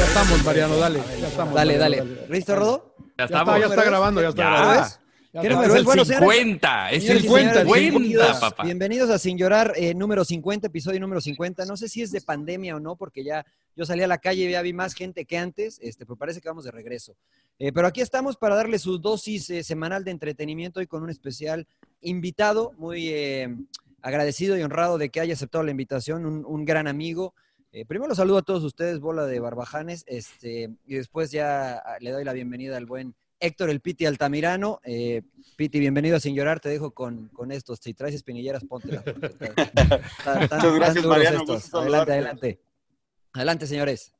[0.00, 1.00] Ya estamos, Mariano, dale.
[1.20, 1.54] Ya estamos.
[1.54, 2.26] Dale, Mariano, dale.
[2.30, 2.94] ¿Listo, Rodo?
[2.98, 3.54] Ya Ya estamos.
[3.54, 4.80] está, ya está grabando, ya está grabando.
[4.80, 5.00] ¿Ves?
[5.34, 5.54] Ya ¿Qué está.
[5.60, 6.90] número Es el Bueno, señores, 50.
[6.90, 8.64] Es el Señores y 50, señores, 50, bienvenidos, papá.
[8.64, 11.66] bienvenidos a Sin Llorar, eh, número 50, episodio número 50.
[11.66, 13.44] No sé si es de pandemia o no, porque ya
[13.76, 16.40] yo salí a la calle y ya vi más gente que antes, este, pero parece
[16.40, 17.14] que vamos de regreso.
[17.58, 21.10] Eh, pero aquí estamos para darle su dosis eh, semanal de entretenimiento y con un
[21.10, 21.66] especial
[22.00, 23.54] invitado, muy eh,
[24.00, 27.34] agradecido y honrado de que haya aceptado la invitación, un, un gran amigo.
[27.72, 31.98] Eh, primero los saludo a todos ustedes, bola de barbajanes, este, y después ya ah,
[32.00, 34.80] le doy la bienvenida al buen Héctor el Piti Altamirano.
[34.82, 35.22] Eh,
[35.56, 36.58] Piti, bienvenido a Sin Llorar.
[36.60, 37.78] Te dejo con, con estos.
[37.80, 39.04] Si traes espinilleras, póntelas.
[40.50, 41.72] Muchas gracias, Mariano, estos.
[41.72, 42.60] Adelante, adelante.
[43.32, 44.12] Adelante, señores.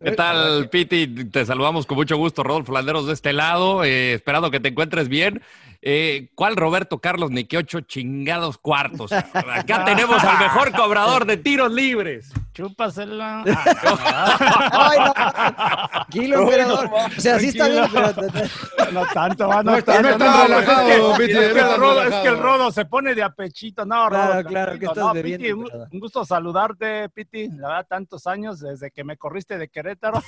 [0.00, 1.08] ¿Qué tal, Piti?
[1.24, 5.08] Te saludamos con mucho gusto, Rodolfo Landeros de este lado, eh, esperando que te encuentres
[5.08, 5.42] bien.
[5.80, 9.12] Eh, ¿Cuál Roberto Carlos ni qué ocho chingados cuartos?
[9.12, 12.32] Acá tenemos al mejor cobrador de tiros libres.
[12.52, 13.44] Chúpasela.
[14.72, 15.14] Ay, no.
[15.14, 16.90] Tranquilo, emperador.
[17.16, 18.12] O sea, sí está bien, pero.
[18.92, 21.94] No tanto, va, no, No relajado, es que- Piti, es no que está el rodo-
[22.00, 22.08] relajado.
[22.08, 23.84] Es que el rodo se pone de apechito.
[23.84, 25.52] No, Claro, Rodo, claro, que estás No, bebiendo, Piti,
[25.92, 27.48] un gusto saludarte, Piti.
[27.50, 30.22] La verdad, tantos años desde que me corriste de Querétaro.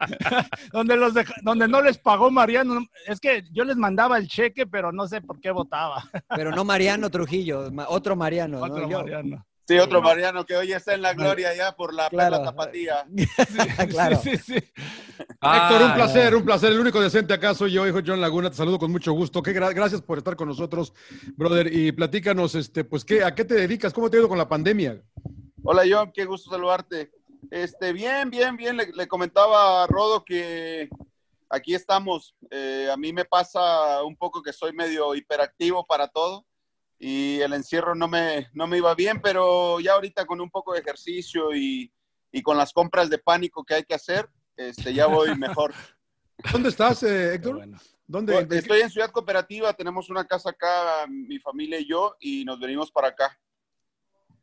[0.72, 2.86] donde, los deja- donde no les pagó Mariano.
[3.06, 6.02] Es que yo les mandaba el cheque, pero no sé por qué votaba.
[6.36, 8.58] Pero no Mariano Trujillo, otro Mariano.
[8.58, 8.64] ¿no?
[8.66, 9.46] Otro Mariano.
[9.68, 12.36] Sí, otro Mariano que hoy está en la gloria ya por la Claro.
[12.38, 13.06] perla tapatía.
[13.88, 14.16] claro.
[14.20, 14.54] Sí, sí, sí.
[14.54, 16.72] Héctor, un Ah, placer, un placer.
[16.72, 18.50] El único decente acá soy yo, hijo John Laguna.
[18.50, 19.42] Te saludo con mucho gusto.
[19.42, 20.92] Qué gra- gracias por estar con nosotros,
[21.36, 21.72] brother.
[21.72, 23.92] Y platícanos, este, pues, ¿qué, ¿a qué te dedicas?
[23.92, 25.00] ¿Cómo te ha ido con la pandemia?
[25.62, 27.12] Hola John, qué gusto saludarte.
[27.50, 28.76] Este, bien, bien, bien.
[28.76, 30.88] Le, le comentaba a Rodo que
[31.50, 32.34] aquí estamos.
[32.50, 36.46] Eh, a mí me pasa un poco que soy medio hiperactivo para todo
[36.98, 40.74] y el encierro no me, no me iba bien, pero ya ahorita con un poco
[40.74, 41.90] de ejercicio y,
[42.30, 45.74] y con las compras de pánico que hay que hacer, este, ya voy mejor.
[46.52, 47.56] ¿Dónde estás, eh, Héctor?
[47.56, 47.78] Bueno.
[48.06, 48.46] ¿Dónde?
[48.50, 52.90] Estoy en Ciudad Cooperativa, tenemos una casa acá, mi familia y yo, y nos venimos
[52.90, 53.38] para acá.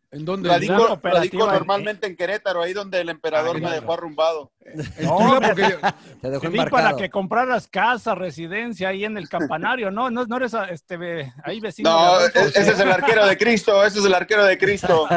[0.09, 0.47] ¿En dónde?
[0.47, 1.51] Radico, radico ¿eh?
[1.51, 4.51] normalmente en Querétaro, ahí donde el emperador Ah, me dejó arrumbado.
[4.97, 5.77] En No, porque yo-
[6.21, 10.09] Te dejó para que compraras casa, residencia ahí en el campanario, ¿no?
[10.09, 11.89] No, no eres a- este, ahí vecino.
[11.89, 15.07] No, e- ese es el arquero de Cristo, ese es el arquero de Cristo.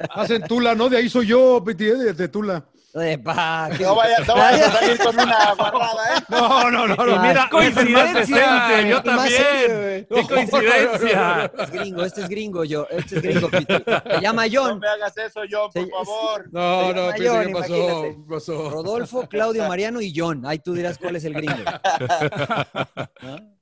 [0.00, 0.88] estás en Tula, ¿no?
[0.90, 2.64] De ahí soy yo, Piti, eh, de, de Tula.
[2.94, 6.20] Epa, No vayas no vayas a salir con una guardada, ¿eh?
[6.30, 7.22] No, no, no, no.
[7.22, 10.06] mira, coincidencia, yo Más también.
[10.08, 11.52] ¡Qué coincidencia!
[11.58, 13.74] Es gringo, este es gringo yo, este es gringo, Piti.
[13.74, 14.78] Se llama No John.
[14.78, 16.48] me hagas eso, John, por favor.
[16.50, 17.76] No, no, John, ¿qué pasó?
[17.76, 18.16] imagínate.
[18.16, 18.70] ¿Qué pasó?
[18.70, 20.46] Rodolfo, Claudio, Mariano y John.
[20.46, 21.56] Ahí tú dirás cuál es el gringo.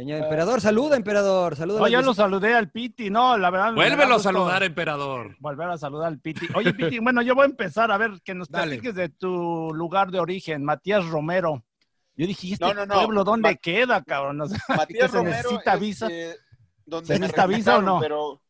[0.00, 1.56] Señor emperador, saluda, emperador.
[1.56, 1.80] Saluda.
[1.80, 3.74] No, ya lo saludé al Piti, no, la verdad.
[3.74, 5.36] Vuélvelo a saludar, emperador.
[5.40, 6.46] Volver a saludar al Piti.
[6.54, 8.76] Oye, Piti, bueno, yo voy a empezar a ver que nos Dale.
[8.76, 11.62] platiques de tu lugar de origen, Matías Romero.
[12.16, 12.94] Yo dije, ¿y este No, no, no.
[12.94, 14.40] pueblo dónde Ma- queda, cabrón?
[14.40, 16.08] O sea, Matías ¿que se Romero necesita es, visa?
[16.10, 16.34] eh,
[16.86, 18.00] donde ¿Se necesita visa o no?
[18.00, 18.40] Pero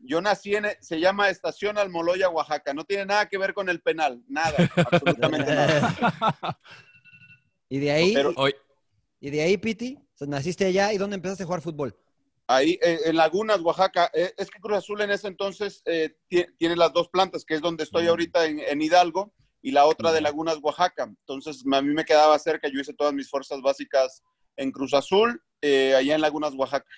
[0.00, 2.74] yo nací en, se llama Estación Almoloya, Oaxaca.
[2.74, 4.52] No tiene nada que ver con el penal, nada,
[4.92, 6.58] absolutamente nada.
[7.70, 8.54] Y de ahí, Pero Hoy,
[9.20, 11.96] y de ahí, Piti, sea, naciste allá y dónde empezaste a jugar fútbol.
[12.46, 16.54] ahí eh, en Lagunas, Oaxaca, eh, es que Cruz Azul en ese entonces eh, tie-
[16.58, 20.12] tiene las dos plantas, que es donde estoy ahorita en, en Hidalgo, y la otra
[20.12, 21.04] de Lagunas, Oaxaca.
[21.04, 24.22] Entonces a mí me quedaba cerca, yo hice todas mis fuerzas básicas
[24.56, 26.88] en Cruz Azul, eh, allá en Lagunas, Oaxaca.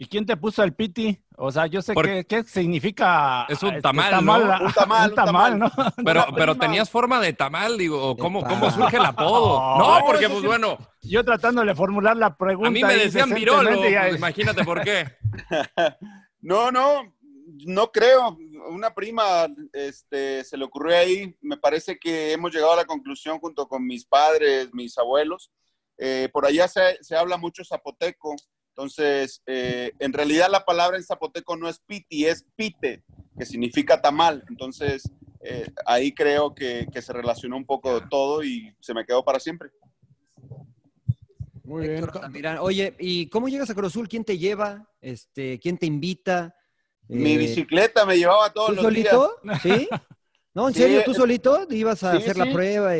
[0.00, 1.20] ¿Y quién te puso el piti?
[1.36, 3.46] O sea, yo sé qué, qué significa.
[3.48, 4.52] Es un este, tamal, tamal, ¿no?
[4.54, 5.72] ah, Un tamal, un tamal, ¿no?
[6.04, 6.54] pero, prima.
[6.54, 8.40] tenías forma de tamal, digo, ¿cómo,
[8.70, 9.58] surge el apodo?
[9.76, 10.46] No, No, porque pues sí.
[10.46, 12.68] bueno, Yo tratándole de formular la pregunta.
[12.68, 15.04] a mí me decían virolo, pues, imagínate por qué.
[16.42, 17.12] No, no,
[17.66, 18.38] no creo.
[18.70, 21.36] una prima este, se le ocurrió ahí.
[21.40, 25.50] Me parece que hemos llegado a la conclusión junto con mis padres, mis abuelos.
[25.98, 28.36] Eh, por allá se, se, habla mucho zapoteco.
[28.78, 33.02] Entonces, eh, en realidad la palabra en zapoteco no es piti, es pite,
[33.36, 34.44] que significa tamal.
[34.48, 35.02] Entonces,
[35.40, 39.40] eh, ahí creo que, que, se relacionó un poco todo y se me quedó para
[39.40, 39.70] siempre.
[41.64, 42.06] Muy bien.
[42.60, 44.08] Oye, ¿y cómo llegas a Cruz Azul?
[44.08, 44.88] ¿Quién te lleva?
[45.00, 46.54] Este, ¿Quién te invita?
[47.08, 49.40] Mi eh, bicicleta me llevaba todos los solito?
[49.42, 49.60] días.
[49.60, 49.88] ¿Sí?
[50.54, 51.02] No, ¿en serio?
[51.04, 52.92] ¿Tú solito ibas a hacer la prueba?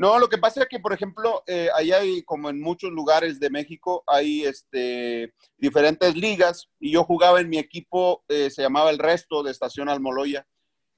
[0.00, 3.38] No, lo que pasa es que, por ejemplo, eh, allá hay, como en muchos lugares
[3.38, 8.88] de México, hay este, diferentes ligas y yo jugaba en mi equipo, eh, se llamaba
[8.88, 10.46] El Resto de Estación Almoloya.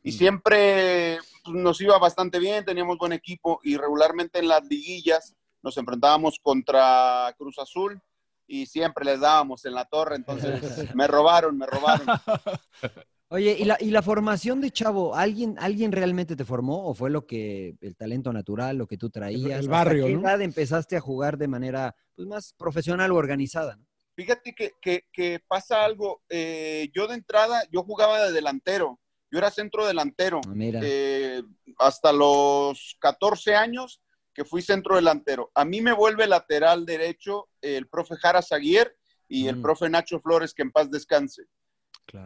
[0.05, 0.13] Y mm.
[0.13, 5.35] siempre pues, nos iba bastante bien, teníamos buen equipo y regularmente en las liguillas
[5.65, 8.01] nos enfrentábamos contra Cruz Azul
[8.47, 10.61] y siempre les dábamos en la torre, entonces
[10.95, 12.07] me robaron, me robaron.
[13.33, 17.09] Oye, ¿y la, ¿y la, formación de Chavo, ¿alguien, ¿alguien realmente te formó o fue
[17.09, 19.59] lo que, el talento natural, lo que tú traías?
[19.59, 23.79] El barrio, qué edad empezaste a jugar de manera pues, más profesional o organizada?
[24.15, 24.75] Fíjate que,
[25.11, 29.01] que, pasa algo, eh, yo de entrada, yo jugaba de delantero,
[29.31, 30.43] yo era centro delantero.
[30.47, 31.43] Ah, eh,
[31.79, 34.03] hasta los 14 años
[34.35, 35.51] que fui centro delantero.
[35.55, 38.95] A mí me vuelve lateral derecho el profe Jara Zaguier
[39.27, 39.63] y el mm.
[39.63, 41.45] profe Nacho Flores, que en paz descanse.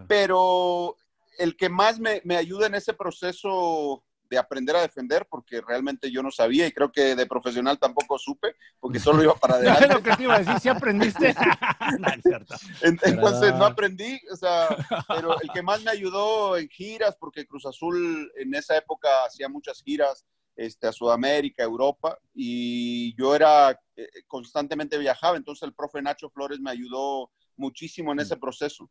[0.09, 0.97] Pero
[1.39, 6.11] el que más me, me, ayuda en ese proceso de aprender a defender, porque realmente
[6.11, 9.89] yo no sabía y creo que de profesional tampoco supe, porque solo iba para adelante.
[9.89, 11.35] lo que te iba a decir, si aprendiste.
[12.83, 14.69] Entonces no aprendí, o sea,
[15.09, 19.49] pero el que más me ayudó en giras, porque Cruz Azul en esa época hacía
[19.49, 20.25] muchas giras,
[20.57, 26.61] este, a Sudamérica, Europa, y yo era, eh, constantemente viajaba, entonces el profe Nacho Flores
[26.61, 28.91] me ayudó muchísimo en ese proceso.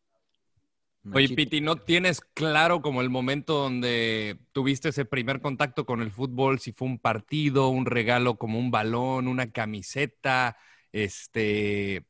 [1.13, 6.11] Oye, Piti, ¿no tienes claro como el momento donde tuviste ese primer contacto con el
[6.11, 6.59] fútbol?
[6.59, 10.57] Si fue un partido, un regalo como un balón, una camiseta,
[10.91, 12.05] este,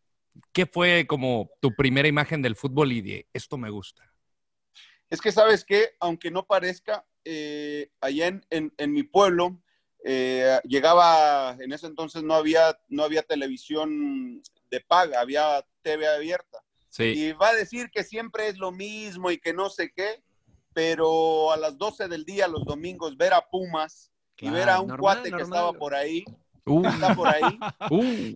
[0.54, 4.10] ¿qué fue como tu primera imagen del fútbol y de esto me gusta?
[5.10, 9.62] Es que sabes que, aunque no parezca, eh, allá en, en, mi pueblo,
[10.04, 16.65] eh, llegaba, en ese entonces no había, no había televisión de paga, había TV abierta.
[17.00, 20.24] Y va a decir que siempre es lo mismo y que no sé qué,
[20.74, 24.96] pero a las 12 del día, los domingos, ver a Pumas y ver a un
[24.98, 26.24] cuate que estaba por ahí,
[26.66, 26.86] uh.
[26.86, 27.42] está por ahí.
[27.92, 28.36] Uh.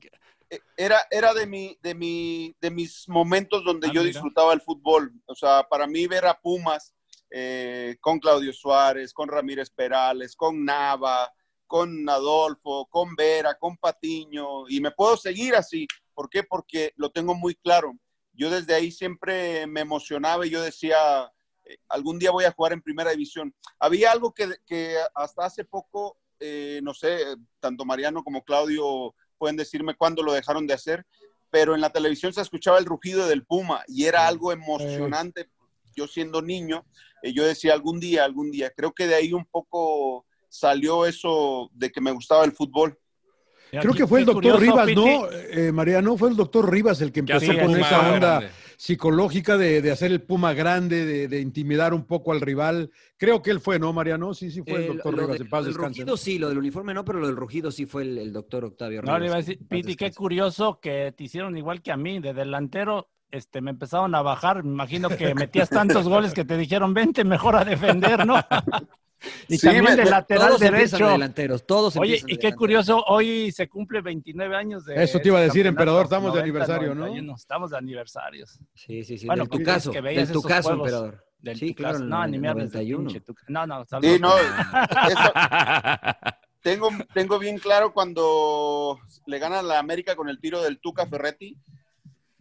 [0.52, 4.62] E, era, era de, mi, de, mi, de mis momentos donde ah, yo disfrutaba el
[4.62, 5.14] fútbol.
[5.28, 6.96] O sea, para mí ver a Pumas
[7.30, 11.32] eh, con Claudio Suárez, con Ramírez Perales, con Nava,
[11.68, 15.88] con Adolfo, con Vera, con Patiño, y me puedo seguir así.
[16.16, 16.44] ¿Por qué?
[16.44, 17.94] Porque lo tengo muy claro.
[18.40, 20.98] Yo desde ahí siempre me emocionaba y yo decía,
[21.66, 23.54] eh, algún día voy a jugar en primera división.
[23.80, 27.20] Había algo que, que hasta hace poco, eh, no sé,
[27.60, 31.06] tanto Mariano como Claudio pueden decirme cuándo lo dejaron de hacer,
[31.52, 35.50] pero en la televisión se escuchaba el rugido del Puma y era algo emocionante
[36.00, 36.86] yo siendo niño,
[37.22, 38.72] eh, yo decía algún día, algún día.
[38.72, 42.98] Creo que de ahí un poco salió eso de que me gustaba el fútbol.
[43.72, 45.30] Creo que fue el doctor Rivas, ¿no?
[45.32, 50.12] Eh, Mariano, fue el doctor Rivas el que empezó con esa onda psicológica de, hacer
[50.12, 52.92] el Puma grande, de, intimidar un poco al rival.
[53.18, 54.34] Creo que él fue, ¿no, Mariano?
[54.34, 57.04] Sí, sí fue el, doctor Rivas, en paz El rugido sí, lo del uniforme no,
[57.04, 59.14] pero lo del rugido sí fue el, doctor Octavio Rivas.
[59.14, 62.20] No, le iba a decir, Piti, qué curioso que te hicieron igual que a mí,
[62.20, 64.64] de delantero este, me empezaron a bajar.
[64.64, 68.36] Me imagino que metías tantos goles que te dijeron, vente mejor a defender, ¿no?
[69.48, 71.10] y también de lateral todos derecho.
[71.10, 75.04] delanteros, todos Oye, y qué curioso, hoy se cumple 29 años de.
[75.04, 77.36] Eso te iba a decir, emperador, estamos de aniversario, ¿no?
[77.36, 78.60] Estamos de aniversarios.
[78.74, 79.28] Sí, sí, sí.
[79.28, 81.24] Bueno, tu caso, que tu caso, emperador.
[81.56, 82.54] sí, claro, no, ni me
[83.48, 84.34] No, no, Sí, no.
[86.62, 91.58] tengo, tengo bien claro cuando le gana la América con el tiro del Tuca Ferretti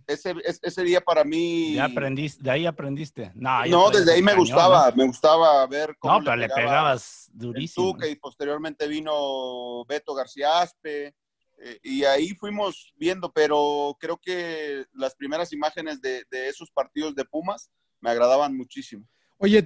[0.09, 1.75] ese, ese día para mí.
[1.75, 3.31] ¿De, aprendiste, ¿De ahí aprendiste?
[3.35, 6.19] No, desde ahí me gustaba, me gustaba ver cómo.
[6.19, 7.97] No, pero le, pegabas durísimo.
[8.11, 11.15] y posteriormente vino Beto García Aspe.
[11.61, 17.15] Eh, y ahí fuimos viendo, pero creo que las primeras imágenes de, de esos partidos
[17.15, 19.07] de Pumas me agradaban muchísimo.
[19.41, 19.63] Oye,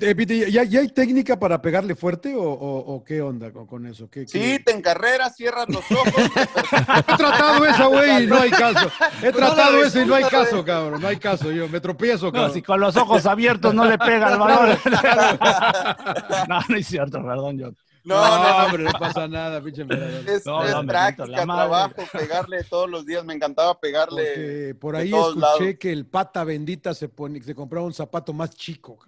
[0.51, 4.07] ¿ya, hay técnica para pegarle fuerte o, qué onda con, eso?
[4.27, 6.13] sí, te encarreras, cierras los ojos.
[7.09, 8.91] He tratado esa, güey, y no hay caso.
[9.23, 11.01] He tratado eso y no hay caso, cabrón.
[11.01, 12.49] No hay caso, yo me tropiezo, cabrón.
[12.49, 14.79] No, si con los ojos abiertos no le pega al balón.
[16.49, 17.73] no, no es cierto, perdón, yo.
[18.05, 19.87] No, no, hombre, no pasa nada, pinche
[20.27, 20.45] Es, es
[20.87, 23.25] práctica, trabajo, pegarle todos los días.
[23.25, 24.75] Me encantaba pegarle.
[24.75, 28.99] por ahí escuché que el pata bendita se, pone, se compraba un zapato más chico.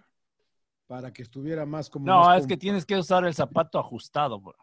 [0.87, 2.07] Para que estuviera más como.
[2.07, 4.41] No, más es que tienes que usar el zapato ajustado.
[4.41, 4.55] bro,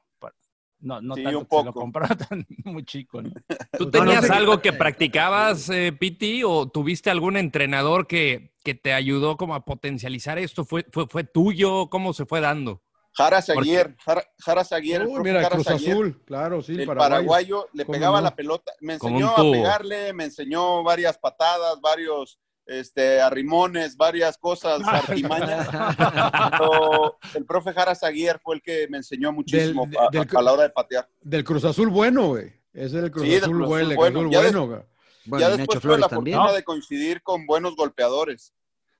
[0.79, 1.91] No, no Sí, tanto un que se lo poco.
[2.65, 3.21] muy chico.
[3.21, 3.29] ¿no?
[3.77, 8.93] ¿Tú no tenías algo que practicabas, eh, Piti, o tuviste algún entrenador que, que te
[8.93, 10.65] ayudó como a potencializar esto?
[10.65, 11.89] ¿Fue, fue, fue tuyo?
[11.89, 12.81] ¿Cómo se fue dando?
[13.13, 16.71] Jara Zaguier, Jara, Jara Zaguier, el Uy, profe mira, Jara Cruz Zaguier, Azul, claro, sí,
[16.71, 17.09] el paraguayo.
[17.09, 18.23] paraguayo, le ¿Cómo pegaba no?
[18.23, 24.81] la pelota, me enseñó a pegarle, me enseñó varias patadas, varios este, arrimones, varias cosas,
[24.87, 25.67] artimañas.
[26.51, 30.39] Pero el profe Jara Zaguier fue el que me enseñó muchísimo Del- a, del- a-
[30.39, 31.07] a la hora de patear.
[31.21, 32.45] Del Cruz Azul bueno, güey.
[32.73, 34.31] Ese es el Cruz Sí, Azul Cruz bueno, Azul el Cruz Azul bueno.
[34.31, 34.81] Ya bueno, güey.
[35.25, 36.35] Bueno, ya después tuve la también.
[36.37, 36.57] fortuna ¿no?
[36.57, 38.53] de coincidir con buenos golpeadores.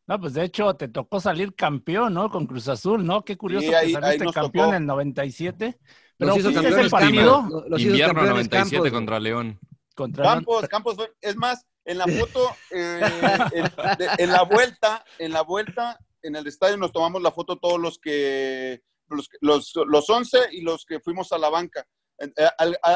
[0.08, 2.30] No, pues de hecho te tocó salir campeón, ¿no?
[2.30, 3.24] Con Cruz Azul, ¿no?
[3.24, 4.76] Qué curioso Sí, ahí- que saliste campeón tocó.
[4.76, 5.66] en el 97.
[5.66, 5.78] Los
[6.18, 9.60] Pero hizo ¿viste ese campeones partido los- los hizo Invierno campeones 97 Campos, contra León.
[9.96, 13.02] contra Campos, Campos, fue- es más, en la foto, eh,
[13.54, 13.64] en,
[13.98, 17.80] de- en la vuelta, en la vuelta, en el estadio nos tomamos la foto todos
[17.80, 21.86] los que, los, los, los 11 y los que fuimos a la banca.
[22.20, 22.30] Eh,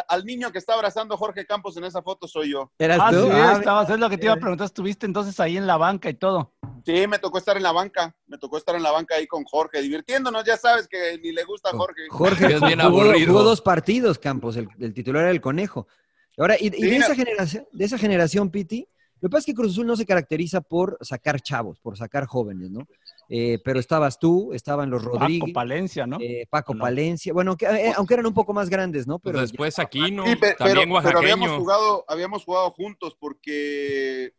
[0.07, 2.71] Al, niño que está abrazando a Jorge Campos en esa foto soy yo.
[2.77, 3.23] ¿Eras Ah, tú?
[3.23, 4.65] sí, Ah, estabas, es lo que te iba a preguntar.
[4.65, 6.53] Estuviste entonces ahí en la banca y todo.
[6.85, 9.43] Sí, me tocó estar en la banca, me tocó estar en la banca ahí con
[9.45, 12.03] Jorge, divirtiéndonos, ya sabes que ni le gusta a Jorge.
[12.11, 13.31] Jorge Es bien jugó, aburrido.
[13.31, 15.87] jugó dos partidos, Campos, el, el titular era el conejo.
[16.37, 17.05] Ahora, y, de, no.
[17.05, 18.87] esa generación, de esa generación, Piti,
[19.21, 22.25] lo que pasa es que Cruz Azul no se caracteriza por sacar chavos, por sacar
[22.25, 22.85] jóvenes, ¿no?
[23.29, 26.17] Eh, pero estabas tú, estaban los Paco Rodríguez, Palencia, ¿no?
[26.19, 26.81] eh, Paco ¿O no?
[26.83, 29.17] Palencia, bueno, que, eh, aunque eran un poco más grandes, ¿no?
[29.17, 34.33] Pues Pero después Aquino, Sí, pe- pero, también pero habíamos jugado, habíamos jugado juntos porque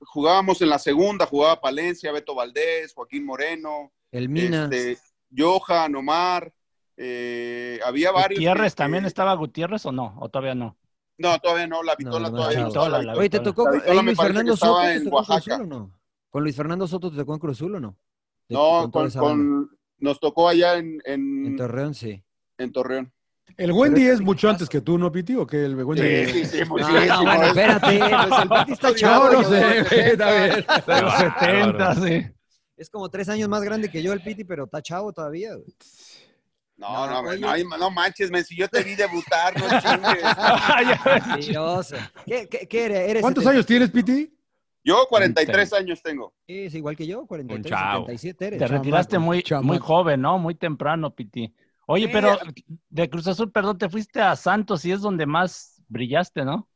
[0.00, 4.98] jugábamos en la segunda, jugaba Palencia, Beto Valdés, Joaquín Moreno, el Mina, este,
[5.36, 6.52] Johan, Omar,
[6.96, 8.38] eh, había varios.
[8.38, 10.76] Gutiérrez que- también estaba Gutiérrez o no, o todavía no.
[11.18, 12.66] No, todavía no, la Vitola no, todavía no.
[12.68, 14.80] Vitola, la Oye, ¿te tocó La me Luis que Fernando Soto?
[14.82, 15.56] ¿Te en tocó en Cruz Oaxaca.
[15.62, 15.98] O no?
[16.30, 17.96] ¿Con Luis Fernando Soto te tocó en Cruz Azul o no?
[18.48, 22.22] No, con, con- nos tocó allá en, en, En Torreón, sí.
[22.58, 23.12] en Torreón.
[23.56, 25.34] El Wendy es mucho antes que tú, ¿no, Piti?
[25.36, 25.64] ¿O qué?
[25.64, 26.26] El Wendy.
[26.26, 26.98] Sí, sí, sí, muchísimo.
[26.98, 29.24] no, bueno, Es- espérate, pues el Piti está chavo.
[29.26, 30.66] No, no sé, güey, está bien.
[30.86, 32.26] De los 70, sí.
[32.76, 35.54] Es como tres años más grande que yo el Piti, pero está chavo todavía.
[35.54, 35.64] güey.
[36.76, 40.22] No, no, no, ay, no manches, men, si yo te vi debutar, no chingues.
[41.28, 41.96] Mentiroso.
[42.26, 43.08] ¿Qué, qué, qué eres?
[43.10, 43.50] ¿Eres ¿Cuántos 70?
[43.56, 44.32] años tienes, Piti?
[44.84, 46.32] Yo 43 años tengo.
[46.46, 48.04] Es igual que yo, 43, Un chavo.
[48.06, 48.58] 77 eres.
[48.60, 49.66] Te retiraste muy, chamaco.
[49.66, 50.38] muy joven, ¿no?
[50.38, 51.52] Muy temprano, Piti.
[51.86, 52.38] Oye, pero
[52.90, 56.68] de Cruz Azul, perdón, te fuiste a Santos y es donde más brillaste, ¿no?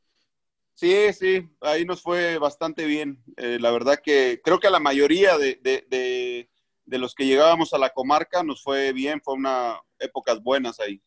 [0.75, 3.23] Sí, sí, ahí nos fue bastante bien.
[3.37, 6.50] Eh, la verdad que creo que a la mayoría de, de- de-
[6.87, 11.00] de los que llegábamos a la comarca nos fue bien, fue una épocas buenas ahí.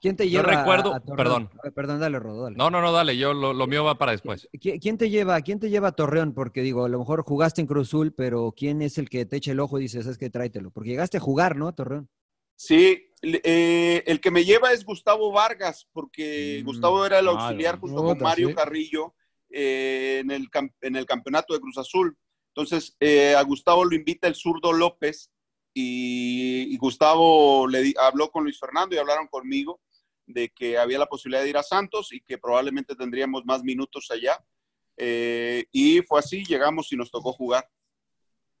[0.00, 0.52] ¿Quién te Yo lleva?
[0.52, 1.48] a- recuerdo- a Torreón?
[1.48, 1.74] perdón.
[1.74, 2.56] Perdón, dale, Rodo, dale.
[2.56, 4.48] No, no, no, dale, yo lo, lo mío va para después.
[4.52, 5.40] ¿Qui- ¿Quién te lleva?
[5.42, 6.34] ¿Quién te lleva a Torreón?
[6.34, 9.36] Porque digo, a lo mejor jugaste en Cruz Azul, pero ¿quién es el que te
[9.36, 10.72] echa el ojo y dices, es que tráetelo?
[10.72, 11.68] Porque llegaste a jugar, ¿no?
[11.68, 12.08] A Torreón.
[12.56, 17.40] Sí, eh, el que me lleva es Gustavo Vargas, porque Mm, Gustavo era el claro.
[17.40, 18.54] auxiliar junto con Puta, Mario sí.
[18.54, 19.14] Carrillo
[19.50, 20.48] eh, en, el,
[20.80, 22.16] en el campeonato de Cruz Azul.
[22.54, 25.30] Entonces, eh, a Gustavo lo invita el zurdo López
[25.74, 29.80] y, y Gustavo le di- habló con Luis Fernando y hablaron conmigo
[30.26, 34.10] de que había la posibilidad de ir a Santos y que probablemente tendríamos más minutos
[34.10, 34.38] allá.
[34.96, 37.68] Eh, y fue así, llegamos y nos tocó jugar.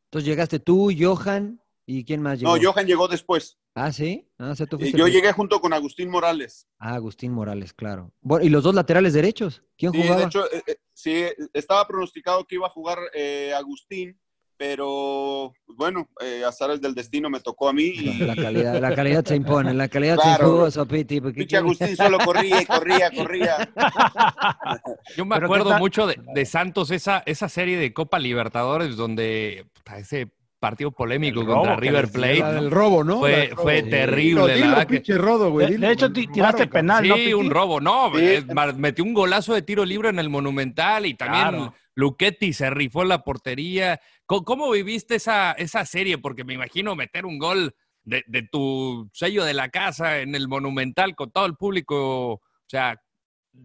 [0.06, 2.56] Entonces llegaste tú, Johan, ¿y quién más llegó?
[2.56, 3.58] No, Johan llegó después.
[3.74, 4.28] Ah, ¿sí?
[4.38, 6.66] Ah, o sea, tú Eh, yo el- llegué junto con Agustín Morales.
[6.78, 8.12] Ah, Agustín Morales, claro.
[8.20, 9.62] Bueno, ¿y los dos laterales derechos?
[9.78, 10.20] ¿Quién Sí, jugaba?
[10.20, 12.98] de hecho, eh, sí, estaba pronosticado que iba a jugar
[13.56, 14.20] Agustín,
[14.66, 17.82] pero pues, bueno, eh, azares del destino me tocó a mí.
[17.96, 20.54] Y La calidad, la calidad se impone, la calidad se Claro.
[20.58, 21.20] impuso, Piti.
[21.20, 23.56] porque pinche ¿quién- Agustín solo corría y corría, corría.
[25.16, 29.66] Yo me Pero acuerdo mucho de, de Santos, esa, esa serie de Copa Libertadores donde
[29.96, 30.28] ese
[30.60, 33.18] partido polémico El contra robo River Plate La del robo, ¿no?
[33.18, 33.62] Fue, robo.
[33.62, 33.90] fue Sí.
[33.90, 35.76] terrible, Dilo, la dilo, que- rodo, güey.
[35.76, 37.34] De, hecho, tiraste penal, ¿no, Sí, Piti?
[37.34, 38.44] un robo, no, Sí.
[38.76, 41.74] metió un golazo de tiro libre en el Monumental y también Claro.
[41.94, 44.00] Luchetti se rifó en la portería.
[44.26, 46.18] ¿Cómo, cómo viviste esa, esa serie?
[46.18, 47.74] Porque me imagino meter un gol
[48.04, 52.40] de, de tu sello de la casa en el Monumental con todo el público, o
[52.66, 53.00] sea,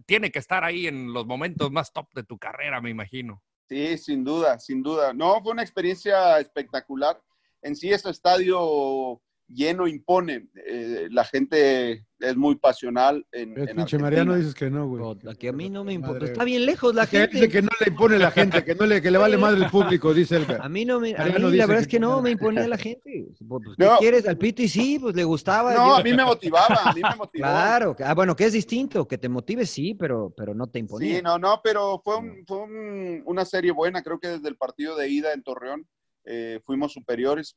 [0.06, 3.42] tiene que estar ahí en los momentos más top de tu carrera, me imagino.
[3.68, 5.12] Sí, sin duda, sin duda.
[5.12, 7.20] No, fue una experiencia espectacular.
[7.60, 10.48] En sí, ese estadio lleno impone.
[10.66, 13.96] Eh, la gente es muy pasional en, en pinche.
[13.98, 15.02] Mariano, dices que no, güey.
[15.02, 16.24] Puta, que a mí no me importa.
[16.26, 17.36] Está bien lejos la Que gente.
[17.36, 19.70] dice que no le impone la gente, que no le, que le vale madre el
[19.70, 22.16] público, dice el A mí no me, a mí la verdad que es que no
[22.16, 22.22] no.
[22.22, 23.26] me imponía la gente.
[23.48, 23.96] Pues, ¿Qué No.
[23.98, 24.26] quieres?
[24.28, 25.72] Al Piti sí, pues le gustaba.
[25.74, 27.42] No, Yo- a mí me motivaba, a mí me motivó.
[27.44, 30.78] Claro, que- ah, bueno, que es distinto, que te motive sí, pero, pero no te
[30.80, 31.16] imponía.
[31.16, 34.02] Sí, no, no, pero fue, un- fue un- una serie buena.
[34.02, 35.86] Creo que desde el partido de ida en Torreón
[36.24, 37.56] eh, fuimos superiores.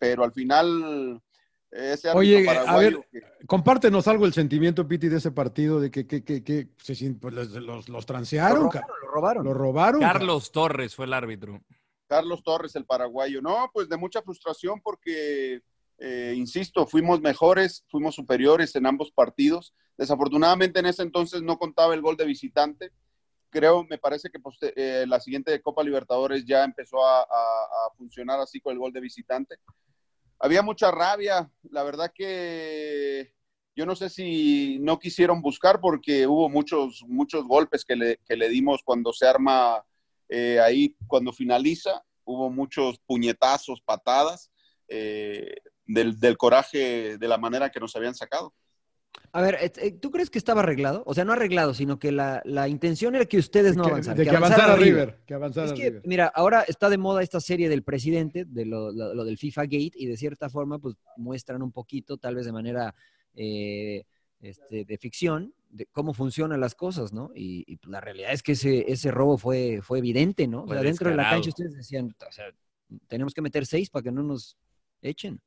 [0.00, 1.20] pero al final
[1.70, 2.98] ese Oye, a ver,
[3.46, 7.88] compártenos algo el sentimiento, Piti, de ese partido, de que, que, que, se, pues, los,
[7.88, 8.70] los, transearon.
[8.72, 10.00] Lo robaron, lo robaron.
[10.00, 11.60] Carlos Torres fue el árbitro.
[12.06, 13.42] Carlos Torres, el paraguayo.
[13.42, 15.60] No, pues de mucha frustración porque,
[15.98, 19.74] eh, insisto, fuimos mejores, fuimos superiores en ambos partidos.
[19.98, 22.92] Desafortunadamente en ese entonces no contaba el gol de visitante.
[23.50, 24.40] Creo, me parece que
[24.74, 29.00] eh, la siguiente Copa Libertadores ya empezó a, a funcionar así con el gol de
[29.00, 29.58] visitante
[30.38, 31.50] había mucha rabia.
[31.70, 33.34] La verdad que
[33.76, 38.36] yo no sé si no quisieron buscar porque hubo muchos, muchos golpes que le, que
[38.36, 39.84] le dimos cuando se arma
[40.28, 42.02] eh, ahí, cuando finaliza.
[42.24, 44.50] Hubo muchos puñetazos, patadas
[44.88, 45.54] eh,
[45.86, 48.54] del, del coraje de la manera que nos habían sacado.
[49.32, 51.02] A ver, eh, ¿tú crees que estaba arreglado?
[51.06, 54.16] O sea, no arreglado, sino que la, intención era que ustedes no avanzaran.
[54.16, 55.18] De que, avanzara, River.
[55.26, 59.62] Que avanzara Mira, ahora está de moda esta serie del presidente, de lo, del FIFA
[59.64, 62.94] Gate, y de cierta forma, pues muestran un poquito, tal vez de manera
[63.34, 64.04] eh,
[64.40, 67.30] este, de ficción, de cómo funcionan las cosas, ¿no?
[67.34, 70.64] Y, pues, la realidad es que ese, ese robo fue, fue evidente, ¿no?
[70.64, 72.46] o sea, dentro de la cancha ustedes decían, o sea,
[73.06, 74.56] tenemos que meter seis para que no nos
[75.02, 75.40] echen.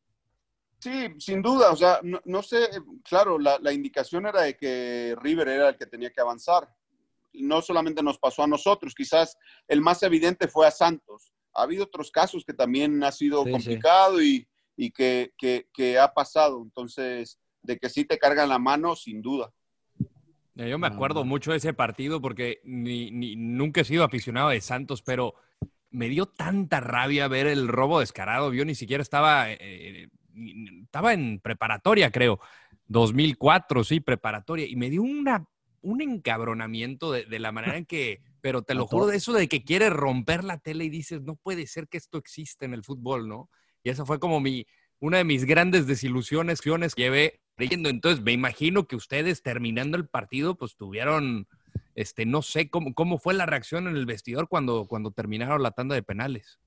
[0.81, 2.67] Sí, sin duda, o sea, no, sé,
[3.07, 6.67] claro, la, indicación era de que River era el que tenía que avanzar.
[7.33, 11.33] No solamente nos pasó a nosotros, quizás el más evidente fue a Santos.
[11.53, 14.47] Ha habido otros casos que también ha sido complicado y,
[14.91, 16.63] que, ha pasado.
[16.63, 19.53] Entonces, de que sí te cargan la mano, sin duda.
[20.55, 25.03] Yo me acuerdo mucho de ese partido porque ni, nunca he sido aficionado de Santos,
[25.03, 25.35] pero
[25.91, 28.51] me dio tanta rabia ver el robo descarado.
[28.51, 30.09] Yo ni siquiera estaba eh,
[30.83, 32.39] estaba en preparatoria, creo,
[32.87, 35.45] 2004, sí, preparatoria, y me dio una,
[35.81, 39.63] un encabronamiento de, la manera en que, pero te lo juro, de eso de que
[39.63, 43.27] quiere romper la tele y dices, no puede ser que esto exista en el fútbol,
[43.27, 43.49] ¿no?
[43.83, 44.65] Y esa fue como mi,
[44.99, 47.89] una de mis grandes desilusiones que llevé leyendo.
[47.89, 51.47] Entonces, me imagino que ustedes terminando el partido, pues tuvieron,
[51.95, 55.71] este, no sé cómo, cómo fue la reacción en el vestidor cuando, cuando terminaron la
[55.71, 56.59] tanda de penales.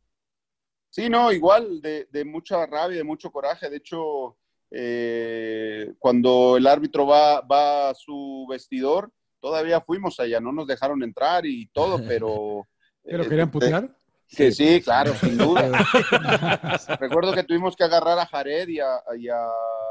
[0.94, 3.68] Sí, no, igual, de, mucha rabia, de mucho coraje.
[3.68, 4.36] De hecho,
[4.70, 11.02] eh, cuando el árbitro va, va a su vestidor, todavía fuimos allá, no nos dejaron
[11.02, 12.68] entrar y todo, pero...
[13.02, 13.92] ¿Pero querían putear?
[14.28, 15.68] Que sí, claro, sin duda.
[17.00, 19.50] Recuerdo que tuvimos que agarrar a Jared y a,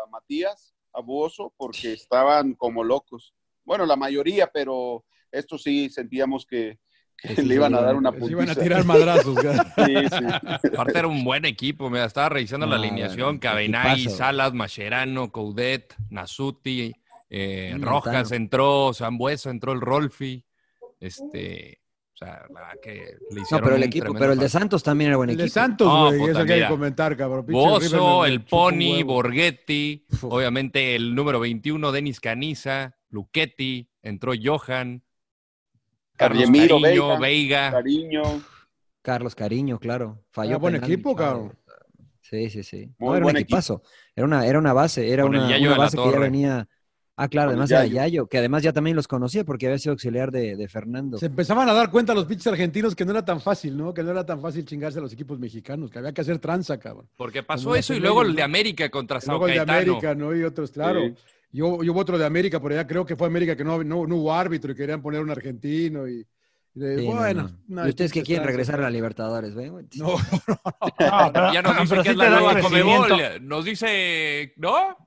[0.09, 3.33] Matías, a Buoso, porque estaban como locos.
[3.65, 6.79] Bueno, la mayoría, pero esto sí sentíamos que,
[7.37, 8.31] le iban a dar una putiza.
[8.31, 9.37] iban a tirar madrazos.
[9.75, 10.69] sí, sí.
[10.69, 16.93] Aparte era un buen equipo, me estaba revisando la alineación, Cabenay, Salas, Mascherano, Coudet, Nasuti,
[17.29, 20.43] eh, Rojas entró, Sambueso entró el Rolfi,
[20.99, 21.79] este...
[22.15, 25.09] O sea, la que le hicieron No, pero el equipo, pero el de Santos también
[25.09, 25.41] era buen equipo.
[25.41, 27.43] El de Santos, güey, no, eso que hay que comentar, cabrón.
[27.49, 35.03] Bozo, el Pony, Borghetti, obviamente el número 21, Denis Caniza, Luchetti, entró Johan,
[36.29, 38.21] Carlos Cariño, Veiga, Cariño.
[39.01, 40.23] Carlos Cariño, claro.
[40.31, 40.59] Falló.
[40.59, 41.53] buen equipo, cabrón.
[42.21, 42.89] Sí, sí, sí.
[42.99, 43.83] era un equipazo.
[44.15, 46.67] Era una, era una base, era una, base que ya venía.
[47.15, 50.31] Ah, claro, además era Yayo, que además ya también los conocía porque había sido auxiliar
[50.31, 51.19] de, Fernando.
[51.19, 53.93] Se empezaban a dar cuenta los pinches argentinos que no era tan fácil, ¿no?
[53.93, 56.79] Que no era tan fácil chingarse a los equipos mexicanos, que había que hacer tranza,
[56.79, 57.07] cabrón.
[57.15, 60.35] Porque pasó eso y luego el de América contra Sao Luego el de América, ¿no?
[60.35, 61.01] Y otros, claro.
[61.53, 64.33] Yo, hubo otro de América, por allá creo que fue América que no, no, hubo
[64.33, 66.25] árbitro y querían poner un argentino y...
[66.73, 69.53] bueno, ¿Y ustedes que quieren regresar a la Libertadores?
[69.53, 69.71] ¿ve?
[69.95, 70.15] No,
[70.99, 71.53] no, no.
[71.53, 73.11] ya nos dice que es la nueva Comebol.
[73.41, 74.97] Nos dice, ¿no?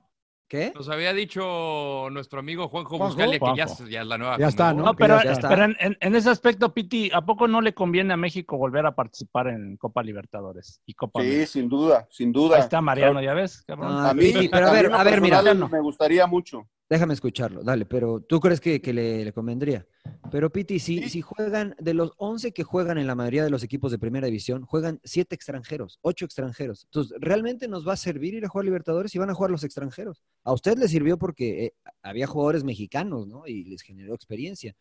[0.47, 0.71] ¿Qué?
[0.73, 4.37] Nos había dicho nuestro amigo Juanjo, Buscale que ya, es la nueva.
[4.37, 4.95] Ya está, ¿no?
[4.95, 9.47] pero, en, ese aspecto, Piti, ¿a poco no le conviene a México volver a participar
[9.47, 12.55] en Copa Libertadores y Copa Sí, sin duda, sin duda.
[12.55, 13.65] Ahí está Mariano, ya ves.
[13.67, 15.41] a mí, pero a ver, a ver, mira.
[15.43, 16.65] Me gustaría mucho.
[16.89, 19.85] Déjame escucharlo, dale, pero ¿tú crees que, le, convendría?
[20.31, 23.63] Pero Piti, si, si juegan, de los 11 que juegan en la mayoría de los
[23.63, 26.83] equipos de primera división, juegan 7 extranjeros, 8 extranjeros.
[26.85, 29.63] Entonces, ¿realmente nos va a servir ir a jugar Libertadores si van a jugar los
[29.63, 30.21] extranjeros?
[30.43, 33.47] A usted le sirvió porque eh, había jugadores mexicanos, ¿no?
[33.47, 34.75] Y les generó experiencia.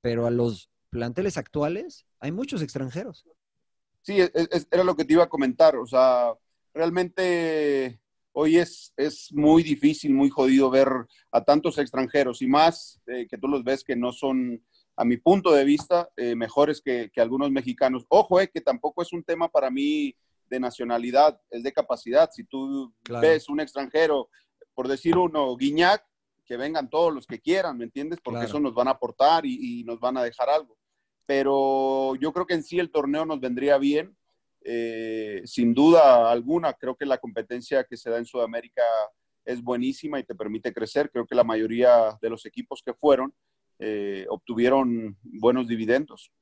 [0.00, 3.24] Pero a los planteles actuales hay muchos extranjeros.
[4.02, 4.18] Sí,
[4.70, 5.76] era lo que te iba a comentar.
[5.76, 6.34] O sea,
[6.74, 8.00] realmente
[8.32, 10.88] hoy es, es muy difícil, muy jodido ver
[11.30, 14.62] a tantos extranjeros y más eh, que tú los ves que no son,
[15.02, 18.06] a mi punto de vista, eh, mejores que, algunos mexicanos.
[18.08, 20.14] Ojo, eh, que tampoco es un tema para mí
[20.48, 22.30] de nacionalidad, es de capacidad.
[22.30, 24.28] Si tú ves un extranjero,
[24.74, 26.04] por decir uno, Guiñac,
[26.44, 28.20] que vengan todos los que quieran, ¿me entiendes?
[28.22, 30.78] Porque eso nos van a aportar y, y nos van a dejar algo.
[31.26, 34.16] Pero yo creo que en sí el torneo nos vendría bien
[34.64, 38.82] eh, sin duda alguna, creo que la competencia que se da en Sudamérica
[39.44, 41.10] es buenísima y te permite crecer.
[41.10, 43.34] Creo que la mayoría de los equipos que fueron
[43.78, 46.32] eh, obtuvieron buenos dividendos.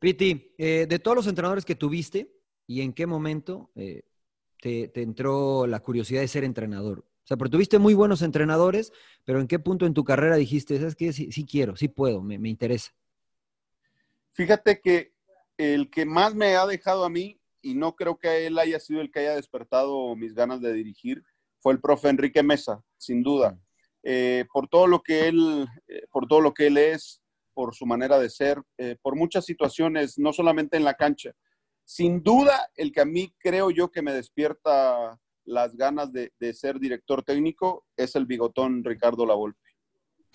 [0.00, 2.30] Piti, eh, de todos los entrenadores que tuviste,
[2.66, 6.98] ¿y en qué momento te, te, entró la curiosidad de ser entrenador?
[6.98, 8.92] O sea, porque tuviste muy buenos entrenadores,
[9.24, 11.12] pero ¿en qué punto en tu carrera dijiste, sabes qué?
[11.12, 12.92] Sí, sí quiero, sí puedo, me, me interesa?
[14.32, 15.12] Fíjate que
[15.56, 19.00] el que más me ha dejado a mí, y no creo que él haya sido
[19.00, 21.24] el que haya despertado mis ganas de dirigir,
[21.58, 23.58] fue el profe Enrique Mesa, sin duda.
[24.08, 27.20] Eh, por todo lo que él, eh, por todo lo que él es,
[27.52, 31.32] por su manera de ser, eh, por muchas situaciones, no solamente en la cancha.
[31.84, 36.78] Sin duda, el que a mí creo yo que me despierta las ganas de, ser
[36.78, 39.68] director técnico es el bigotón Ricardo Lavolpe.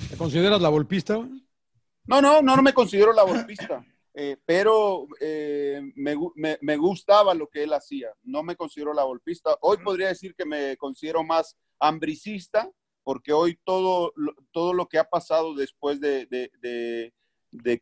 [0.09, 1.17] ¿Te consideras la volpista?
[1.17, 3.85] No, no, no, no me considero la volpista.
[4.13, 8.09] Eh, pero eh, me, gustaba lo que él hacía.
[8.23, 9.57] No me considero la golpista.
[9.61, 12.69] Hoy podría decir que me considero más hambricista,
[13.03, 14.13] porque hoy todo,
[14.51, 16.27] todo lo que ha pasado después de,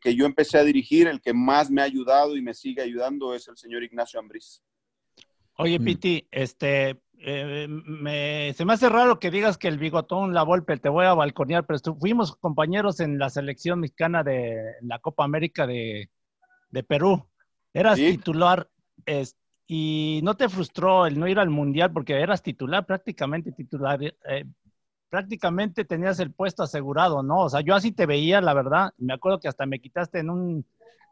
[0.00, 3.34] que yo empecé a dirigir, el que más me ha ayudado y me sigue ayudando
[3.34, 4.62] es el señor Ignacio Ambriz.
[5.56, 5.84] Oye, mm.
[5.84, 10.88] Piti, este, eh, se me hace raro que digas que el bigotón, la Volpe, te
[10.88, 16.10] voy a balconear, pero fuimos compañeros en la selección mexicana de la Copa América de,
[16.70, 17.26] de Perú.
[17.72, 18.68] Eras titular
[19.66, 24.02] y no te frustró el no ir al Mundial porque eras titular, prácticamente titular.
[24.02, 24.44] Eh,
[25.10, 27.40] prácticamente tenías el puesto asegurado, ¿no?
[27.40, 28.94] O sea, yo así te veía, la verdad.
[28.96, 30.64] Me acuerdo que hasta me quitaste en un...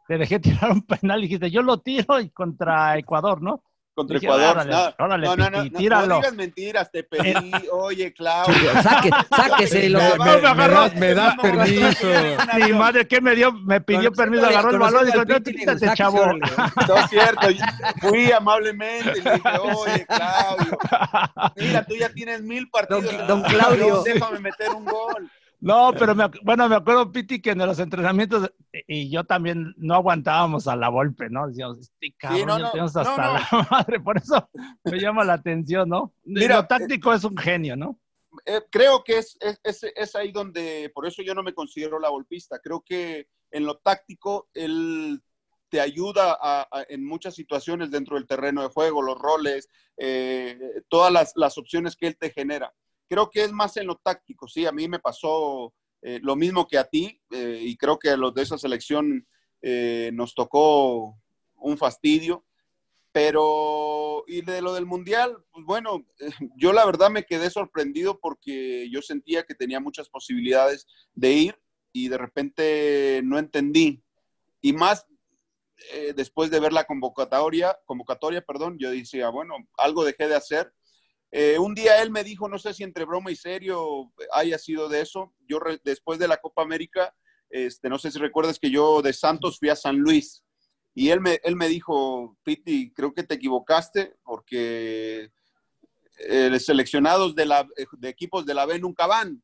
[0.06, 3.62] Te dejé tirar un penal y dijiste, yo lo tiro y contra Ecuador, ¿no?
[3.98, 4.64] Contra Ecuador.
[4.64, 8.72] no, no, no, no, no, digas mentiras, te pedí, eh, oye, Claudio.
[8.80, 9.88] Saque, sáquese.
[9.88, 12.06] Lo, me, me, das permiso.
[12.54, 13.52] Mi madre, ¿qué me dio?
[13.52, 16.26] Me pidió permiso, agarró el balón y dijo, no, quítate, chavo.
[16.26, 17.48] No es cierto,
[18.00, 20.78] fui amablemente y le dije, oye, Claudio,
[21.56, 23.26] mira, tú ya tienes mil partidos.
[23.26, 24.02] Don, Claudio.
[24.04, 25.28] Déjame meter un gol.
[25.61, 28.53] No, pero me, bueno, me acuerdo, Piti, que en los entrenamientos,
[28.87, 31.49] y yo también no aguantábamos a la golpe, ¿no?
[31.49, 34.49] Decíamos, este cabrón, ya tenemos hasta la madre, por eso
[34.85, 36.12] me llama la atención, ¿no?
[36.25, 37.99] Mira, lo táctico es un genio, ¿no?
[38.47, 42.09] Eh, creo que es, es, es, ahí donde, por eso yo no me considero la
[42.09, 45.21] golpista, creo que en lo táctico él
[45.71, 46.38] te ayuda
[46.88, 51.97] en muchas situaciones dentro del terreno de juego, los roles, eh, todas las, las opciones
[51.97, 52.73] que él te genera
[53.09, 56.68] creo que es más en lo táctico, sí, a mí me pasó eh, lo mismo
[56.68, 59.27] que a ti eh, y creo que a los de esa selección
[59.62, 61.18] eh, nos tocó
[61.57, 62.44] un fastidio,
[63.11, 66.07] pero y de lo del mundial, pues bueno,
[66.57, 71.59] yo la verdad me quedé sorprendido porque yo sentía que tenía muchas posibilidades de ir
[71.92, 74.03] y de repente no entendí.
[74.61, 75.07] Y más
[76.16, 80.73] después de ver la convocatoria, convocatoria, perdón, yo decía, bueno, algo dejé de hacer
[81.31, 84.88] eh, un día él me dijo, no sé si entre broma y serio haya sido
[84.88, 87.14] de eso, yo después de la Copa América,
[87.51, 90.43] este, no sé si recuerdas que yo de Santos fui a San Luis
[90.95, 95.31] y él me, él me dijo, Piti, creo que te equivocaste porque
[96.19, 99.43] eh, seleccionados de, la, de equipos de la B nunca van.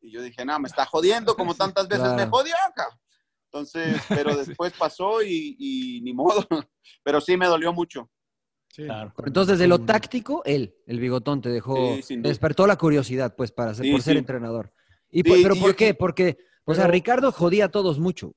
[0.00, 2.88] Y yo dije, no, me está jodiendo como tantas veces me jodió acá.
[3.50, 6.46] Entonces, pero después pasó y, y ni modo,
[7.02, 8.08] pero sí me dolió mucho.
[9.24, 13.90] Entonces, de lo táctico, él, el bigotón, te dejó, despertó la curiosidad, pues, para ser,
[13.90, 14.72] por ser entrenador.
[15.10, 15.94] Y, ¿Pero por qué?
[15.94, 18.34] Porque, o sea, Ricardo jodía a todos mucho.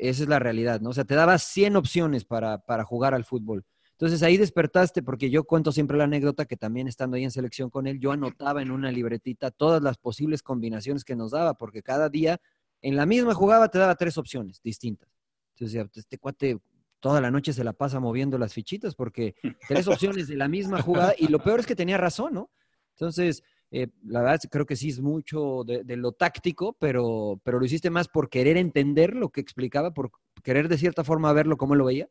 [0.00, 0.90] Esa es la realidad, ¿no?
[0.90, 3.64] O sea, te daba 100 opciones para, para jugar al fútbol.
[3.92, 7.70] Entonces ahí despertaste, porque yo cuento siempre la anécdota que también estando ahí en selección
[7.70, 11.82] con él, yo anotaba en una libretita todas las posibles combinaciones que nos daba, porque
[11.82, 12.38] cada día
[12.82, 15.08] en la misma jugada te daba tres opciones distintas.
[15.54, 16.58] Entonces, este cuate
[17.00, 19.34] toda la noche se la pasa moviendo las fichitas porque
[19.68, 22.50] tres opciones de la misma jugada y lo peor es que tenía razón, ¿no?
[22.92, 27.66] Entonces, eh, la verdad creo que sí es mucho de, lo táctico, pero, pero lo
[27.66, 30.10] hiciste más por querer entender lo que explicaba, por
[30.42, 32.08] querer de cierta forma verlo como él lo veía.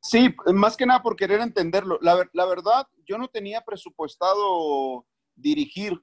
[0.00, 1.98] Sí, más que nada por querer entenderlo.
[2.00, 6.02] La, la verdad, yo no tenía presupuestado dirigir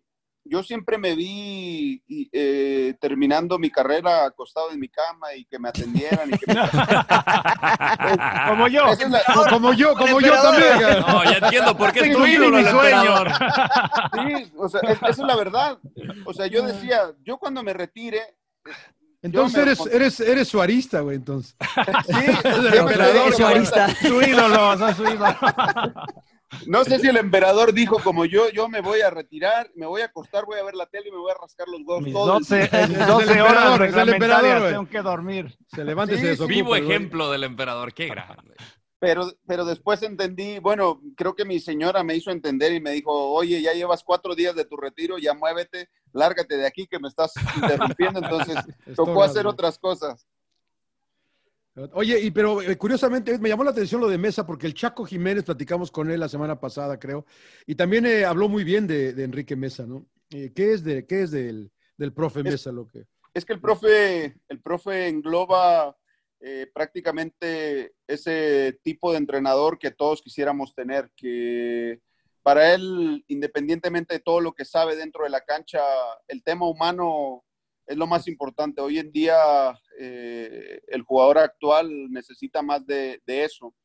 [0.50, 5.70] yo siempre me vi eh, terminando mi carrera acostado en mi cama y que me
[5.70, 6.30] atendieran.
[6.30, 6.46] Y que
[8.50, 8.86] como yo.
[9.50, 11.02] como yo, como yo también.
[11.08, 13.32] No, ya entiendo por qué es tu ídolo el emperador.
[14.14, 15.78] Sí, o sea, esa es la verdad.
[16.26, 18.22] O sea, yo decía, yo cuando me retire,
[19.22, 21.54] entonces eres, eres, eres suarista, güey, entonces.
[22.08, 22.14] Sí,
[22.48, 23.94] el emperador suarista.
[23.96, 25.36] Su ídolo, su ídolo.
[26.66, 30.02] No sé si el emperador dijo como yo, yo me voy a retirar, me voy
[30.02, 32.12] a acostar, voy a ver la tele y me voy a rascar los huevos.
[32.12, 32.70] 12,
[33.08, 35.58] 12 horas reglamentarias, tengo que dormir.
[35.68, 38.56] Se levanta y se Vivo ejemplo del emperador, qué grande.
[39.00, 43.12] Pero, pero después entendí, bueno, creo que mi señora me hizo entender y me dijo,
[43.32, 47.08] oye, ya llevas cuatro días de tu retiro, ya muévete, lárgate de aquí que me
[47.08, 48.20] estás interrumpiendo.
[48.20, 48.58] Entonces,
[48.96, 50.28] tocó hacer otras cosas.
[51.94, 55.06] Oye, y pero eh, curiosamente me llamó la atención lo de Mesa porque el Chaco
[55.06, 57.26] Jiménez platicamos con él la semana pasada, creo,
[57.65, 60.06] y también eh, habló muy bien de, Enrique Mesa, ¿no?
[60.32, 63.06] Eh, ¿Qué es de qué es del, del profe Mesa lo que?
[63.34, 65.96] Es que el profe, el profe engloba
[66.74, 72.00] prácticamente ese tipo de entrenador que todos quisiéramos tener, que
[72.42, 75.82] para él, independientemente de todo lo que sabe dentro de la cancha,
[76.30, 77.44] el tema humano
[77.86, 78.82] es lo más importante.
[78.82, 79.36] Hoy en día
[80.02, 83.76] eh, el jugador actual necesita más de, eso.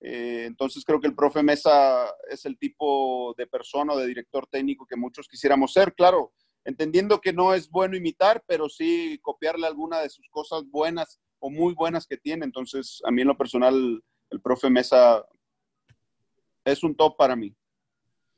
[0.00, 4.48] Eh, entonces creo que el profe Mesa es el tipo de persona o de director
[4.48, 5.94] técnico que muchos quisiéramos ser.
[5.94, 6.32] Claro,
[6.64, 11.50] entendiendo que no es bueno imitar, pero sí copiarle alguna de sus cosas buenas o
[11.50, 12.44] muy buenas que tiene.
[12.44, 15.24] Entonces a mí en lo personal el profe Mesa
[16.64, 17.54] es un top para mí.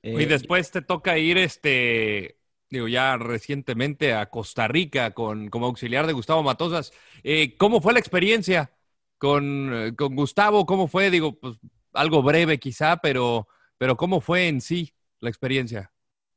[0.02, 2.36] y después te toca ir este
[2.72, 6.90] digo, ya recientemente a Costa Rica con, como auxiliar de Gustavo Matosas.
[7.22, 8.72] Eh, ¿Cómo fue la experiencia
[9.18, 10.64] con, eh, con, Gustavo?
[10.64, 11.10] ¿Cómo fue?
[11.10, 11.58] Digo, pues
[11.92, 15.92] algo breve quizá, pero, pero ¿cómo fue en sí la experiencia?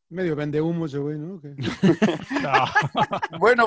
[0.09, 1.41] Medio vende humo ese güey, ¿no?
[3.39, 3.65] bueno,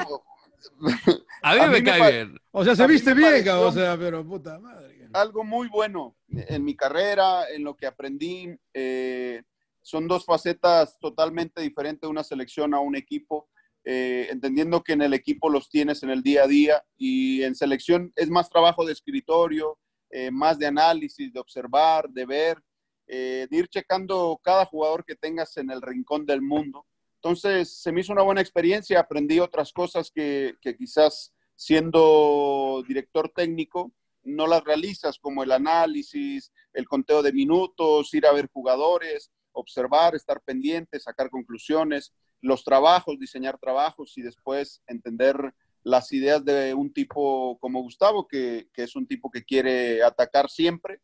[1.42, 2.40] a mí, me, cae bien.
[2.50, 5.09] O sea, se viste bien, o sea, pero puta madre.
[5.14, 8.54] Algo muy bueno en mi carrera, en lo que aprendí.
[8.74, 9.42] Eh,
[9.88, 13.48] son dos facetas totalmente diferentes una selección a un equipo,
[13.85, 17.55] eh, entendiendo que en el equipo los tienes en el día a día y en
[17.55, 19.79] selección es más trabajo de escritorio,
[20.11, 22.62] eh, más de análisis, de observar, de ver,
[23.07, 26.85] eh, de ir checando cada jugador que tengas en el rincón del mundo.
[27.22, 33.90] Entonces, se me hizo una buena experiencia, aprendí otras cosas que quizás siendo director técnico
[34.22, 40.14] no las realizas, como el análisis, el conteo de minutos, ir a ver jugadores observar,
[40.14, 46.92] estar pendiente, sacar conclusiones, los trabajos, diseñar trabajos y después entender las ideas de un
[46.92, 51.01] tipo como Gustavo, que, es un tipo que quiere atacar siempre,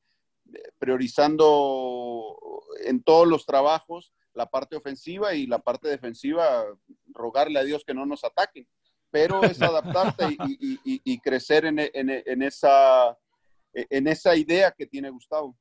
[0.78, 2.38] priorizando
[2.84, 6.64] en todos los trabajos la parte ofensiva y la parte defensiva,
[7.06, 8.66] rogarle a Dios que no nos ataquen.
[9.10, 13.16] Pero es adaptarte y, crecer en, esa,
[13.72, 15.56] en esa idea que tiene Gustavo.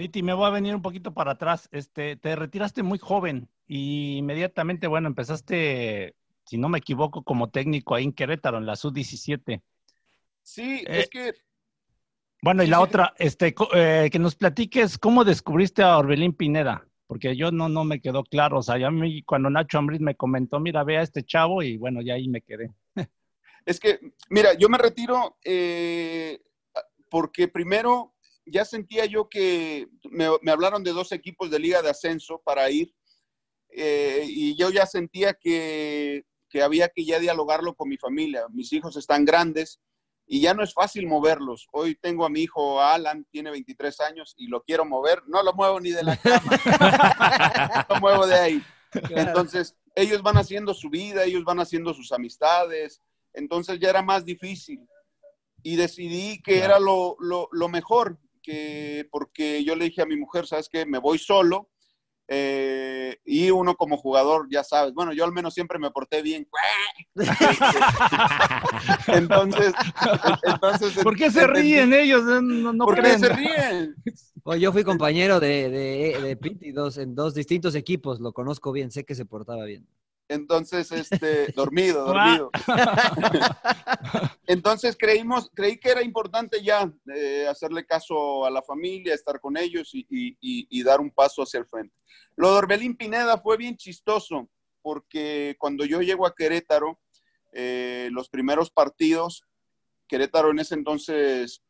[0.00, 1.68] Piti, me voy a venir un poquito para atrás.
[1.72, 6.14] Este, te retiraste muy joven y inmediatamente, bueno, empezaste,
[6.46, 9.60] si no me equivoco, como técnico ahí en Querétaro, en la Sub-17.
[10.40, 11.34] Sí, es eh, que...
[12.40, 17.36] Bueno, y la otra, este, eh, que nos platiques cómo descubriste a Orbelín Pineda, porque
[17.36, 18.60] yo no, no me quedó claro.
[18.60, 21.62] O sea, ya a mí, cuando Nacho Ambriz me comentó, mira, ve a este chavo,
[21.62, 22.72] y bueno, ya ahí me quedé.
[23.66, 26.40] Es que, mira, yo me retiro eh,
[27.10, 28.14] porque primero
[28.46, 32.92] ya sentía yo que me, hablaron de dos equipos de liga de ascenso para ir
[33.70, 38.46] eh, y yo ya sentía que, que, había que ya dialogarlo con mi familia.
[38.50, 39.80] Mis hijos están grandes
[40.26, 41.68] y ya no es fácil moverlos.
[41.72, 45.22] Hoy tengo a mi hijo Alan, tiene 23 años y lo quiero mover.
[45.26, 47.86] No lo muevo ni de la cama.
[47.88, 48.62] lo muevo de ahí.
[49.10, 53.00] Entonces, ellos van haciendo su vida, ellos van haciendo sus amistades.
[53.32, 54.86] Entonces ya era más difícil.
[55.62, 60.16] Y decidí que era lo, lo, lo mejor que porque yo le dije a mi
[60.16, 60.86] mujer, ¿sabes qué?
[60.86, 61.70] Me voy solo.
[62.32, 66.48] Eh, y uno como jugador, ya sabes, bueno, yo al menos siempre me porté bien.
[69.08, 69.72] entonces,
[70.44, 72.22] entonces, ¿por qué se ríen ellos?
[72.40, 73.96] No, ¿Por qué se ríen?
[74.60, 78.92] yo fui compañero de, de, de Piti dos, en dos distintos equipos, lo conozco bien,
[78.92, 79.88] sé que se portaba bien.
[80.30, 82.52] Entonces, este, dormido, dormido.
[84.46, 89.56] Entonces creímos, creí que era importante ya eh, hacerle caso a la familia, estar con
[89.56, 91.92] ellos y, dar un paso hacia el frente.
[92.36, 94.48] Lo de Orbelín Pineda fue bien chistoso,
[94.82, 97.00] porque cuando yo llego a Querétaro,
[97.52, 99.42] eh, los primeros partidos,
[100.06, 101.60] Querétaro en ese entonces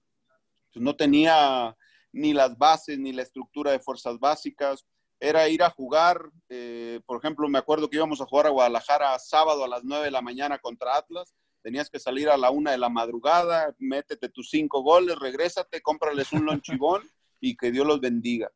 [0.70, 1.74] pues, no tenía
[2.12, 4.84] ni las bases ni la estructura de fuerzas básicas
[5.20, 9.18] era ir a jugar, eh, por ejemplo, me acuerdo que íbamos a jugar a Guadalajara
[9.18, 12.70] sábado a las 9 de la mañana contra Atlas, tenías que salir a la una
[12.70, 17.02] de la madrugada, métete tus cinco goles, regrésate, cómprales un lonchibón
[17.40, 18.50] y que Dios los bendiga.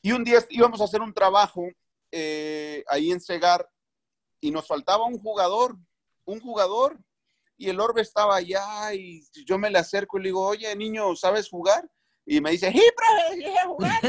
[0.00, 1.64] Y un día íbamos a hacer un trabajo
[2.12, 3.68] eh, ahí en Segar
[4.40, 5.76] y nos faltaba un jugador,
[6.24, 6.98] un jugador,
[7.56, 11.14] y el Orbe estaba allá y yo me le acerco y le digo, oye, niño,
[11.16, 11.88] ¿sabes jugar?
[12.24, 13.58] Y me dice, ¡Sí, profe!
[13.58, 14.00] a jugar!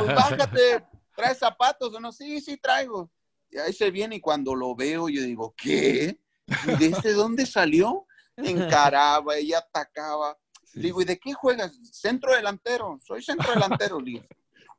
[0.00, 2.12] pues bájate, ¿traes zapatos o no?
[2.12, 3.10] Sí, sí traigo.
[3.50, 6.18] Y ahí se viene y cuando lo veo yo digo, ¿qué?
[6.66, 8.06] ¿Y de este dónde salió?
[8.36, 10.36] Encaraba, ella atacaba.
[10.74, 11.78] Le digo, ¿y de qué juegas?
[11.92, 14.00] Centro delantero, soy centro delantero.
[14.00, 14.24] Le digo,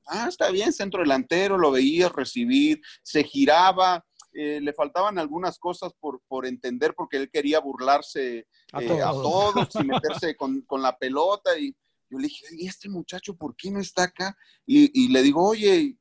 [0.08, 4.06] ah, está bien, centro delantero, lo veías recibir, se giraba,
[4.38, 9.70] eh, le faltaban algunas cosas por, por, entender porque él quería burlarse a, eh, todos
[9.76, 11.58] y meterse con, con, la pelota.
[11.58, 11.74] Y
[12.10, 14.36] yo le dije, ¿y este muchacho por qué no está acá?
[14.66, 15.98] Y, y le digo, oye,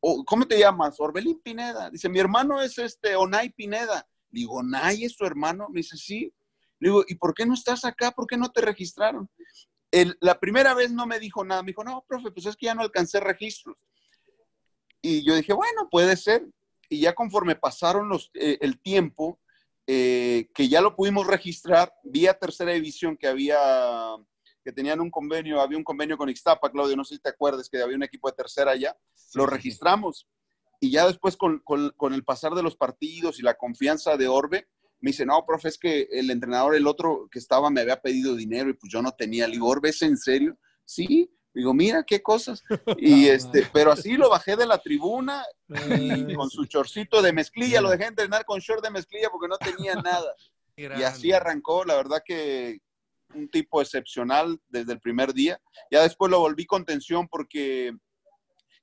[0.00, 0.98] ¿cómo te llamas?
[0.98, 1.88] Orbelín Pineda.
[1.88, 4.08] Dice, mi hermano es este Onay Pineda.
[4.30, 5.68] Le digo, ¿Onay es tu hermano?
[5.70, 6.34] Me dice, sí.
[6.80, 8.10] Le digo, ¿y por qué no estás acá?
[8.10, 9.30] ¿Por qué no te registraron?
[10.20, 11.62] la primera vez no me dijo nada.
[11.62, 13.86] Me dijo, no, profe, pues es que ya no alcancé registros.
[15.00, 16.44] Y yo dije, bueno, puede ser.
[16.88, 19.40] Y ya conforme pasaron los, eh, el tiempo,
[19.86, 23.58] eh, que ya lo pudimos registrar, vía tercera división que había,
[24.64, 27.68] que tenían un convenio, había un convenio con Ixtapa, Claudio, no sé si te acuerdas,
[27.68, 28.96] que había un equipo de tercera allá,
[29.34, 30.28] lo registramos.
[30.80, 34.28] Y ya después con, con, con, el pasar de los partidos y la confianza de
[34.28, 34.68] Orbe,
[35.00, 38.34] me dice, no, profe, es que el entrenador, el otro que estaba, me había pedido
[38.34, 39.46] dinero y pues yo no tenía.
[39.46, 40.58] Le digo, ¿Orbe es en serio?
[40.84, 41.30] Sí.
[41.58, 42.62] Digo, mira qué cosas.
[42.98, 45.44] Y este, pero así lo bajé de la tribuna
[45.98, 49.58] y con su chorcito de mezclilla, lo dejé entrenar con short de mezclilla porque no
[49.58, 50.32] tenía nada.
[50.76, 52.78] Y así arrancó, la verdad que
[53.34, 55.60] un tipo excepcional desde el primer día.
[55.90, 57.92] Ya después lo volví con tensión porque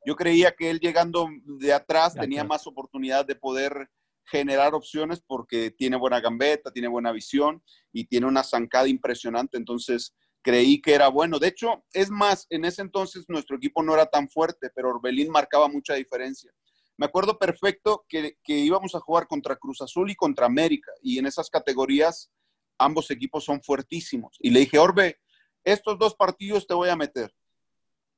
[0.05, 3.89] yo creía que él llegando de atrás tenía más oportunidad de poder
[4.25, 9.55] generar opciones porque tiene buena gambeta, tiene buena visión y tiene una zancada impresionante.
[9.55, 10.13] Entonces
[10.45, 11.39] creí que era bueno.
[11.39, 15.31] De hecho, es más, en ese entonces nuestro equipo no era tan fuerte, pero Orbelín
[15.31, 16.51] marcaba mucha diferencia.
[16.97, 21.17] Me acuerdo perfecto que, que íbamos a jugar contra Cruz Azul y contra América y
[21.17, 22.31] en esas categorías
[22.77, 24.37] ambos equipos son fuertísimos.
[24.39, 25.19] Y le dije, Orbe,
[25.63, 27.33] estos dos partidos te voy a meter.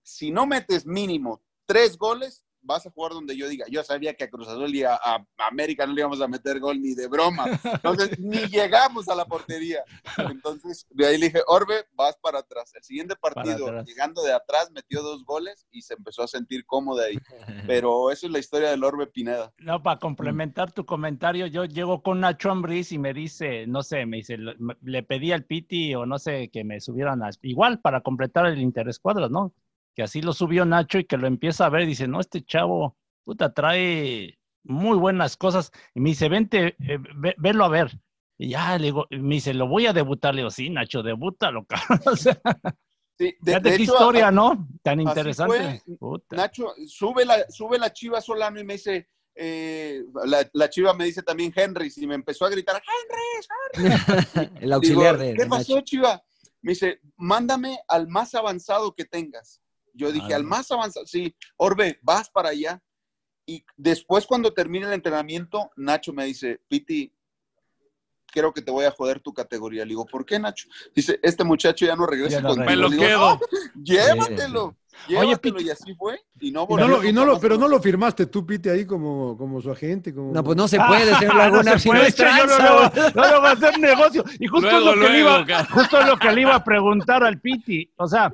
[0.04, 3.66] Si no metes mínimo tres goles, vas a jugar donde yo diga.
[3.70, 5.00] Yo sabía que a Cruz Azul y a,
[5.38, 7.46] América no le íbamos a meter gol ni de broma.
[7.64, 9.84] Entonces, ni llegamos a la portería.
[10.18, 12.74] Entonces, de ahí le dije, Orbe, vas para atrás.
[12.76, 17.02] El siguiente partido, llegando de atrás, metió dos goles y se empezó a sentir cómodo
[17.02, 17.18] ahí.
[17.68, 19.54] Pero eso es la historia del Orbe Pineda.
[19.60, 24.06] No, para complementar tu comentario, yo llego con Nacho Ambriz y me dice, no sé,
[24.06, 28.02] me dice, le pedí al Piti o no sé, que me subieran a, igual para
[28.02, 29.54] completar el interescuadro, ¿no?
[29.98, 32.46] Que así lo subió Nacho y que lo empieza a ver y dice, no, este
[32.46, 35.72] chavo, puta, trae muy buenas cosas.
[35.96, 37.00] Y me dice, vente, eh,
[37.38, 38.00] verlo a ver.
[38.38, 40.36] Y ya, le digo, me dice, lo voy a debutar.
[40.36, 42.00] Le digo, sí, Nacho, debútalo, cabrón.
[42.06, 42.40] o sea,
[43.18, 44.68] sí, de, de, historia, ¿no?
[44.84, 45.82] Tan interesante.
[46.30, 50.04] Nacho, sube la, sube la chiva Solano y me dice, eh,
[50.54, 52.80] la, chiva me dice también Henry, y me empezó a gritar,
[53.74, 54.52] Henry, Henry.
[54.62, 55.34] El auxiliar de.
[55.34, 56.24] ¿Qué pasó, chiva?
[56.62, 59.60] Me dice, mándame al más avanzado que tengas.
[59.98, 62.82] Yo dije, al más avanzado, sí, Orbe, vas para allá.
[63.46, 67.14] Y después cuando termine el entrenamiento, Nacho me dice, Piti,
[68.32, 69.84] creo que te voy a joder tu categoría.
[69.84, 70.68] Le digo, ¿por qué, Nacho?
[70.94, 72.66] Dice, este muchacho ya no regresa contigo.
[72.66, 73.40] Me lo quedo.
[73.82, 74.76] llévatelo.
[75.16, 75.66] Oye, Piti.
[75.66, 76.20] y así fue.
[76.40, 76.68] Y no,
[77.04, 80.14] y no lo, pero no lo firmaste tú, Piti, ahí como, como su agente.
[80.14, 80.34] Como...
[80.34, 83.54] No, pues no se puede hacer alguna no, se puede, no, no, no, va a
[83.54, 84.24] hacer negocio.
[84.40, 87.40] Y justo, luego, lo que le iba, justo lo que le iba a preguntar al
[87.40, 87.92] Piti.
[87.98, 88.32] O sea,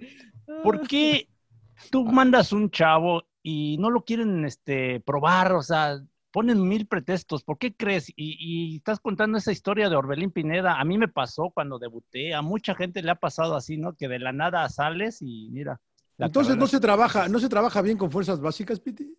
[0.63, 1.28] ¿por qué
[1.89, 7.43] tú mandas un chavo y no lo quieren este, probar, o sea, ponen mil pretextos.
[7.43, 8.12] ¿Por qué crees?
[8.15, 10.80] Y, estás contando esa historia de Orbelín Pineda.
[10.80, 13.93] A mí me pasó cuando debuté, a mucha gente le ha pasado así, ¿no?
[13.93, 15.80] Que de la nada sales y mira.
[16.17, 19.15] Entonces no se trabaja, no se trabaja bien con fuerzas básicas, Piti.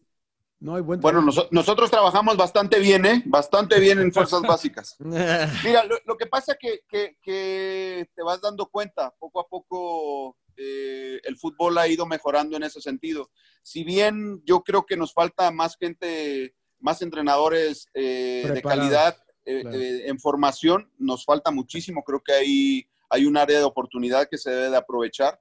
[0.60, 3.22] No hay buen bueno, nosotros trabajamos bastante bien, ¿eh?
[3.26, 4.96] Bastante bien en fuerzas básicas.
[4.98, 11.20] Mira, lo, que pasa que, que, que te vas dando cuenta poco a poco eh,
[11.24, 13.30] el fútbol ha ido mejorando en ese sentido.
[13.62, 20.04] Si bien yo creo que nos falta más gente, más entrenadores eh, de calidad eh,
[20.06, 22.02] en formación, nos falta muchísimo.
[22.04, 25.40] Creo que hay, hay un área de oportunidad que se debe de aprovechar.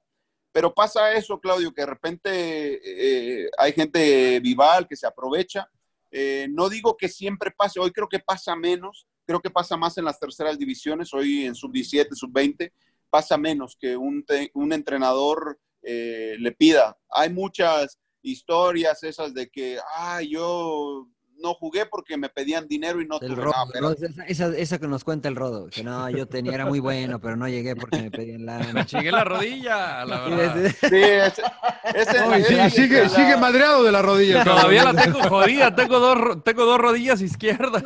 [0.54, 5.68] Pero pasa eso, Claudio, que de repente hay gente vival que se aprovecha.
[6.50, 10.04] no digo que siempre pase, hoy creo que pasa menos, creo que pasa más en
[10.04, 12.70] las terceras divisiones, hoy en sub-17, sub-20,
[13.10, 14.24] pasa menos que un,
[14.72, 16.96] entrenador eh, le pida.
[17.10, 21.08] Hay muchas historias esas de que, ah, yo
[21.44, 23.94] no jugué porque me pedían dinero y no tuve nada.
[24.26, 27.36] Esa, esa, que nos cuenta el Rodo, que no, yo tenía, era muy bueno, pero
[27.36, 28.58] no llegué porque me pedían la...
[28.72, 30.72] Me chingué la rodilla, la verdad.
[30.80, 31.42] Sí, ese,
[31.94, 34.42] ese, sigue, sigue madreado de la rodilla.
[34.42, 37.84] Todavía la tengo jodida, tengo dos, tengo dos rodillas izquierdas.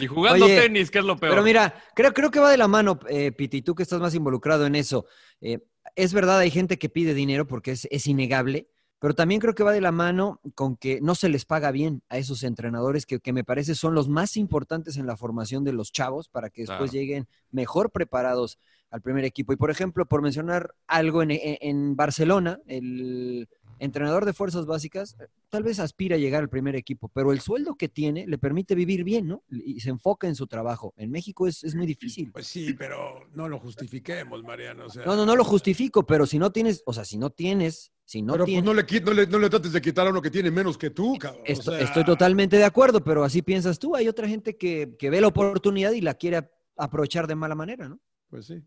[0.00, 1.32] Y jugando tenis, que es lo peor.
[1.32, 4.14] Pero mira, creo, creo que va de la mano, eh, Piti, tú que estás más
[4.14, 5.06] involucrado en eso.
[5.40, 5.60] Eh,
[5.96, 8.68] es verdad, hay gente que pide dinero porque es, es, innegable,
[8.98, 12.02] pero también creo que va de la mano con que no se les paga bien
[12.08, 15.72] a esos entrenadores que, que me parece son los más importantes en la formación de
[15.72, 18.58] los chavos para que después lleguen mejor preparados
[18.90, 19.52] al primer equipo.
[19.52, 23.48] Y por ejemplo, por mencionar algo en, en Barcelona, el
[23.78, 25.16] entrenador de fuerzas básicas,
[25.48, 28.74] tal vez aspira a llegar al primer equipo, pero el sueldo que tiene le permite
[28.74, 29.42] vivir bien, ¿no?
[29.50, 30.94] Y se enfoca en su trabajo.
[30.96, 32.30] En México es, es muy difícil.
[32.32, 34.86] Pues sí, pero no lo justifiquemos, Mariano.
[35.04, 38.22] No, no, no lo justifico, pero si no tienes, o sea, si no tienes, si
[38.22, 38.64] no pero tienes...
[38.64, 41.16] Pues no le, no, le, trates de quitar a uno que tiene menos que tú,
[41.18, 41.42] cabrón.
[41.46, 43.94] Estoy, totalmente de acuerdo, pero así piensas tú.
[43.94, 47.88] Hay otra gente que, que ve la oportunidad y la quiere aprovechar de mala manera,
[47.88, 48.00] ¿no?
[48.30, 48.62] Pues sí.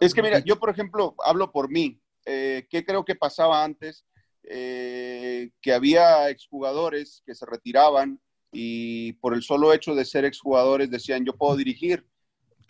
[0.00, 2.00] Es que mira, yo por ejemplo hablo por mí.
[2.24, 4.04] Eh, ¿Qué creo que pasaba antes?
[4.48, 8.20] Eh, que había exjugadores que se retiraban
[8.52, 12.06] y por el solo hecho de ser exjugadores decían, yo puedo dirigir.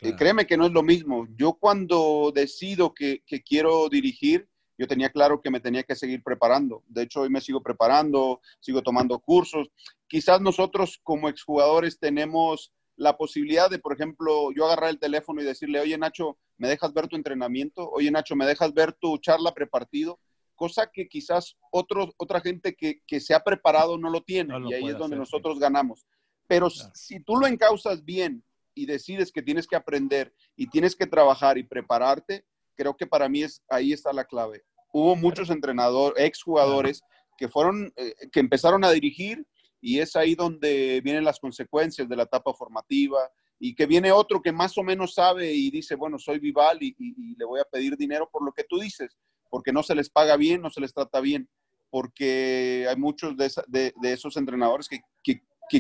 [0.00, 1.26] y eh, créeme que no es lo mismo.
[1.36, 4.48] Yo cuando decido que, quiero dirigir,
[4.78, 6.82] yo tenía claro que me tenía que seguir preparando.
[6.88, 9.68] De hecho, hoy me sigo preparando, sigo tomando cursos.
[10.08, 15.44] Quizás nosotros como exjugadores tenemos la posibilidad de, por ejemplo, yo agarrar el teléfono y
[15.44, 17.90] decirle, oye Nacho, ¿me dejas ver tu entrenamiento?
[17.90, 20.18] Oye Nacho, ¿me dejas ver tu charla prepartido?
[20.56, 24.88] Cosa que quizás otros, otra gente que, se ha preparado no lo tiene y ahí
[24.88, 26.06] es donde nosotros ganamos.
[26.48, 28.42] Pero si tú lo encausas bien
[28.74, 32.44] y decides que tienes que aprender y tienes que trabajar y prepararte,
[32.74, 34.64] creo que para mí es, ahí está la clave.
[34.92, 37.02] Hubo muchos entrenadores, exjugadores
[37.36, 39.46] que fueron, eh, que empezaron a dirigir
[39.80, 44.40] y es ahí donde vienen las consecuencias de la etapa formativa y que viene otro
[44.40, 46.94] que más o menos sabe y dice, bueno, soy Vival y
[47.36, 49.16] le voy a pedir dinero por lo que tú dices
[49.50, 51.48] porque no se les paga bien, no se les trata bien,
[51.90, 55.00] porque hay muchos de, esos entrenadores que,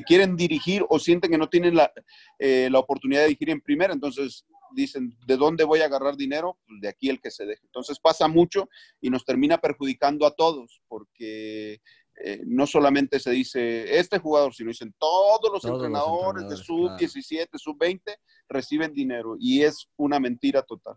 [0.06, 1.78] quieren dirigir o sienten que no tienen
[2.38, 4.44] eh, la, oportunidad de dirigir en primera, entonces
[4.74, 6.58] dicen, ¿de dónde voy a agarrar dinero?
[6.66, 7.62] Pues de aquí el que se deje.
[7.64, 8.68] Entonces pasa mucho
[9.00, 11.80] y nos termina perjudicando a todos, porque
[12.18, 18.00] eh, no solamente se dice este jugador, sino dicen todos los entrenadores, de sub-17, sub-20
[18.48, 20.96] reciben dinero y es una mentira total.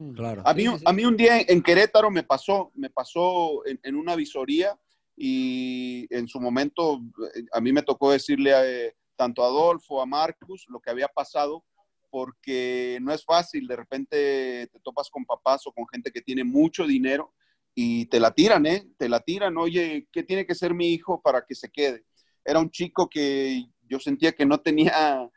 [0.00, 0.14] Mm.
[0.14, 0.42] Claro.
[0.44, 4.78] A mí, a mí un día en Querétaro me pasó, me pasó en, una visoría
[5.14, 7.02] y en su momento
[7.34, 10.90] eh, a mí me tocó decirle a, eh, tanto a Adolfo, a Marcus, lo que
[10.90, 11.62] había pasado,
[12.08, 16.44] porque no es fácil, de repente te topas con papás o con gente que tiene
[16.44, 17.34] mucho dinero
[17.74, 18.88] y te la tiran, ¿eh?
[18.96, 22.04] Te la tiran, oye, ¿qué tiene que ser mi hijo para que se quede?
[22.42, 24.92] Era un chico que yo sentía que no tenía,
[25.22, 25.28] eh,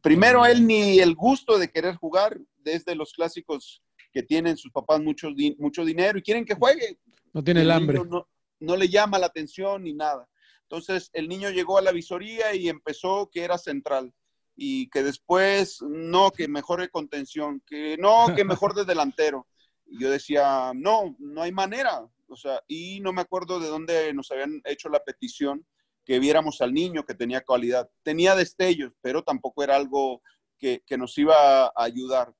[0.00, 5.00] primero él ni el gusto de querer jugar, desde los clásicos que tienen sus papás
[5.00, 6.98] mucho, mucho dinero y quieren que juegue.
[7.32, 8.00] No tiene el, hambre.
[8.60, 10.28] No, le llama la atención ni nada.
[10.62, 14.12] Entonces el niño llegó a la visoría y empezó que era central
[14.54, 19.46] y que después no, que mejor de contención, que no, que mejor de delantero.
[19.86, 22.06] Y yo decía, no, no hay manera.
[22.28, 25.66] O sea, y no me acuerdo de dónde nos habían hecho la petición
[26.04, 27.90] que viéramos al niño que tenía cualidad.
[28.02, 30.22] Tenía destellos, pero tampoco era algo
[30.58, 32.34] que, que nos iba a ayudar.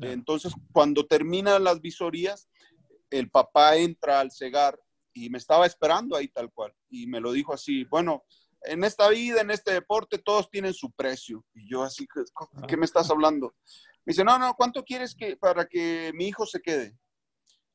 [0.00, 2.48] Entonces, cuando terminan las visorías,
[3.10, 4.78] el papá entra al cegar
[5.12, 6.74] y me estaba esperando ahí tal cual.
[6.90, 8.24] Y me lo dijo así, bueno,
[8.62, 11.44] en esta vida, en este deporte, todos tienen su precio.
[11.54, 12.06] Y yo así,
[12.66, 13.54] ¿qué me estás hablando?
[14.04, 16.96] Me dice, no, no, ¿cuánto quieres que para que mi hijo se quede?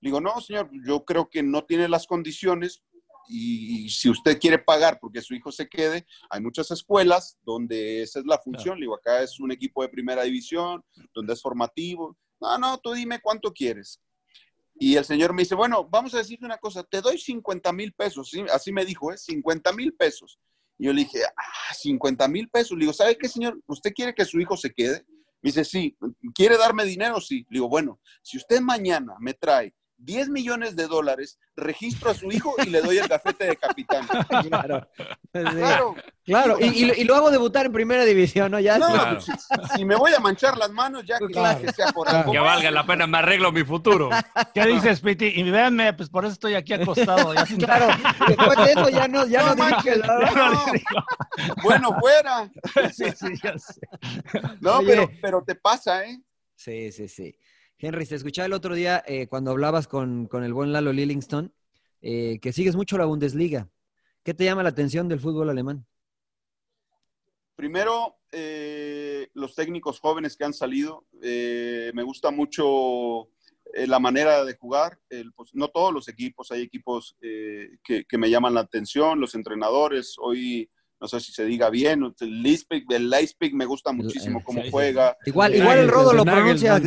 [0.02, 2.84] digo, no, señor, yo creo que no tiene las condiciones,
[3.28, 8.20] y si usted quiere pagar porque su hijo se quede, hay muchas escuelas donde esa
[8.20, 8.80] es la función.
[8.80, 12.18] Digo, acá es un equipo de primera división, donde es formativo.
[12.40, 14.02] No, no, tú dime cuánto quieres.
[14.80, 17.94] Y el señor me dice, bueno, vamos a decirte una cosa, te doy 50 mil
[17.94, 18.32] pesos.
[18.52, 19.18] Así me dijo, ¿eh?
[19.18, 20.40] 50 mil pesos.
[20.78, 22.72] Y yo le dije, ah, 50 mil pesos.
[22.72, 23.60] Le digo, ¿sabe qué, señor?
[23.68, 25.06] ¿Usted quiere que su hijo se quede?
[25.42, 25.98] Me dice, sí.
[26.34, 27.20] ¿Quiere darme dinero?
[27.20, 27.46] Sí.
[27.50, 32.32] Le digo, bueno, si usted mañana me trae 10 millones de dólares, registro a su
[32.32, 34.08] hijo y le doy el gafete de capitán.
[34.50, 34.88] Claro.
[35.32, 35.96] Claro.
[36.24, 36.58] claro.
[36.60, 38.60] Y, lo hago debutar en primera división, ¿no?
[38.60, 39.28] Ya no, pues,
[39.76, 42.32] si, me voy a manchar las manos, ya que, sea por algo.
[42.32, 44.10] Que valga la pena, me arreglo mi futuro.
[44.54, 45.26] ¿Qué dices, Piti?
[45.36, 47.34] Y véanme, pues por eso estoy aquí acostado.
[47.34, 47.88] Ya claro,
[48.28, 50.02] después de eso ya no, ya no, manches,
[51.64, 52.50] Bueno, fuera.
[52.94, 53.82] Sí, sí, ya sé.
[54.62, 56.20] No, pero, pero te pasa, ¿eh?
[56.56, 57.36] Sí, sí, sí.
[57.82, 61.54] Henry, te escuchaba el otro día eh, cuando hablabas con, el buen Lalo Lillingston,
[62.02, 63.70] eh, que sigues mucho la Bundesliga.
[64.22, 65.86] ¿Qué te llama la atención del fútbol alemán?
[67.56, 71.06] Primero, eh, los técnicos jóvenes que han salido.
[71.22, 73.30] me gusta mucho
[73.74, 75.00] la manera de jugar.
[75.36, 80.16] Pues, no todos los equipos, hay equipos que, me llaman la atención, los entrenadores.
[80.20, 80.70] Hoy,
[81.00, 85.18] no sé si se diga bien, el Leipzig, el Leipzig me gusta muchísimo cómo juega.
[85.26, 86.78] Igual, igual el Rodo lo pronuncia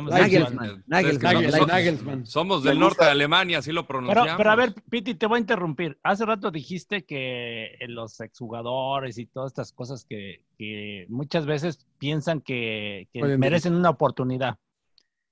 [0.00, 0.84] Nagelsmann.
[0.86, 1.66] Nagelsmann.
[1.66, 2.26] Nagelsmann.
[2.26, 4.24] Somos del norte de Alemania, así lo pronunciamos.
[4.24, 5.98] Pero, pero, a ver, Piti, te voy a interrumpir.
[6.02, 12.40] Hace rato dijiste que los exjugadores y todas estas cosas que, que muchas veces piensan
[12.40, 14.58] que, que merecen una oportunidad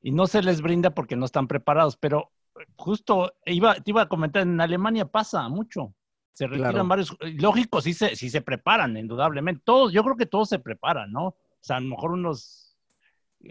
[0.02, 1.96] y no se les brinda porque no están preparados.
[1.96, 2.30] Pero
[2.76, 5.94] justo iba, te iba a comentar, en Alemania pasa mucho.
[6.32, 7.16] Se retiran varios.
[7.20, 9.62] Lógico, sí se, sí se preparan, indudablemente.
[9.64, 11.26] Todos, yo creo que todos se preparan, ¿no?
[11.26, 12.69] O sea, a lo mejor unos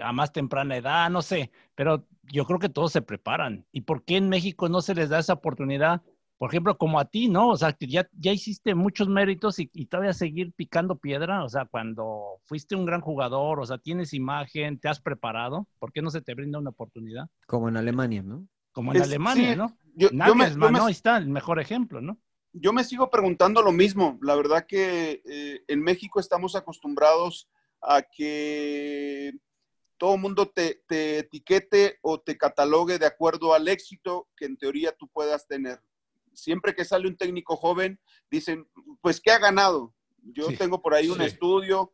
[0.02, 3.66] a más temprana edad, no sé, pero yo creo que todos se preparan.
[3.72, 6.02] ¿Y por qué en México no se les da esa oportunidad?
[6.38, 7.50] Por ejemplo, como a ti, ¿no?
[7.50, 11.44] O sea, que ya, ya hiciste muchos méritos y, y todavía seguir picando piedra.
[11.44, 15.92] O sea, cuando fuiste un gran jugador, o sea, tienes imagen, te has preparado, ¿por
[15.92, 17.28] qué no se te brinda una oportunidad?
[17.46, 18.48] Como en Alemania, ¿no?
[18.72, 19.76] Como en Alemania, ¿no?
[19.96, 20.86] Yo, yo me, ¿no?
[20.86, 22.18] Ahí está el mejor ejemplo, ¿no?
[22.54, 24.18] Yo me sigo preguntando lo mismo.
[24.22, 27.50] La verdad que eh, en México estamos acostumbrados
[27.82, 29.34] a que
[30.00, 30.82] todo el mundo te,
[31.20, 35.80] etiquete o te catalogue de acuerdo al éxito que en teoría tú puedas tener.
[36.34, 38.00] Siempre que sale un técnico joven,
[38.32, 38.66] dicen,
[39.02, 39.93] pues, ¿qué ha ganado?
[40.24, 41.93] Yo tengo por ahí un estudio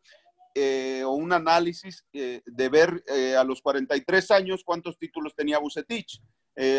[0.54, 5.60] eh, o un análisis eh, de ver eh, a los 43 años cuántos títulos tenía
[5.60, 6.22] Bucetich,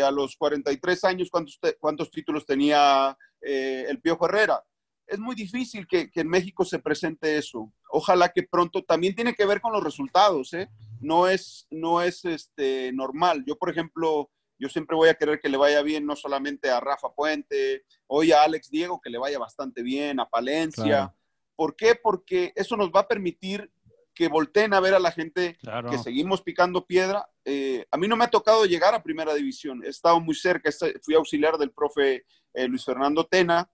[0.03, 4.63] a los 43 años cuántos, cuántos títulos tenía el Piojo Herrera
[5.07, 7.71] es muy difícil que, en México se presente eso.
[7.89, 10.69] Ojalá que pronto también tiene que ver con los resultados, ¿eh?
[10.99, 13.43] No es, no es este, normal.
[13.45, 14.29] Yo, por ejemplo,
[14.59, 18.31] yo siempre voy a querer que le vaya bien no solamente a Rafa Puente, hoy
[18.31, 21.13] a Alex Diego, que le vaya bastante bien, a Palencia.
[21.55, 21.95] ¿Por qué?
[21.95, 23.71] Porque eso nos va a permitir
[24.13, 25.57] que volteen a ver a la gente
[25.91, 27.29] que seguimos picando piedra.
[27.45, 30.71] Eh, a mí no me ha tocado llegar a primera división, he estado muy cerca,
[31.03, 33.69] fui auxiliar del profe eh, Luis Fernando Tena,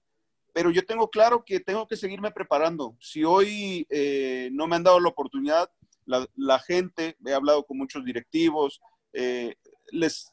[0.53, 2.95] pero yo tengo claro que tengo que seguirme preparando.
[2.99, 5.69] Si hoy eh, no me han dado la oportunidad,
[6.05, 8.81] la, gente, he hablado con muchos directivos,
[9.13, 9.55] eh,
[9.91, 10.31] les,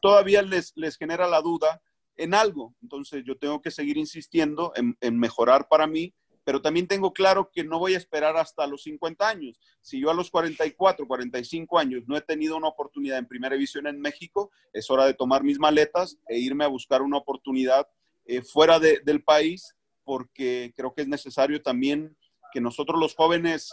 [0.00, 1.80] todavía les, les genera la duda
[2.16, 2.74] en algo.
[2.82, 7.50] Entonces yo tengo que seguir insistiendo en, en, mejorar para mí, pero también tengo claro
[7.52, 9.60] que no voy a esperar hasta los 50 años.
[9.82, 13.86] Si yo a los 44, 45 años no he tenido una oportunidad en primera división
[13.86, 17.86] en México, es hora de tomar mis maletas e irme a buscar una oportunidad
[18.28, 19.74] eh, fuera del país,
[20.04, 22.14] porque creo que es necesario también
[22.52, 23.72] que nosotros los jóvenes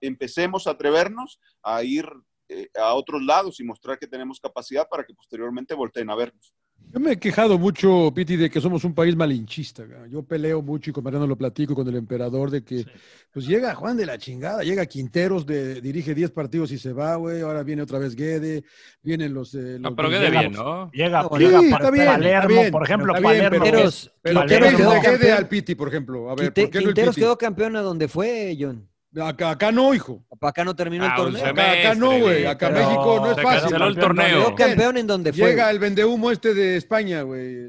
[0.00, 2.06] empecemos a atrevernos a ir
[2.48, 6.54] eh, a otros lados y mostrar que tenemos capacidad para que posteriormente volteen a vernos.
[6.92, 9.84] Yo me he quejado mucho, Piti, de que somos un país malinchista.
[10.08, 12.84] Yo peleo mucho y con Mariano lo platico con el emperador de que
[13.32, 17.14] pues llega Juan de la chingada, llega Quinteros, de, dirige 10 partidos y se va,
[17.14, 17.42] güey.
[17.42, 18.64] Ahora viene otra vez Guede,
[19.02, 19.54] vienen los.
[19.54, 20.90] Eh, no, pero Guede bien, ¿no?
[20.90, 23.62] Llega, sí, llega está bien, Palermo, por ejemplo, Palermo.
[23.62, 26.28] Quinteros, pero, Quinteros quedó Guede al Piti, por ejemplo.
[26.28, 28.89] A ver, ¿por qué Quinteros no el quedó campeón a donde fue, John.
[29.18, 30.24] Acá, acá no, hijo.
[30.40, 31.46] Acá no terminó el ah, torneo.
[31.46, 32.46] Acá, no, güey.
[32.46, 33.82] Acá México no es fácil.
[33.82, 34.54] el torneo.
[34.54, 35.50] Campeón en donde fue.
[35.50, 37.68] Llega el vendehumo este de España, güey.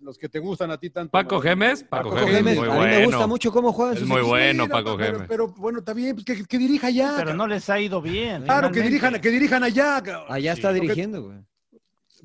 [0.00, 1.10] Los que te gustan a ti tanto.
[1.10, 1.82] Paco Gemes.
[1.82, 2.58] Paco, Gemes.
[2.58, 3.94] a mí me gusta mucho cómo juega.
[3.94, 5.22] Es muy bueno, Paco Gemes.
[5.28, 7.14] Pero, bueno, está bien, pues que, dirija allá.
[7.16, 8.44] Pero no les ha ido bien.
[8.44, 10.02] Claro, que dirijan, que dirijan allá.
[10.28, 11.38] Allá está dirigiendo, güey.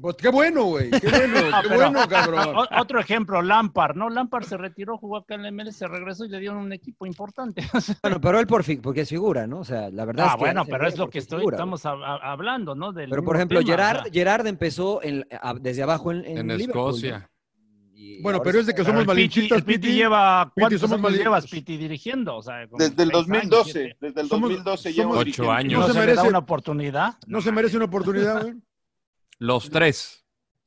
[0.01, 0.91] Pues qué bueno, güey.
[0.91, 2.55] Qué bueno, qué bueno, cabrón.
[2.77, 4.09] Otro ejemplo, Lampard, ¿no?
[4.09, 7.05] Lampard se retiró, jugó acá en la MLS, se regresó y le dieron un equipo
[7.05, 7.63] importante.
[8.01, 9.59] bueno, pero él por fin, porque es figura, ¿no?
[9.59, 10.39] O sea, la verdad ah, es que.
[10.39, 12.93] bueno, pero es lo que estoy, estamos hablando, ¿no?
[12.93, 15.01] pero por ejemplo, Gerard, Gerard empezó
[15.59, 17.29] desde abajo en, en, Escocia.
[18.21, 19.79] Bueno, pero es de que somos malinchistas, Piti.
[19.79, 22.37] Piti lleva, ¿cuántos somos años llevas, Piti, dirigiendo?
[22.37, 25.87] O sea, desde el 2012, desde el 2012 llevo Ocho años.
[25.87, 27.15] ¿No, se, merece una oportunidad?
[27.27, 28.55] ¿No se merece una oportunidad, güey?
[29.39, 30.25] Los tres.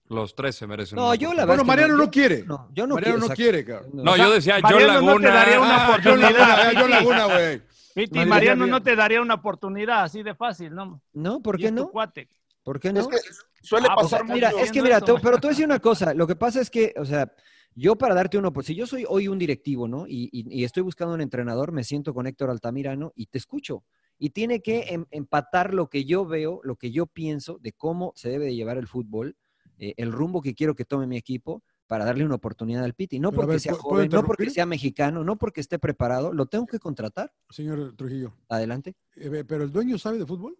[0.08, 0.96] Los tres se merecen.
[0.96, 1.46] No, yo la verdad.
[1.46, 2.44] Bueno, Mariano no, quiere.
[2.44, 3.90] No, yo no Mariano quiero, no quiere, cabrón.
[4.04, 5.12] No, yo decía John Laguna.
[5.14, 6.72] No te daría una ah, oportunidad.
[6.78, 7.62] John Laguna, güey.
[7.94, 11.00] Piti, Mariano no te daría una oportunidad así de fácil, ¿no?
[11.12, 11.88] No, ¿por qué no?
[11.88, 12.28] Cuate.
[12.62, 13.00] ¿Por qué no?
[13.00, 13.16] Es que
[13.62, 14.64] suele Ah, pasar O sea, mira, mucho.
[14.64, 16.14] es que mira, te- pero te voy a decir una cosa.
[16.14, 17.32] Lo que pasa es que, o sea,
[17.74, 20.06] yo para darte uno, pues si yo soy hoy un directivo, ¿no?
[20.06, 23.84] Y, y- y estoy buscando un entrenador, me siento con Héctor Altamirano y te escucho.
[24.24, 28.12] Y tiene que em- empatar lo que yo veo, lo que yo pienso de cómo
[28.14, 29.36] se debe de llevar el fútbol,
[29.78, 33.18] eh, el rumbo que quiero que tome mi equipo para darle una oportunidad al Piti.
[33.18, 36.32] No Pero porque ver, sea ¿puedo- joven, no porque sea mexicano, no porque esté preparado,
[36.32, 37.32] lo tengo que contratar.
[37.50, 38.94] Señor Trujillo, Adelante.
[39.16, 40.56] eh, ¿pero el dueño sabe de fútbol?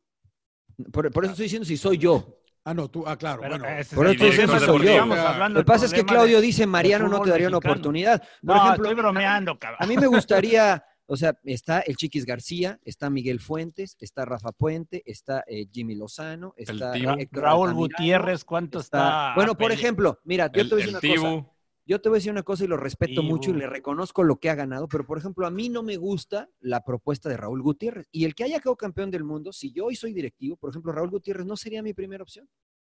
[0.91, 2.41] Por, por eso estoy diciendo si soy yo.
[2.65, 3.65] Ah, no, tú, ah, claro, Pero bueno.
[3.95, 4.19] Por de
[4.59, 5.07] soy yo.
[5.49, 8.21] Lo que pasa es que Claudio dice, Mariano no te daría una oportunidad.
[8.21, 9.79] Por No, ejemplo, estoy bromeando, cabrón.
[9.81, 14.53] a mí me gustaría, o sea, está el Chiquis García, está Miguel Fuentes, está Rafa
[14.53, 16.97] Puente, está eh, Jimmy Lozano, está.
[16.97, 19.33] Héctor Raúl Altamirano, Gutiérrez, ¿cuánto está?
[19.35, 21.49] Bueno, por ejemplo, mira, yo El, te voy a decir una cosa.
[21.85, 24.37] Yo te voy a decir una cosa y lo respeto mucho y le reconozco lo
[24.37, 27.61] que ha ganado, pero por ejemplo, a mí no me gusta la propuesta de Raúl
[27.61, 28.07] Gutiérrez.
[28.13, 30.93] Y el que haya quedado campeón del mundo, si yo hoy soy directivo, por ejemplo,
[30.93, 32.49] Raúl Gutiérrez no sería mi primera opción.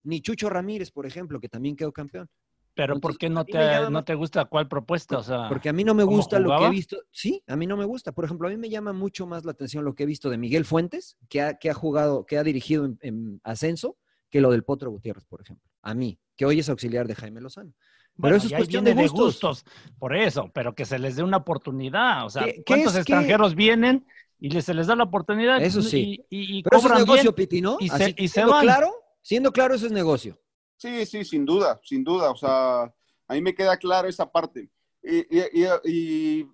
[0.04, 2.30] Ni Chucho Ramírez, por ejemplo, que también quedó campeón.
[2.76, 5.20] Pero ¿por qué no te, no te gusta cuál propuesta?
[5.20, 6.98] O sea, porque a mí no me gusta lo que he visto.
[7.12, 8.12] Sí, a mí no me gusta.
[8.12, 10.38] Por ejemplo, a mí me llama mucho más la atención lo que he visto de
[10.38, 13.98] Miguel Fuentes, que ha, que ha jugado, que ha dirigido en, ascenso,
[14.30, 15.70] que lo del Potro Gutiérrez, por ejemplo.
[15.84, 17.74] A mí, que hoy es auxiliar de Jaime Lozano.
[18.20, 19.66] Pero eso es cuestión de gustos.
[20.00, 22.26] Por eso, pero que se les dé una oportunidad.
[22.26, 24.06] O sea, ¿cuántos extranjeros vienen
[24.40, 25.62] y se les da la oportunidad?
[25.62, 26.26] Eso sí.
[26.30, 27.78] Y, pero eso es negocio, Piti, ¿no?
[27.80, 28.64] Y, se, y se van.
[28.64, 30.40] claro, siendo claro, eso es negocio.
[30.78, 32.32] Sí, sí, sin duda, sin duda.
[32.32, 34.70] O sea, a mí me queda claro esa parte.
[35.04, 36.46] Y,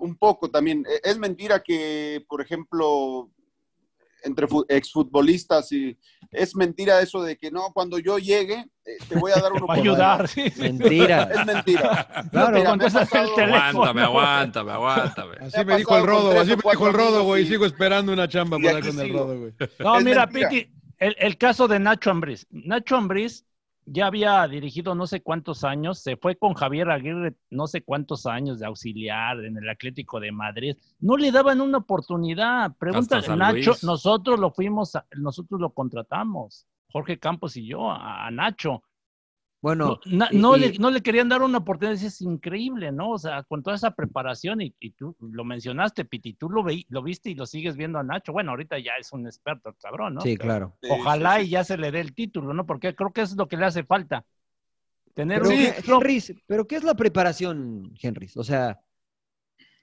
[0.00, 3.30] un poco también, e, es mentira que, por ejemplo,
[4.22, 5.96] entre exfutbolistas y
[6.30, 9.74] es mentira eso de que no, cuando yo llegue eh, te voy a dar una
[9.74, 11.28] ayudar, Mentira.
[11.34, 12.08] Es mentira.
[12.30, 15.36] Claro, cuando el Aguántame, aguántame, aguántame.
[15.40, 17.46] Así me, dijo el Rodo, así me dijo el Rodo, güey.
[17.46, 19.52] Sigo esperando una chamba para con el Rodo, güey.
[19.78, 22.46] No, mira, Piti, el, el, caso de Nacho Ambriz.
[22.50, 23.44] Nacho Ambriz
[23.90, 28.26] ya había dirigido no sé cuántos años, se fue con Javier Aguirre no sé cuántos
[28.26, 30.76] años de auxiliar en el Atlético de Madrid.
[31.00, 32.76] No le daban una oportunidad.
[32.76, 38.82] Pregúntale, Nacho, nosotros lo fuimos, nosotros lo contratamos, Jorge Campos y yo, a Nacho.
[39.60, 43.10] Bueno, no, le, no, le, querían dar una oportunidad, es increíble, ¿no?
[43.10, 47.02] O sea, con toda esa preparación, y, tú lo mencionaste, Piti, tú lo, ve, lo
[47.02, 48.32] viste y lo sigues viendo a Nacho.
[48.32, 50.20] Bueno, ahorita ya es un experto, cabrón, ¿no?
[50.20, 50.76] Sí, claro.
[50.88, 52.66] Ojalá y ya se le dé el título, ¿no?
[52.66, 54.24] Porque creo que es lo que le hace falta.
[55.14, 56.40] Tener pero, un...
[56.46, 58.30] pero ¿qué es la preparación, Henry?
[58.36, 58.80] O sea,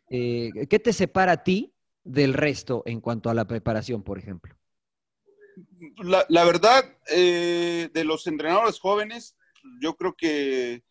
[0.09, 1.73] eh, ¿qué te separa a ti
[2.05, 4.55] del resto en cuanto a la preparación, por ejemplo?
[5.97, 9.35] La, verdad, eh, de los entrenadores jóvenes,
[9.81, 10.83] yo creo que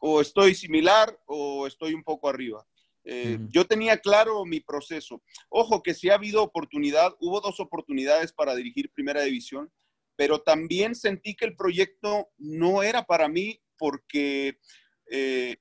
[0.00, 2.66] o estoy similar o estoy un poco arriba.
[3.04, 5.22] Eh, yo tenía claro mi proceso.
[5.48, 9.72] Ojo que si ha habido oportunidad, hubo dos oportunidades para dirigir primera división,
[10.16, 14.58] pero también sentí que el proyecto no era para mí porque,
[15.10, 15.56] eh,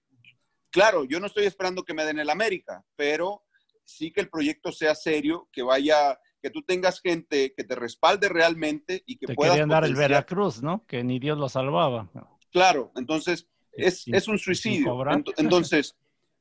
[0.69, 3.43] claro, yo no estoy esperando que me den el América, pero
[3.84, 8.29] sí que el proyecto sea serio, que vaya que tú tengas gente que te respalde
[8.29, 9.53] realmente y que te puedas.
[9.53, 10.85] Querían dar el Veracruz, ¿no?
[10.85, 12.09] Que ni Dios lo salvaba.
[12.51, 15.03] Claro, entonces es, es un suicidio.
[15.37, 15.95] Entonces,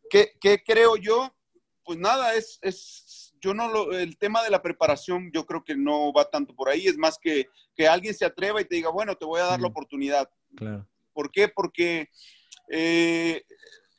[0.09, 1.35] ¿qué, ¿qué, creo yo?
[1.85, 5.77] Pues nada, es, es yo no lo, el tema de la preparación yo creo que
[5.77, 8.91] no va tanto por ahí, es más que, que alguien se atreva y te diga,
[8.91, 10.31] bueno, te voy a dar la oportunidad.
[10.57, 10.87] Claro.
[11.13, 11.49] ¿Por qué?
[11.49, 12.09] Porque,
[12.69, 13.43] eh,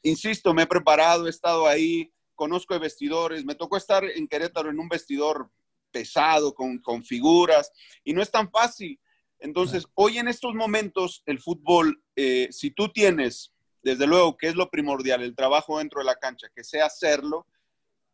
[0.03, 4.69] insisto, me he preparado, he estado ahí, conozco de vestidores, me tocó estar en Querétaro
[4.69, 5.49] en un vestidor
[5.91, 7.71] pesado, con, con figuras,
[8.03, 8.99] y no es tan fácil.
[9.39, 14.55] Entonces, hoy en estos momentos, el fútbol, eh, si tú tienes, desde luego, que es
[14.55, 17.47] lo primordial, el trabajo dentro de la cancha, que sea hacerlo,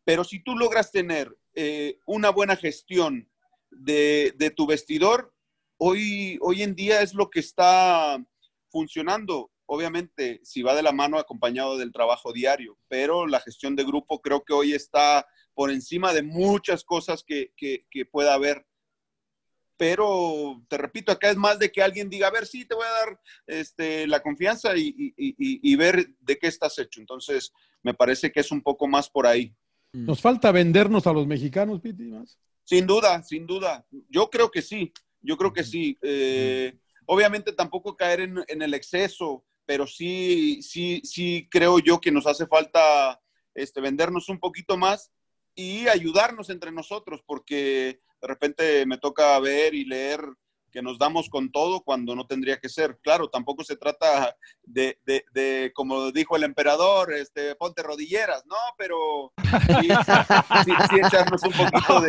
[0.04, 3.28] pero si tú logras tener eh, una buena gestión
[3.70, 5.34] de, de, tu vestidor,
[5.76, 8.18] hoy, hoy en día es lo que está
[8.70, 9.50] funcionando.
[9.66, 14.22] Obviamente, si va de la mano acompañado del trabajo diario, pero la gestión de grupo
[14.22, 15.26] creo que hoy está
[15.58, 17.52] por encima de muchas cosas que,
[18.12, 18.64] pueda haber.
[19.76, 22.84] Pero te repito, acá es más de que alguien diga, a ver, sí, te voy
[22.86, 27.00] a dar este, la confianza y, ver de qué estás hecho.
[27.00, 27.52] Entonces,
[27.82, 29.52] me parece que es un poco más por ahí.
[29.92, 30.06] Mm.
[30.06, 32.04] ¿Nos falta vendernos a los mexicanos, Piti?
[32.04, 32.38] Más?
[32.62, 33.84] Sin duda, sin duda.
[34.08, 35.98] Yo creo que sí, yo creo que sí.
[36.02, 42.12] Eh, obviamente tampoco caer en, en, el exceso, pero sí, sí, sí creo yo que
[42.12, 43.20] nos hace falta
[43.56, 45.10] este, vendernos un poquito más
[45.58, 50.20] y ayudarnos entre nosotros, porque de repente me toca ver y leer
[50.70, 52.98] que nos damos con todo cuando no tendría que ser.
[53.02, 58.54] Claro, tampoco se trata de, de, como dijo el emperador, este, ponte rodilleras, ¿no?
[58.76, 59.32] Pero
[59.80, 62.02] sí, echarnos un poquito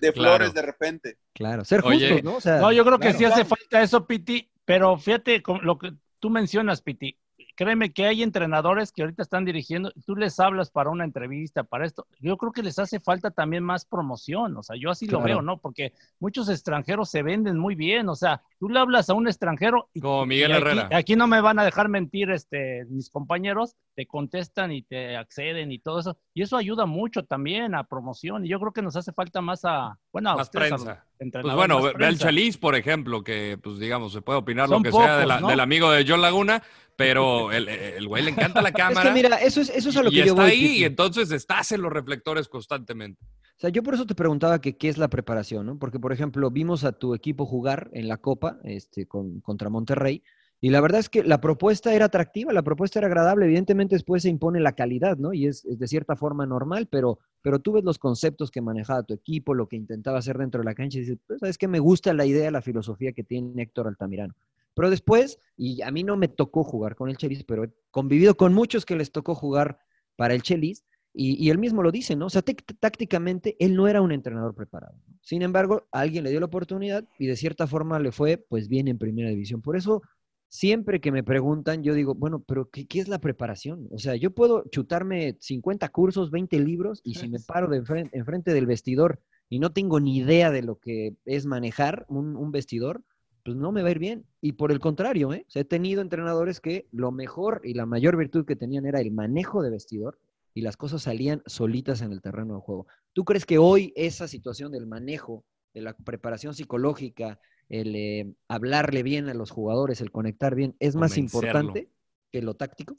[0.00, 1.18] de, flores de repente.
[1.32, 2.38] Claro, ser justos, ¿no?
[2.60, 6.80] no, yo creo que sí hace falta eso, Piti, pero fíjate lo que tú mencionas,
[6.80, 7.18] Piti,
[7.58, 11.86] créeme que hay entrenadores que ahorita están dirigiendo, tú les hablas para una entrevista, para
[11.86, 15.20] esto, yo creo que les hace falta también más promoción, o sea, yo así lo
[15.20, 15.58] veo, ¿no?
[15.58, 19.88] Porque muchos extranjeros se venden muy bien, o sea, tú le hablas a un extranjero
[19.92, 20.88] y, como Miguel Herrera.
[20.92, 25.72] Aquí no me van a dejar mentir este mis compañeros, te contestan y te acceden
[25.72, 28.94] y todo eso, y eso ayuda mucho también a promoción y yo creo que nos
[28.94, 31.04] hace falta más a, bueno, a más prensa.
[31.18, 35.16] pues bueno, ve Chelis, por ejemplo, que pues digamos, se puede opinar lo que sea
[35.16, 36.62] del amigo de John Laguna,
[36.98, 39.02] pero el, el güey le encanta la cámara.
[39.02, 41.30] Es que mira, eso es, eso es a lo que yo está ahí y entonces
[41.30, 43.24] estás en los reflectores constantemente.
[43.24, 45.78] O sea, yo por eso te preguntaba que qué es la preparación, ¿no?
[45.78, 50.24] Porque, por ejemplo, vimos a tu equipo jugar en la Copa este, con, contra Monterrey
[50.60, 53.44] Y la verdad es que la propuesta era atractiva, la propuesta era agradable.
[53.44, 55.32] Evidentemente después se impone la calidad, ¿no?
[55.32, 59.14] Y es, de cierta forma normal, pero, pero tú ves los conceptos que manejaba tu
[59.14, 61.68] equipo, lo que intentaba hacer dentro de la cancha y dices, pues, ¿sabes qué?
[61.68, 64.34] Me gusta la idea, la filosofía que tiene Héctor Altamirano.
[64.78, 68.36] Pero después, y a mí no me tocó jugar con el Chelis, pero he convivido
[68.36, 69.80] con muchos que les tocó jugar
[70.14, 72.26] para el Chelis, y, él mismo lo dice, ¿no?
[72.26, 74.94] O sea, tácticamente él no era un entrenador preparado.
[75.20, 78.86] Sin embargo, alguien le dio la oportunidad y de cierta forma le fue, pues bien
[78.86, 79.62] en primera división.
[79.62, 80.00] Por eso
[80.46, 83.88] siempre que me preguntan, yo digo, bueno, pero ¿qué, es la preparación?
[83.90, 87.78] O sea, yo puedo chutarme 50 cursos, 20 libros, y si me paro de
[88.12, 93.02] enfrente, del vestidor y no tengo ni idea de lo que es manejar un, vestidor,
[93.48, 94.26] pues no me va a ir bien.
[94.42, 95.46] Y por el contrario, ¿eh?
[95.54, 99.62] he tenido entrenadores que lo mejor y la mayor virtud que tenían era el manejo
[99.62, 100.18] de vestidor
[100.52, 102.86] y las cosas salían solitas en el terreno de juego.
[103.14, 107.40] ¿Tú crees que hoy esa situación del manejo, de la preparación psicológica,
[107.70, 111.88] el eh, hablarle bien a los jugadores, el conectar bien, es más importante
[112.30, 112.98] que lo táctico?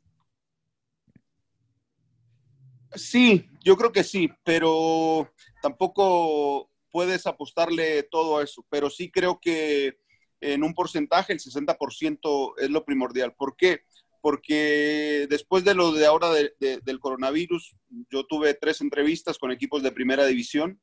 [2.96, 5.32] Sí, yo creo que sí, pero
[5.62, 10.00] tampoco puedes apostarle todo a eso, pero sí creo que
[10.42, 13.34] en un porcentaje, el 60% es lo primordial.
[13.34, 13.82] ¿Por qué?
[14.22, 17.76] Porque después de lo de ahora del coronavirus,
[18.10, 20.82] yo tuve tres entrevistas con equipos de primera división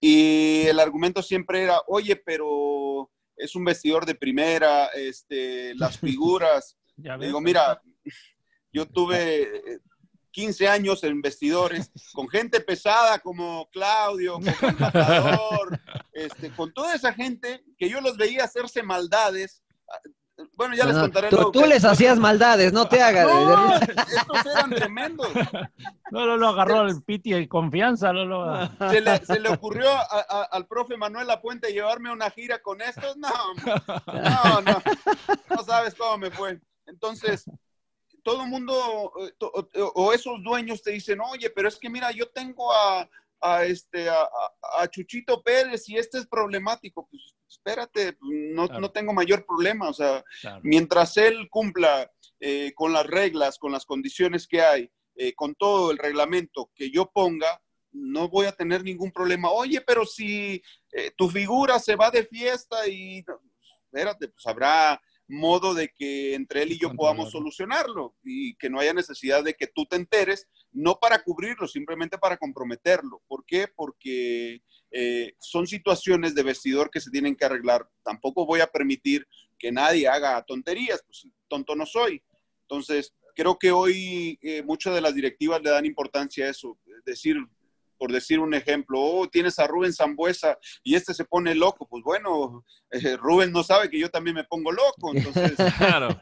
[0.00, 6.76] y el argumento siempre era, oye, pero es un vestidor de primera, este, las figuras.
[6.96, 7.80] Digo, mira,
[8.72, 9.80] yo tuve
[10.34, 15.80] 15 años en vestidores con gente pesada como Claudio, con Matador,
[16.12, 19.62] este, con toda esa gente que yo los veía hacerse maldades.
[20.56, 21.28] Bueno, ya les contaré.
[21.28, 23.28] Tú, tú les hacías maldades, no te hagas.
[23.28, 25.28] No, estos eran tremendos.
[26.10, 28.12] No, no, lo agarró el piti y confianza.
[28.12, 28.66] No, lo...
[28.90, 29.88] ¿Se, le, se le ocurrió
[30.50, 33.16] al profe Manuel Lapuente llevarme una gira con estos?
[33.16, 33.30] No,
[34.12, 34.82] no, no.
[35.50, 36.60] No sabes cómo me fue.
[36.86, 37.44] Entonces,
[38.24, 39.12] todo el mundo
[39.94, 43.08] o esos dueños te dicen, oye, pero es que mira, yo tengo a,
[43.40, 47.06] a, este, a, Chuchito Pérez y este es problemático.
[47.08, 49.88] Pues espérate, no, no tengo mayor problema.
[49.90, 50.24] O sea,
[50.62, 52.10] mientras él cumpla
[52.40, 56.90] eh, con las reglas, con las condiciones que hay, eh, con todo el reglamento que
[56.90, 57.60] yo ponga,
[57.92, 59.50] no voy a tener ningún problema.
[59.50, 60.62] Oye, pero si
[60.92, 63.24] eh, tu figura se va de fiesta y
[63.84, 68.80] espérate, pues habrá modo de que entre él y yo podamos solucionarlo y que no
[68.80, 73.22] haya necesidad de que tú te enteres, no para cubrirlo, simplemente para comprometerlo.
[73.26, 73.68] ¿Por qué?
[73.68, 77.88] Porque eh, son situaciones de vestidor que se tienen que arreglar.
[78.02, 79.26] Tampoco voy a permitir
[79.58, 82.22] que nadie haga tonterías, pues tonto no soy.
[82.62, 87.04] Entonces, creo que hoy eh, muchas de las directivas le dan importancia a eso, es
[87.04, 87.36] decir,
[87.98, 92.02] por decir un ejemplo, oh, tienes a Rubén Zambuesa y este se pone loco, pues
[92.02, 96.20] bueno, eh, Rubén no sabe que yo también me pongo loco, entonces, claro.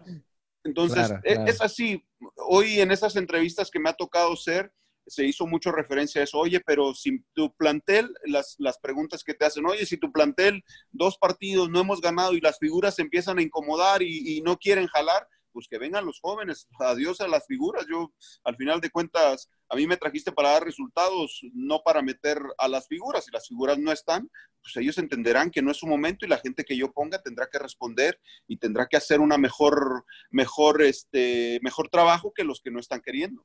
[0.65, 2.05] entonces e, Es, así.
[2.37, 4.73] Hoy en esas entrevistas que me ha tocado ser,
[5.07, 9.35] se hizo mucho referencia a eso, oye, pero si tu plantel, las, las preguntas que
[9.35, 13.03] te hacen, oye, si tu plantel, dos partidos, no hemos ganado y las figuras se
[13.03, 17.29] empiezan a incomodar y, y no quieren jalar, pues que vengan los jóvenes, adiós a
[17.29, 17.87] las figuras.
[17.91, 18.13] Yo,
[18.45, 22.69] al final de cuentas, a mí me trajiste para dar resultados, no para meter a
[22.69, 23.25] las figuras.
[23.25, 24.31] Si las figuras no están,
[24.63, 27.49] pues ellos entenderán que no es su momento y la gente que yo ponga tendrá
[27.51, 32.71] que responder y tendrá que hacer una mejor, mejor, este, mejor trabajo que los que
[32.71, 33.45] no están queriendo.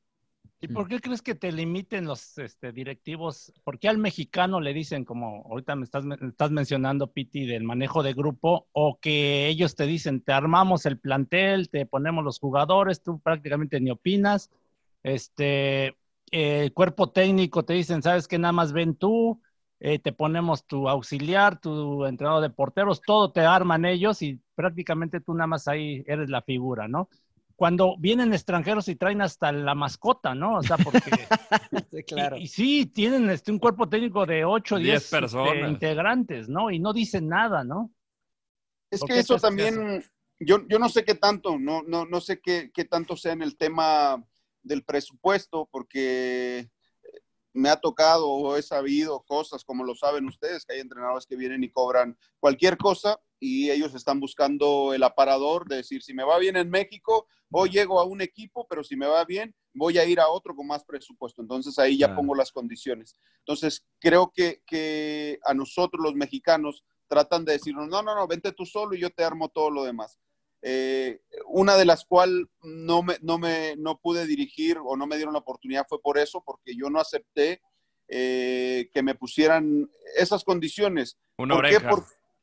[0.60, 3.52] ¿Y por qué crees que te limiten los este, directivos?
[3.62, 8.02] ¿Por qué al mexicano le dicen, como ahorita me estás, estás mencionando, Piti, del manejo
[8.02, 13.02] de grupo, o que ellos te dicen, te armamos el plantel, te ponemos los jugadores,
[13.02, 14.50] tú prácticamente ni opinas?
[15.04, 15.96] Este,
[16.32, 19.40] el cuerpo técnico te dicen, sabes que nada más ven tú,
[19.78, 25.20] eh, te ponemos tu auxiliar, tu entrenador de porteros, todo te arman ellos y prácticamente
[25.20, 27.08] tú nada más ahí eres la figura, ¿no?
[27.58, 30.58] Cuando vienen extranjeros y traen hasta la mascota, ¿no?
[30.58, 31.00] O sea, porque...
[31.90, 32.36] sí, claro.
[32.36, 35.68] Y, sí, tienen este, un cuerpo técnico de 8 o 10 personas.
[35.68, 36.70] integrantes, ¿no?
[36.70, 37.90] Y no dicen nada, ¿no?
[38.92, 40.04] Es que eso también,
[40.38, 43.42] yo, yo no sé qué tanto, no, no, no sé qué, qué tanto sea en
[43.42, 44.24] el tema
[44.62, 46.70] del presupuesto, porque
[47.52, 51.34] me ha tocado o he sabido cosas, como lo saben ustedes, que hay entrenadores que
[51.34, 56.24] vienen y cobran cualquier cosa y ellos están buscando el aparador de decir, si me
[56.24, 59.98] va bien en México, hoy llego a un equipo, pero si me va bien, voy
[59.98, 61.40] a ir a otro con más presupuesto.
[61.40, 63.16] Entonces ahí ya pongo las condiciones.
[63.38, 68.52] Entonces creo que, que a nosotros los mexicanos tratan de decirnos, no, no, no, vente
[68.52, 70.18] tú solo y yo te armo todo lo demás.
[70.60, 75.14] Eh, una de las cuales no me, no me no pude dirigir o no me
[75.14, 77.62] dieron la oportunidad fue por eso, porque yo no acepté
[78.08, 81.16] eh, que me pusieran esas condiciones.
[81.36, 81.78] Una ¿Por Qué?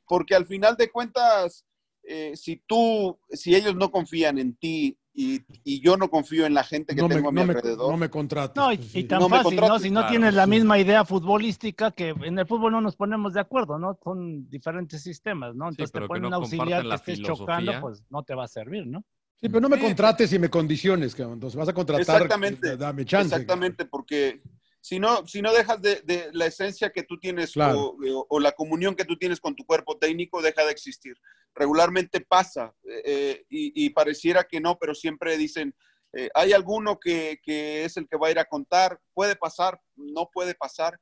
[0.07, 1.65] Porque al final de cuentas,
[2.03, 6.53] eh, si tú, si ellos no confían en ti y, y, yo no confío en
[6.53, 7.87] la gente que no tengo me, a mi no alrededor.
[7.87, 8.57] Me, no me contrates.
[8.57, 9.03] No, y, y sí.
[9.05, 9.79] tan No me fácil, ¿no?
[9.79, 10.49] Si no claro, tienes la sí.
[10.49, 13.97] misma idea futbolística, que en el fútbol no nos ponemos de acuerdo, ¿no?
[14.03, 15.69] Son diferentes sistemas, ¿no?
[15.69, 17.45] Entonces pero te que ponen no un auxiliar que estés filosofía.
[17.45, 19.05] chocando, pues no te va a servir, ¿no?
[19.37, 19.83] Sí, pero no me Sí.
[19.83, 21.35] contrates y me condiciones, cabrón.
[21.35, 22.01] Entonces vas a contratar.
[22.23, 22.75] Exactamente.
[22.77, 23.33] Dame chance.
[23.35, 24.41] Exactamente, porque
[24.87, 27.79] si no, si no dejas de, de la esencia que tú tienes Claro.
[27.79, 31.15] o, o- o la comunión que tú tienes con tu cuerpo técnico, deja de existir.
[31.55, 32.71] Regularmente pasa
[33.03, 35.73] eh, y, y pareciera que no, pero siempre dicen,
[36.13, 39.81] eh, hay alguno que, que es el que va a ir a contar, puede pasar,
[39.95, 40.99] no puede pasar,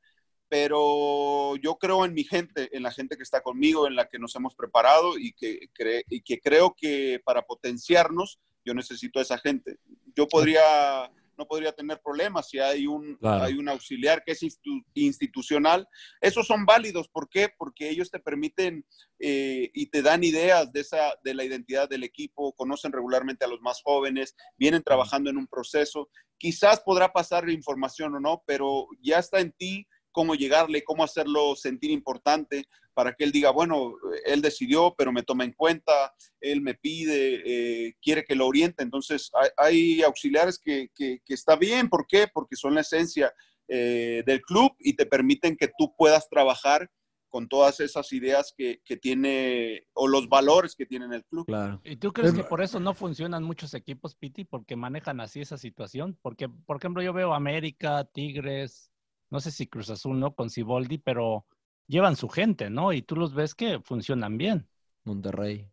[0.48, 4.18] pero yo creo en mi gente, en la gente que está conmigo, en la que
[4.20, 9.24] nos hemos preparado y que, cre- y que creo que para potenciarnos, yo necesito a
[9.24, 9.78] esa gente.
[10.16, 13.44] Yo podría, no podría tener problemas si hay un, Claro.
[13.44, 15.88] hay un auxiliar que es institu- institucional.
[16.22, 17.50] Esos son válidos, ¿por qué?
[17.58, 18.86] Porque ellos te permiten
[19.20, 23.48] eh, y te dan ideas de, esa, de la identidad del equipo, conocen regularmente a
[23.48, 26.10] los más jóvenes, vienen trabajando en un proceso.
[26.38, 31.56] Quizás podrá pasar información o no, pero ya está en ti cómo llegarle, cómo hacerlo
[31.58, 33.96] sentir importante para que él diga, bueno,
[34.26, 38.84] él decidió, pero me toma en cuenta, él me pide, eh, quiere que lo oriente.
[38.84, 41.90] Entonces, hay, hay auxiliares que, que, que, está bien.
[41.90, 42.28] ¿Por qué?
[42.32, 43.34] Porque son la esencia
[43.68, 46.90] eh, del club y te permiten que tú puedas trabajar
[47.34, 51.48] con todas esas ideas que, que, tiene o los valores que tiene el club.
[51.48, 51.82] Claro.
[51.84, 54.46] ¿Y tú crees que por eso no funcionan muchos equipos, Piti?
[54.46, 56.16] Porque manejan así esa situación.
[56.22, 58.93] Porque, por ejemplo, yo veo América, Tigres,
[59.34, 60.36] no sé si Cruz Azul, ¿no?
[60.36, 61.48] Con Ciboldi, pero
[61.88, 62.94] llevan su gente, ¿no?
[62.94, 64.70] Y tú los ves que funcionan bien.
[65.06, 65.68] Monterrey.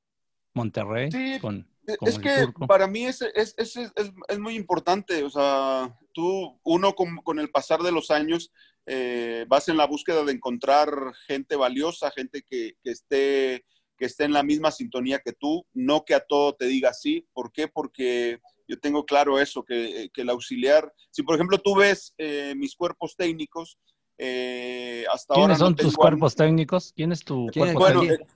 [0.55, 1.13] Monterrey.
[1.13, 2.67] Sí, con, con es que turco.
[2.67, 5.23] para mí es, es, es, es, muy importante.
[5.25, 8.51] O sea, tú, uno con, con el pasar de los años,
[8.87, 13.67] eh, vas en la búsqueda de encontrar gente valiosa, gente que, que, esté,
[13.99, 17.29] que esté en la misma sintonía que tú, no que a todo te diga sí.
[17.35, 17.69] ¿Por qué?
[17.69, 18.41] Porque
[18.71, 22.77] yo tengo claro eso, que, que el auxiliar, si por ejemplo tú ves eh, mis
[22.77, 23.79] cuerpos técnicos,
[24.17, 25.71] eh, hasta ¿Quiénes ahora...
[25.71, 26.93] son no tus cuerpos técnicos?
[26.95, 28.27] ¿Quién es tu ¿Quién cuerpo bueno, técnico?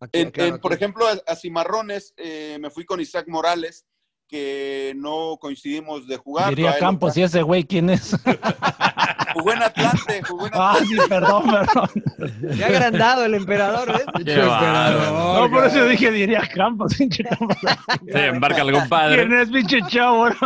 [0.00, 3.86] Aquí, en, claro, en, por ejemplo, a, Cimarrones eh, me fui con Isaac Morales,
[4.28, 6.50] que no coincidimos de jugar.
[6.50, 8.12] Diría Campos, ¿y ese güey quién es?
[9.38, 10.94] Jugó en Atlante, jugó en ah, Atlante.
[10.94, 12.58] sí, perdón, perdón.
[12.58, 14.24] Ya agrandado el emperador, ¿ves?
[14.24, 15.42] Qué bárbaro.
[15.42, 17.56] No, por eso dije, diría Campos, pinche Campos.
[17.60, 19.26] Sí, embarca algún padre.
[19.26, 20.28] ¿Quién es, pinche chavo?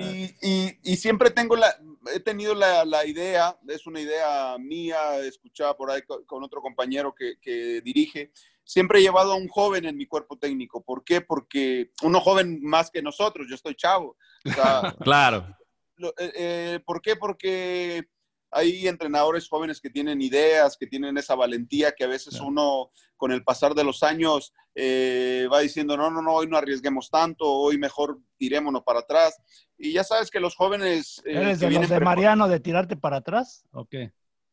[0.00, 1.72] Y, y, y, siempre tengo la,
[2.12, 6.60] he tenido la, la, idea, es una idea mía, escuchada por ahí con, con otro
[6.60, 8.32] compañero que, que, dirige,
[8.64, 10.82] siempre he llevado a un joven en mi cuerpo técnico.
[10.82, 11.20] ¿Por qué?
[11.20, 14.16] Porque uno joven más que nosotros, yo estoy chavo.
[14.44, 15.56] O sea, claro.
[15.96, 17.16] Lo, eh, eh, ¿Por qué?
[17.16, 18.06] Porque
[18.50, 22.46] hay entrenadores jóvenes que tienen ideas, que tienen esa valentía que a veces claro.
[22.46, 26.56] uno con el pasar de los años eh, va diciendo, no, no, no, hoy no
[26.56, 29.40] arriesguemos tanto, hoy mejor tirémonos para atrás.
[29.78, 31.22] Y ya sabes que los jóvenes...
[31.24, 34.12] Eh, ¿Eres de los de Mariano de tirarte para atrás o qué?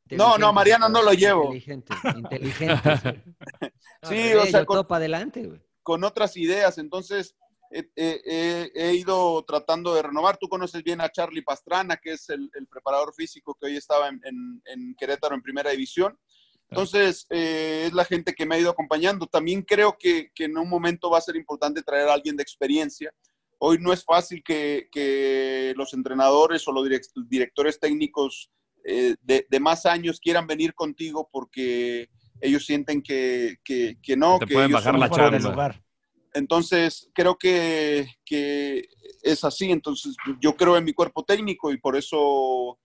[0.10, 1.54] No, no, Mariano no lo llevo.
[1.54, 3.24] Inteligente, inteligente.
[4.04, 5.62] sí, sí o sea, con, para adelante, güey.
[5.82, 6.78] con otras ideas.
[6.78, 7.36] Entonces,
[7.96, 10.38] he, ido tratando de renovar.
[10.38, 14.10] Tú conoces bien a Charlie Pastrana, que es el, el preparador físico que hoy estaba
[14.10, 16.18] en, en, en Querétaro en primera división.
[16.70, 19.28] Entonces, eh, es la gente que me ha ido acompañando.
[19.28, 22.44] También creo que, que, en un momento va a ser importante traer a alguien de
[22.44, 23.14] experiencia.
[23.60, 26.88] Hoy no es fácil que, que los entrenadores o los
[27.30, 28.50] directores técnicos
[28.84, 32.10] eh, de, de, más años quieran venir contigo porque
[32.42, 34.40] ellos sienten que, que, que no.
[34.40, 35.83] Te que pueden ellos bajar la charla.
[36.34, 38.88] Entonces, creo que, que,
[39.22, 39.72] es así.
[39.72, 42.80] Entonces, yo creo en mi cuerpo técnico y por eso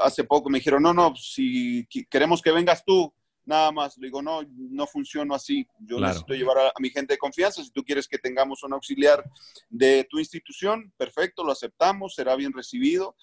[0.00, 3.12] hace poco me dijeron, no, no, si queremos que vengas tú,
[3.44, 3.96] nada más.
[3.98, 5.66] Le digo, no, no funciono así.
[5.80, 6.12] Yo Claro.
[6.12, 7.62] necesito llevar a, a, mi gente de confianza.
[7.62, 9.24] Si tú quieres que tengamos un auxiliar
[9.68, 13.16] de tu institución, perfecto, lo aceptamos, será bien recibido,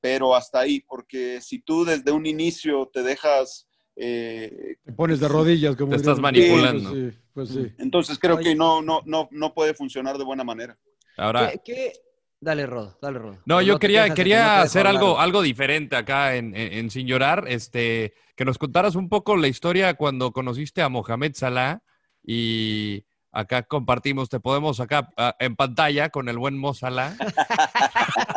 [0.00, 3.67] pero hasta ahí, porque si tú desde un inicio te dejas...
[4.00, 5.74] Eh, te pones de rodillas.
[5.74, 6.90] Como te estás manipulando.
[6.90, 7.72] Pues sí, pues sí.
[7.78, 8.50] Entonces creo Oye.
[8.50, 10.78] que no, no, no, no puede funcionar de buena manera.
[11.16, 11.92] Ahora, ¿Qué, qué?
[12.40, 13.38] Dale, Rodo, dale, Rodo.
[13.46, 17.46] No, yo quería, quería no hacer algo, algo diferente acá en, en, en, Sin Llorar,
[17.48, 21.82] este, que nos contaras un poco la historia cuando conociste a Mohamed Salah
[22.22, 27.16] y acá compartimos, te podemos acá uh, en pantalla con el buen Mo Salah.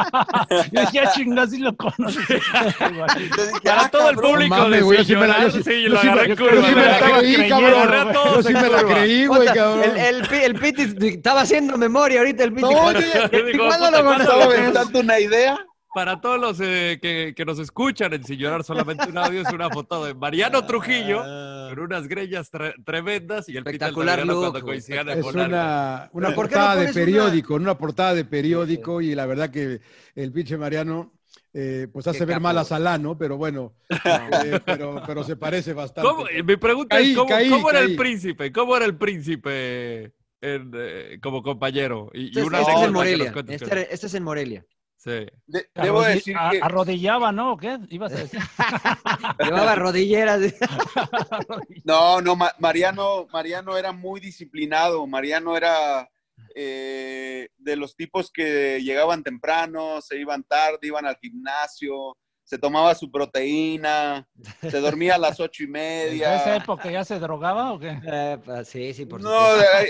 [0.72, 2.24] yo ya chingas y lo conoces.
[3.64, 6.00] Para todo el público Mames, de güey, Sin sí me la- yo sí- yo lo
[6.00, 6.36] sí me- agarré yo
[6.66, 8.12] sí la creí, cabrón.
[8.14, 9.82] Yo sí me la creí, güey, cabrón.
[9.84, 12.62] El, el, el Piti estaba haciendo memoria ahorita el Piti.
[12.62, 15.58] No, yo ya- ¿Y Digo, cuándo lo lo ¿Estaba dando una idea?
[15.92, 19.52] Para todos los eh, que, que nos escuchan en Sin Llorar, solamente un audio es
[19.52, 22.50] una foto de Mariano Trujillo Con unas greñas
[22.84, 27.76] tremendas y el Espectacular look, cuando coincidían Es una, una portada de periódico, una...
[27.76, 29.80] portada de periódico y la verdad que
[30.14, 31.12] el pinche Mariano
[31.52, 36.08] eh, pues hace ver mal a Salano, Pero bueno, eh, pero, pero se parece bastante.
[36.08, 36.24] ¿Cómo?
[36.44, 38.52] Mi pregunta es, ¿cómo, era el príncipe?
[38.52, 42.10] ¿Cómo era el príncipe eh, como compañero?
[42.14, 43.34] Y, este, una este es en Morelia.
[43.48, 44.64] Este, este, es en Morelia.
[45.00, 45.26] Sí.
[45.74, 46.60] debo decir que...
[46.60, 47.56] Arrodillaba, ¿no?
[47.56, 48.38] ¿Qué ibas a decir?
[49.38, 50.40] Llevaba rodilleras.
[51.84, 55.06] no, no, Mariano, Mariano era muy disciplinado.
[55.06, 56.06] Mariano era
[56.54, 62.94] eh, de los tipos que llegaban temprano, se iban tarde, iban al gimnasio, se tomaba
[62.94, 64.28] su proteína,
[64.60, 66.34] se dormía a las ocho y media.
[66.34, 67.98] ¿En esa época ya se drogaba o qué?
[68.04, 69.38] Eh, pues, sí, sí, por No,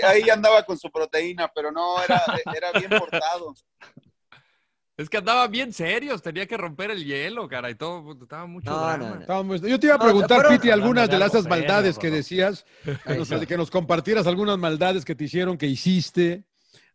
[0.05, 2.23] ahí, andaba con su proteína, pero no, era,
[2.55, 3.53] era bien portado.
[4.97, 8.69] Es que andaba bien serios, tenía que romper el hielo, cara, y todo, estaba mucho
[9.67, 12.65] Yo te iba a preguntar, Piti, algunas de esas maldades que decías,
[13.47, 16.45] que nos compartieras algunas maldades que te hicieron, que hiciste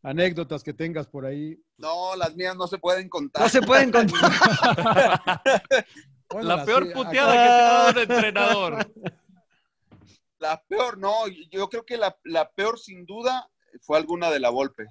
[0.02, 1.60] anécdotas que tengas por ahí.
[1.78, 3.42] No, las mías no se pueden contar.
[3.42, 4.30] No se pueden contar.
[6.40, 8.92] la peor puteada que te ha dado el entrenador.
[10.38, 13.48] La peor, no, yo creo que la, la, peor sin duda
[13.80, 14.86] fue alguna de la Volpe.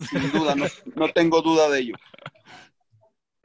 [0.00, 1.94] Sin duda, no, no tengo duda de ello.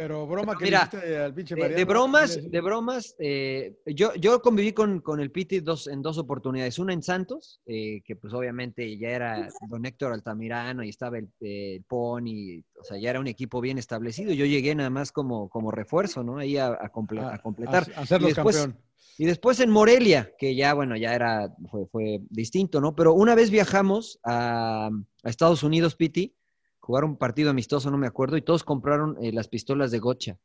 [0.02, 0.89] Pero broma que Mira,
[1.26, 5.60] al pinche Mariano, de, bromas, de bromas, eh, yo, yo conviví con, con el Piti
[5.60, 6.80] dos, en dos oportunidades.
[6.80, 11.30] Una en Santos, eh, que pues obviamente ya era don Héctor Altamirano y estaba el,
[11.39, 14.34] el, Pony, o sea, ya era un equipo bien establecido.
[14.34, 16.39] Yo llegué nada más como, como refuerzo, ¿no?
[16.39, 17.88] Ahí a, a, completar.
[17.95, 18.80] A, hacerlos campeón.
[19.20, 22.95] Y después en Morelia, que ya, bueno, ya era, fue, fue distinto, ¿no?
[22.95, 26.34] Pero una vez viajamos a, a Estados Unidos, Piti,
[26.82, 30.38] jugaron un partido amistoso, no me acuerdo, y todos compraron eh, las pistolas de gocha,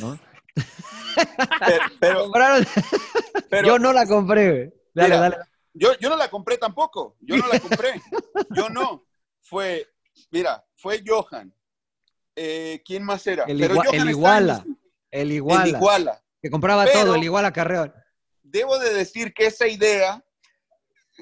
[0.00, 0.18] ¿no?
[2.00, 2.30] Pero,
[3.66, 5.36] yo no la compré, Dale, dale.
[5.72, 8.00] Yo, yo no la compré tampoco, yo no la compré,
[8.56, 9.04] yo no.
[9.40, 9.88] Fue,
[10.30, 11.54] mira, fue Johan.
[12.36, 13.44] Eh, ¿Quién más era?
[13.44, 13.90] El, Iguala.
[13.92, 14.64] El Iguala.
[15.10, 16.22] El Iguala.
[16.40, 17.92] Que compraba todo, el Iguala Carreón.
[18.42, 20.24] Debo de decir que esa idea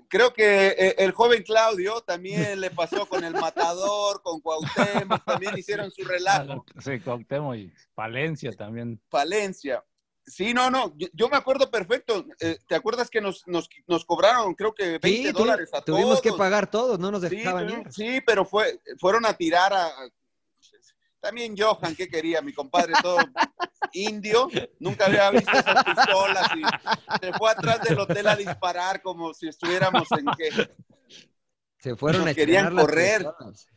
[0.08, 5.56] creo que eh, el joven Claudio también le pasó con el Matador, con Cuauhtémoc, también
[5.56, 6.64] hicieron su relajo.
[6.80, 9.00] Sí, Cuauhtémoc y Palencia también.
[9.08, 9.84] Palencia.
[10.28, 12.26] Sí, no, no, yo, me acuerdo perfecto.
[12.40, 15.98] Eh, ¿Te acuerdas que nos, nos, nos, cobraron, creo que 20 dólares a todos?
[15.98, 17.92] Tuvimos que pagar todos, no nos dejaban sí, ir.
[17.92, 19.90] Sí, pero fue, fueron a tirar a,
[21.20, 22.42] también Johan, ¿qué quería?
[22.42, 23.18] Mi compadre todo
[23.92, 24.48] indio,
[24.78, 29.48] nunca había visto esas pistolas y se fue atrás del hotel a disparar como si
[29.48, 30.70] estuviéramos en qué.
[31.78, 33.26] Se fueron a querían correr.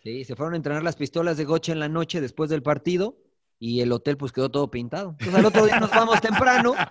[0.01, 3.17] Sí, se fueron a entrenar las pistolas de Goche en la noche después del partido
[3.64, 5.12] y el hotel pues quedó todo pintado.
[5.12, 6.74] Entonces al otro día nos vamos temprano.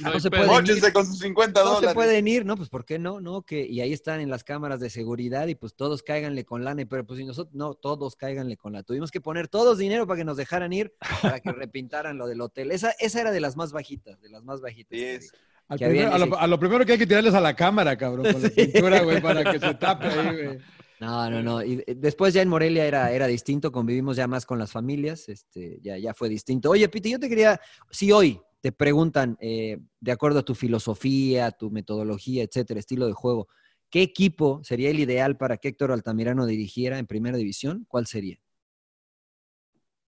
[0.00, 0.92] No, se pueden ir.
[0.92, 1.82] con sus 50 dólares.
[1.82, 3.20] No se pueden ir, no, pues ¿por qué no?
[3.20, 6.64] No, que y ahí están en las cámaras de seguridad y pues todos cáiganle con
[6.64, 8.82] lana, pero pues si nosotros no, todos cáiganle con la.
[8.82, 12.40] Tuvimos que poner todos dinero para que nos dejaran ir para que repintaran lo del
[12.40, 12.70] hotel.
[12.70, 15.30] Esa esa era de las más bajitas, de las más bajitas.
[15.68, 19.20] a, lo, primero que hay que tirarles a la cámara, cabrón, con la pintura, güey,
[19.20, 20.58] para que se tape ahí, güey.
[21.00, 21.62] No, no, no.
[21.62, 25.78] Y después ya en Morelia era, era distinto, convivimos ya más con las familias, este,
[25.82, 26.70] ya, ya fue distinto.
[26.70, 31.50] Oye, Piti, yo te quería, si hoy te preguntan, eh, de acuerdo a tu filosofía,
[31.50, 33.48] tu metodología, etcétera, estilo de juego,
[33.90, 37.84] ¿qué equipo sería el ideal para que Héctor Altamirano dirigiera en primera división?
[37.88, 38.38] ¿Cuál sería?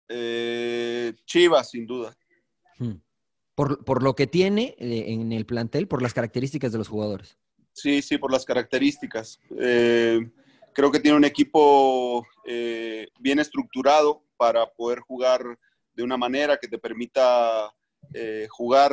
[0.09, 2.15] Eh, Chivas, sin duda.
[2.79, 2.97] Hmm.
[3.55, 7.39] Por, por, lo que tiene eh, en el plantel, por las características de los jugadores.
[7.73, 9.41] Sí, sí, por las características.
[9.59, 10.21] Eh,
[10.75, 15.57] Creo que tiene un equipo eh, bien estructurado para poder jugar
[15.95, 17.73] de una manera que te permita
[18.13, 18.93] eh, jugar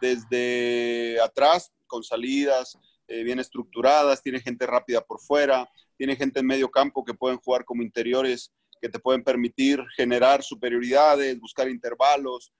[0.00, 5.68] desde atrás, con salidas eh, bien estructuradas, tiene gente rápida por fuera,
[5.98, 8.50] tiene gente en medio campo que pueden jugar como interiores,
[8.80, 12.50] que te pueden permitir generar superioridades, buscar intervalos.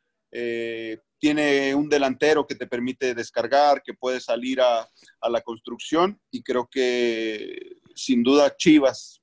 [1.18, 4.86] tiene un delantero que te permite descargar, que puede salir a,
[5.20, 9.22] a la construcción y creo que sin duda Chivas,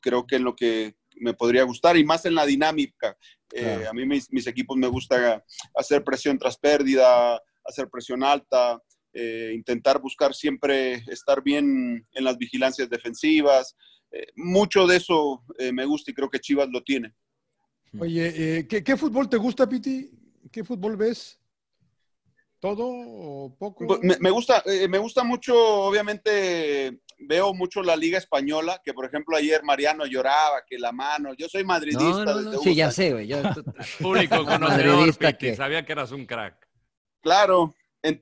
[0.00, 3.16] creo que es lo que me podría gustar y más en la dinámica.
[3.52, 8.80] Eh, a mí mis, equipos me gusta hacer presión tras pérdida, hacer presión alta,
[9.12, 13.76] eh, intentar buscar siempre estar bien en las vigilancias defensivas.
[14.10, 17.14] Eh, mucho de eso me gusta y creo que Chivas lo tiene.
[17.98, 20.10] Oye, ¿qué, ¿qué, fútbol te gusta, Piti?
[20.52, 21.38] ¿Qué fútbol ves?
[22.60, 23.86] ¿Todo o poco?
[23.86, 29.04] Pues, me, gusta, eh, me gusta mucho, obviamente, veo mucho la Liga Española, que por
[29.04, 32.24] ejemplo ayer Mariano lloraba, que la mano, yo soy madridista.
[32.24, 33.28] No, sí, ya sé, güey.
[34.00, 35.54] Público conocedor, que...
[35.54, 36.66] sabía que eras un crack.
[37.20, 37.74] Claro,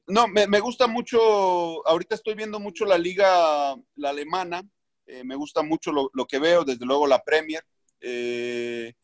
[0.06, 4.62] no, me, gusta mucho, ahorita estoy viendo mucho la liga, la alemana,
[5.06, 7.62] eh, me gusta mucho lo, que veo, desde luego la Premier.
[8.00, 8.94] Eh,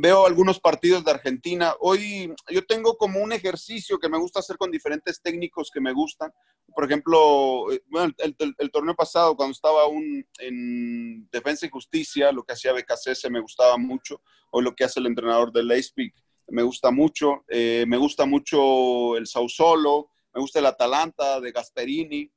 [0.00, 1.74] veo algunos partidos de Argentina.
[1.80, 5.92] Hoy yo tengo como un ejercicio que me gusta hacer con diferentes técnicos que me
[5.92, 6.32] gustan.
[6.72, 7.82] Por ejemplo, eh,
[8.18, 13.40] el, torneo pasado, cuando estaba un, en Defensa y Justicia, lo que hacía BKC me
[13.40, 14.22] gustaba mucho.
[14.52, 16.14] Hoy lo que hace el entrenador de Leipzig
[16.46, 17.44] me gusta mucho.
[17.48, 22.30] Eh, me gusta mucho el Sausolo, me gusta el Atalanta de Gasperini.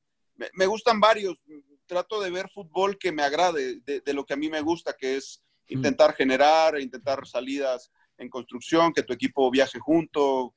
[0.56, 1.40] Me, gustan varios.
[1.86, 5.18] Trato de ver fútbol que me agrade, de lo que a mí me gusta, que
[5.18, 5.44] es.
[5.72, 10.54] Intentar generar, intentar salidas en construcción, que tu equipo viaje junto.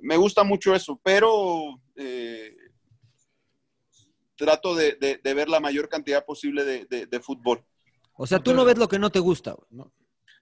[0.00, 2.54] Me gusta mucho eso, pero eh,
[4.36, 7.64] trato de, ver la mayor cantidad posible de, fútbol.
[8.14, 9.56] O sea, tú no ves lo que no te gusta.
[9.70, 9.92] ¿no?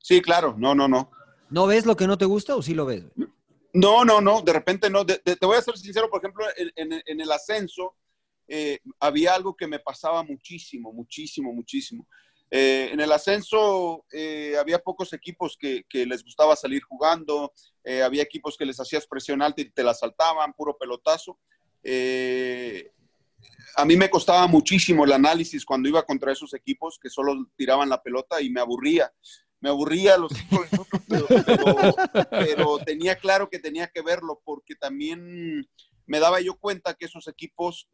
[0.00, 1.10] Sí, claro, no, no, no.
[1.50, 3.04] ¿No ves lo que no te gusta o sí lo ves?
[3.72, 5.04] No, no, no, de repente no.
[5.04, 7.96] te voy a ser sincero, por ejemplo, en, el ascenso
[8.46, 12.06] eh, había algo que me pasaba muchísimo, muchísimo, muchísimo.
[12.56, 17.52] Eh, en el ascenso eh, había pocos equipos que, les gustaba salir jugando,
[17.82, 21.36] eh, había equipos que les hacías presión alta y te la saltaban, puro pelotazo.
[23.74, 27.88] a mí me costaba muchísimo el análisis cuando iba contra esos equipos que solo tiraban
[27.88, 29.12] la pelota y me aburría.
[29.58, 30.30] Me aburría los
[31.08, 31.26] pero,
[32.30, 35.68] pero tenía claro que tenía que verlo porque también
[36.06, 37.88] me daba yo cuenta que esos equipos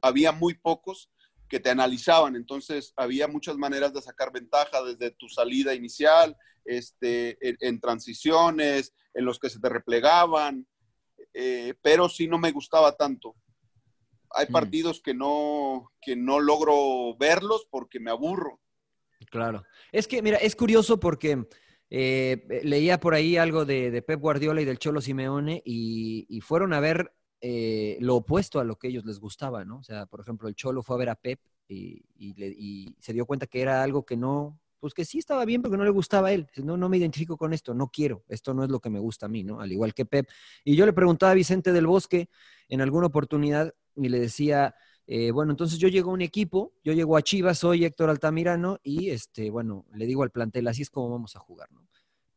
[0.00, 1.10] había muy pocos
[1.48, 2.36] que te analizaban.
[2.36, 9.24] Entonces, había muchas maneras de sacar ventaja desde tu salida inicial, este, en, transiciones, en
[9.24, 10.66] los que se te replegaban,
[11.32, 13.36] eh, pero sí no me gustaba tanto.
[14.30, 14.52] Hay mm.
[14.52, 18.60] partidos que no, que no logro verlos porque me aburro.
[19.30, 19.64] Claro.
[19.92, 21.46] Es que, mira, es curioso porque
[21.90, 26.80] eh, leía por ahí algo de, Pep Guardiola y del Cholo Simeone y fueron a
[26.80, 29.78] ver eh, lo opuesto a lo que ellos les gustaba, ¿no?
[29.78, 33.46] O sea, por ejemplo, el Cholo fue a ver a Pep y, se dio cuenta
[33.46, 36.28] que era algo que no, pues que sí estaba bien, pero que no le gustaba
[36.28, 36.48] a él.
[36.56, 39.26] No, no me identifico con esto, no quiero, esto no es lo que me gusta
[39.26, 39.60] a mí, ¿no?
[39.60, 40.28] Al igual que Pep.
[40.64, 42.28] Y yo le preguntaba a Vicente del Bosque
[42.68, 44.74] en alguna oportunidad y le decía,
[45.06, 48.78] eh, bueno, entonces yo llego a un equipo, yo llego a Chivas, soy Héctor Altamirano
[48.82, 51.86] y, este, bueno, le digo al plantel, así es como vamos a jugar, ¿no?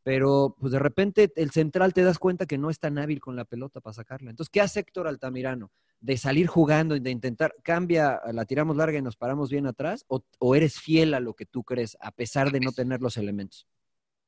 [0.02, 3.36] Pero pues de repente el central te das cuenta que no es tan hábil con
[3.36, 4.30] la pelota para sacarla.
[4.30, 5.70] Entonces, ¿qué hace Héctor Altamirano?
[6.00, 10.06] ¿De salir jugando y de intentar, cambia, la tiramos larga y nos paramos bien atrás?
[10.08, 13.68] ¿O, eres fiel a lo que tú crees, a pesar de no tener los elementos?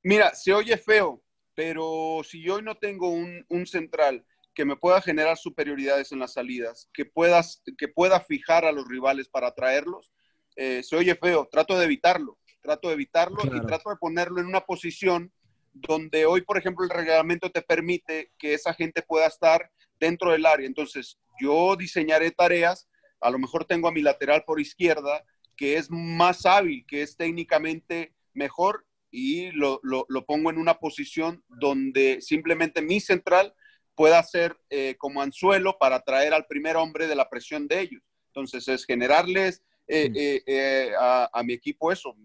[0.02, 1.22] Mira, se oye feo,
[1.54, 6.34] pero si yo hoy no tengo un, central que me pueda generar superioridades en las
[6.34, 10.12] salidas, que, puedas, que pueda fijar a los rivales para atraerlos,
[10.56, 14.46] eh, se oye feo, trato de evitarlo, trato de evitarlo y trato de ponerlo en
[14.46, 15.32] una posición
[15.72, 20.46] donde hoy, por ejemplo, el reglamento te permite que esa gente pueda estar dentro del
[20.46, 20.66] área.
[20.66, 22.88] Entonces, yo diseñaré tareas,
[23.20, 25.24] a lo mejor tengo a mi lateral por izquierda,
[25.56, 29.80] que es más hábil, que es técnicamente mejor, y lo,
[30.26, 33.54] pongo en una posición donde simplemente mi central
[33.94, 38.02] pueda ser eh, como anzuelo para traer al primer hombre de la presión de ellos.
[38.28, 40.14] Entonces, es generarles eh, mm.
[40.46, 42.16] eh, a mi equipo eso,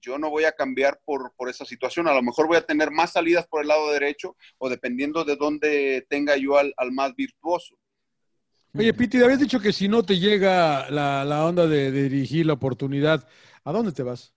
[0.00, 2.08] yo no voy a cambiar por, esa situación.
[2.08, 5.36] A lo mejor voy a tener más salidas por el lado derecho o dependiendo de
[5.36, 7.76] dónde tenga yo al, más virtuoso.
[8.76, 13.26] Oye, Piti, habías dicho que si no te llega la, onda de, dirigir la oportunidad,
[13.64, 14.32] ¿a dónde te vas?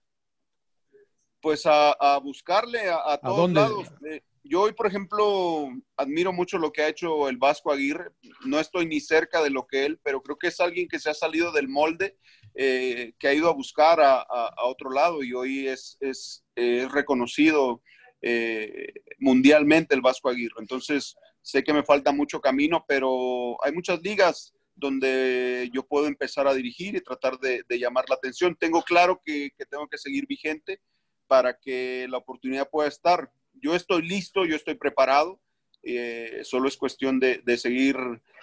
[1.39, 3.87] Pues a, buscarle a, todos lados.
[4.09, 8.11] Eh, yo hoy, por ejemplo, admiro mucho lo que ha hecho el Vasco Aguirre.
[8.45, 11.09] No estoy ni cerca de lo que él, pero creo que es alguien que se
[11.09, 12.17] ha salido del molde
[12.55, 14.25] eh, que ha ido a buscar a,
[14.65, 16.43] otro lado y hoy es, es,
[16.91, 17.81] reconocido
[18.21, 20.55] eh, mundialmente el Vasco Aguirre.
[20.59, 26.47] Entonces, sé que me falta mucho camino, pero hay muchas ligas donde yo puedo empezar
[26.47, 28.55] a dirigir y tratar de, llamar la atención.
[28.55, 30.81] Tengo claro que, tengo que seguir vigente
[31.27, 33.31] para que la oportunidad pueda estar.
[33.53, 35.39] Yo estoy listo, yo estoy preparado.
[35.85, 37.97] Eh, solo es cuestión de, seguir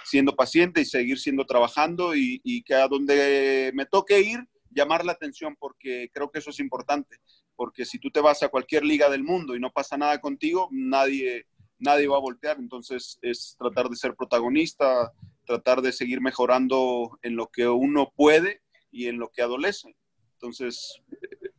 [0.04, 5.12] siendo paciente y seguir siendo trabajando y, que a donde me toque ir, llamar la
[5.12, 7.16] atención porque creo que eso es importante.
[7.56, 10.68] Porque si tú te vas a cualquier liga del mundo y no pasa nada contigo,
[10.70, 11.46] nadie,
[11.78, 12.58] nadie va a voltear.
[12.58, 15.12] Entonces es tratar de ser protagonista,
[15.46, 19.96] tratar de seguir mejorando en lo que uno puede y en lo que adolece.
[20.34, 21.02] Entonces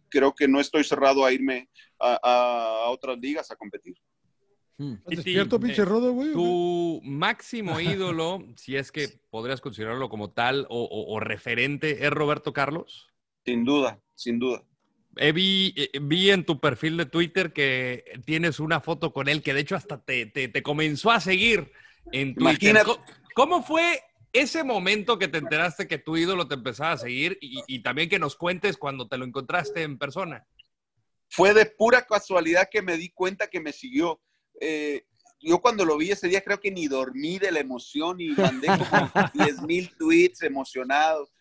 [0.10, 3.96] creo que no estoy cerrado a irme a otras ligas a competir.
[4.82, 4.96] Hmm.
[5.06, 6.34] ¿Despierto, pinche rodo, güey?
[6.34, 13.12] Tu máximo ídolo, si es que podrías considerarlo como tal o, referente, ¿es Roberto Carlos?
[13.46, 14.64] Sin duda, sin duda.
[15.18, 19.60] Eh, vi, en tu perfil de Twitter que tienes una foto con él que de
[19.60, 21.72] hecho hasta te, te, comenzó a seguir
[22.12, 22.84] en Twitter.
[23.36, 24.00] ¿Cómo fue
[24.34, 28.18] ese momento que te enteraste que tu ídolo te empezaba a seguir y, también que
[28.18, 30.48] nos cuentes cuando te lo encontraste en persona?
[31.30, 34.20] Fue de pura casualidad que me di cuenta que me siguió.
[34.62, 35.04] Eh,
[35.42, 38.68] yo cuando lo vi ese día creo que ni dormí de la emoción y mandé
[38.68, 41.34] como 10 mil tweets emocionados.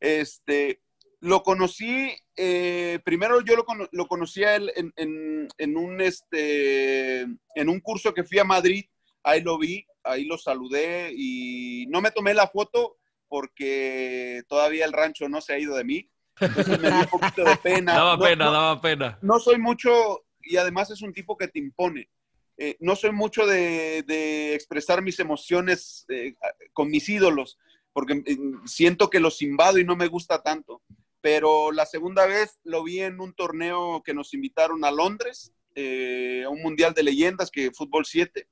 [0.00, 0.80] Este,
[1.20, 7.80] lo conocí, eh, primero yo lo, lo conocí a él en, un, este, en un
[7.80, 8.84] curso que fui a Madrid,
[9.22, 12.96] ahí lo vi, ahí lo saludé y no me tomé la foto
[13.28, 16.10] porque todavía el rancho no se ha ido de mí.
[16.40, 17.94] Entonces me dio un poquito de pena.
[17.94, 19.18] Daba pena, daba pena.
[19.22, 22.08] No soy mucho, y además es un tipo que te impone.
[22.56, 26.34] Eh, no soy mucho de, expresar mis emociones eh,
[26.72, 27.58] con mis ídolos,
[27.92, 28.22] porque
[28.64, 30.82] siento que los invado y no me gusta tanto
[31.24, 36.42] pero la segunda vez lo vi en un torneo que nos invitaron a Londres, eh,
[36.44, 38.46] a un Mundial de Leyendas, que Fútbol 7,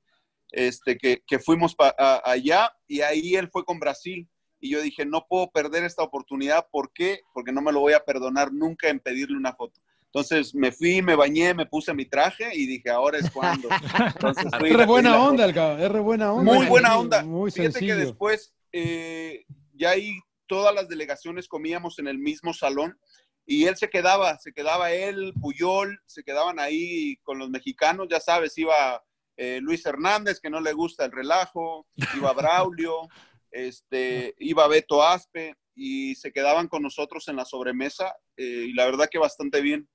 [0.49, 4.27] este, que, que fuimos allá y ahí él fue con Brasil.
[4.59, 6.67] Y yo dije, no puedo perder esta oportunidad.
[6.71, 7.19] ¿Por qué?
[7.35, 9.79] Porque no me lo voy a perdonar nunca en pedirle una foto.
[10.13, 13.67] Entonces me fui, me bañé, me puse mi traje y dije, ahora es cuando.
[13.67, 16.53] es re buena onda, el es re buena onda.
[16.53, 17.23] Muy buena onda.
[17.23, 22.95] Muy Fíjate que después eh, ya ahí todas las delegaciones comíamos en el mismo salón
[23.43, 28.19] y él se quedaba, se quedaba él, Puyol, se quedaban ahí con los mexicanos, ya
[28.19, 29.03] sabes, iba
[29.35, 33.07] eh, Luis Hernández, que no le gusta el relajo, iba Braulio,
[33.51, 38.85] este, iba Beto Aspe y se quedaban con nosotros en la sobremesa eh, y la
[38.85, 39.89] verdad que bastante bien.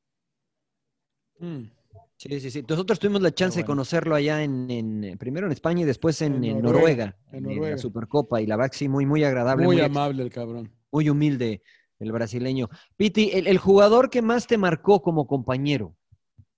[1.39, 1.65] Mm.
[2.17, 2.65] Sí, sí, sí.
[2.69, 7.17] Nosotros tuvimos la chance de conocerlo allá en, primero en España y después en, Noruega,
[7.33, 8.43] en, la Supercopa.
[8.43, 9.65] Y la verdad sí, muy, muy agradable.
[9.65, 10.73] Muy, amable el cabrón.
[10.91, 11.63] Muy humilde
[12.01, 12.69] el brasileño.
[12.97, 15.97] Piti, el, jugador que más te marcó como compañero,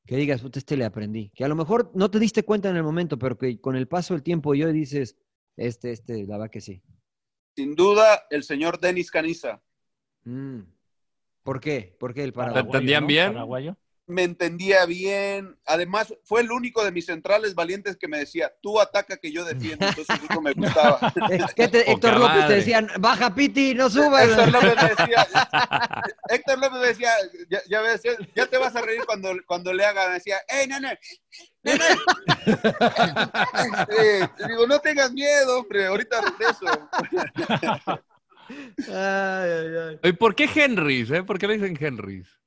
[0.07, 2.83] que digas, este le aprendí, que a lo mejor no te diste cuenta en el
[2.83, 5.17] momento, pero que con el paso del tiempo yo dices,
[5.57, 6.83] este, este, la verdad que sí.
[7.55, 9.63] Sin duda, el señor Denis Caniza.
[10.25, 10.61] Mm.
[11.43, 11.97] ¿Por qué?
[11.99, 12.63] ¿Por qué el paraguayo?
[12.63, 13.33] ¿Te entendían bien?
[13.33, 13.77] ¿Paraguayo?
[14.11, 15.57] Me entendía bien.
[15.67, 19.45] Además, fue el único de mis centrales valientes que me decía, tú ataca que yo
[19.45, 19.87] defiendo.
[19.87, 21.13] Entonces eso me gustaba.
[21.57, 24.29] Héctor López te decían, baja Piti, no subas.
[24.29, 25.29] Héctor López me decía,
[26.29, 27.11] Héctor López me decía,
[27.69, 28.03] ya, ves,
[28.35, 30.99] ya, te vas a reír cuando, cuando le haga, me decía, ¡Ey, nene!
[31.63, 31.85] ¡Nene!
[33.99, 36.89] eh, digo, no tengas miedo, hombre, ahorita regreso.
[38.89, 40.11] ay, ay, ay.
[40.11, 41.11] ¿Y por qué Henrys?
[41.11, 41.23] Eh?
[41.23, 42.41] ¿Por qué le dicen Henrys?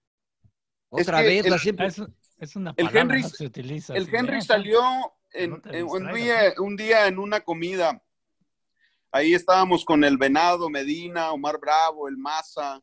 [0.94, 1.88] Otra vez, la siempre.
[1.88, 3.95] Es, una palabra el Henry, se utiliza.
[3.95, 4.82] El Henry salió
[5.32, 8.02] en, un, día, un día en una comida.
[9.11, 12.82] Ahí estábamos con el Venado, Medina, Omar Bravo, el Maza.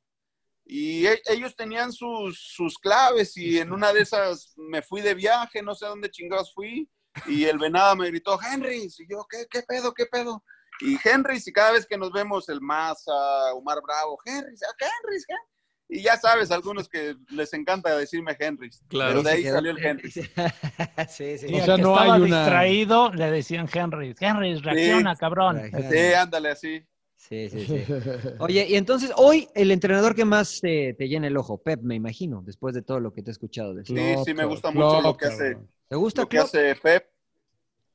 [0.65, 5.15] Y e, ellos tenían sus, sus claves y en una de esas me fui de
[5.15, 6.89] viaje, no sé dónde chingados fui.
[7.27, 10.45] Y el Venado me gritó, Henry, y yo, ¿qué, qué pedo, qué pedo?
[10.81, 13.12] Y Henry, y cada vez que nos vemos, el Maza,
[13.55, 15.51] Omar Bravo, Henry, Henry, Henry.
[15.92, 18.70] Y ya sabes, algunos que les encanta decirme Henry.
[18.86, 19.10] Claro.
[19.10, 20.10] Pero de ahí salió el Henry.
[21.08, 21.46] sí, sí.
[21.52, 22.40] O sea, no estaba hay una...
[22.42, 24.14] distraído, le decían Henry.
[24.18, 25.60] Henry, reacciona, cabrón.
[25.90, 26.86] Sí, ándale así.
[27.16, 27.84] Sí, sí, sí.
[28.38, 32.42] Oye, y entonces hoy el entrenador que más te, llena el ojo, Pep, me imagino,
[32.42, 33.98] después de todo lo que te he escuchado decir.
[33.98, 35.58] Sí, sí, me gusta mucho lo que hace.
[35.88, 37.10] ¿Te gusta lo que hace Pep?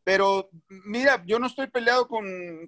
[0.03, 2.25] Pero mira, yo no estoy peleado con,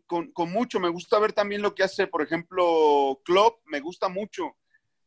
[0.08, 0.80] con, con, mucho.
[0.80, 3.60] Me gusta ver también lo que hace, por ejemplo, Klopp.
[3.66, 4.56] Me gusta mucho.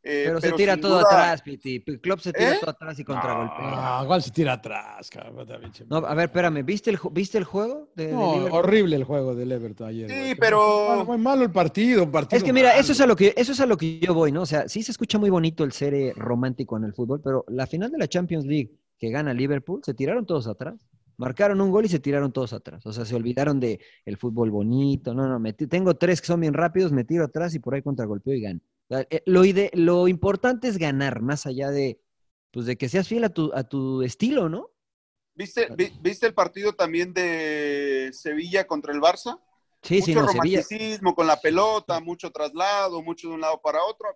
[0.03, 1.81] Eh, pero, se tira todo atrás, Piti.
[1.81, 2.59] Klopp se tira ¿Eh?
[2.61, 3.59] todo atrás y contragolpea.
[3.59, 5.47] Ah, igual se tira atrás, cabrón.
[5.89, 7.91] No, a ver, espérame, ¿viste el, ¿viste el juego?
[7.95, 10.11] De, no, horrible el juego del Everton ayer.
[10.11, 11.05] Sí, pero...
[11.05, 13.61] Muy malo el partido, partido Es que mira, eso es, a lo que, eso es
[13.61, 14.43] a lo que yo voy, ¿no?
[14.43, 17.45] O sea, sí se escucha muy bonito el ser eh, romántico en el fútbol, pero
[17.49, 18.71] la final de la Champions League
[19.01, 20.87] que gana Liverpool, se tiraron todos atrás.
[21.17, 22.85] Marcaron un gol y se tiraron todos atrás.
[22.87, 25.15] O sea, se olvidaron de el fútbol bonito.
[25.15, 28.35] No, no, tengo tres que son bien rápidos, me tiro atrás y por ahí contragolpeo
[28.35, 28.61] y gano.
[28.91, 29.43] Eh, lo,
[29.75, 32.01] lo importante es ganar, más allá de,
[32.51, 34.71] pues, de que seas fiel a tu, a tu estilo, ¿no?
[35.35, 35.69] ¿Viste,
[36.01, 39.41] ¿Viste el partido también de Sevilla contra el Barça?
[39.83, 43.83] Sí, mucho sí, no, romanticismo con la pelota, mucho traslado, mucho de un lado para
[43.85, 44.09] otro.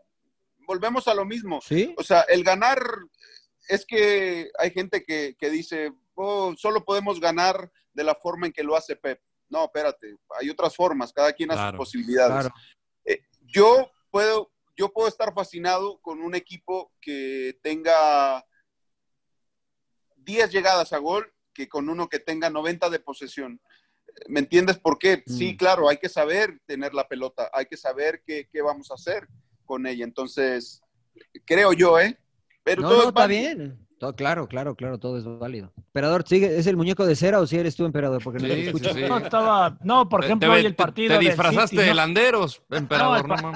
[0.66, 1.60] Volvemos a lo mismo.
[1.62, 1.94] ¿Sí?
[1.96, 2.78] O sea, el ganar
[3.68, 8.62] es que hay gente que, dice, oh, solo podemos ganar de la forma en que
[8.62, 9.20] lo hace Pep.
[9.48, 12.50] No, espérate, hay otras formas, cada quien a sus posibilidades.
[13.04, 18.44] Eh, yo puedo, yo puedo estar fascinado con un equipo que tenga
[20.16, 23.60] 10 llegadas a gol que con uno que tenga 90 de posesión.
[24.28, 25.22] ¿Me entiendes por qué?
[25.26, 25.56] Sí, mm.
[25.56, 29.28] claro, hay que saber tener la pelota, hay que saber qué, vamos a hacer
[29.64, 30.04] con ella.
[30.04, 30.82] Entonces,
[31.44, 32.18] creo yo, ¿eh?
[32.62, 33.86] Pero todo está bien.
[34.12, 35.72] Claro, claro, claro, todo es válido.
[35.76, 38.22] Emperador, ¿sigue, ¿es el muñeco de cera o si eres tú, emperador?
[38.22, 38.92] Porque no te escucho.
[39.08, 41.18] No, estaba, no, por ejemplo, hoy el partido.
[41.18, 43.28] Te, disfrazaste de landeros, emperador.
[43.28, 43.52] No,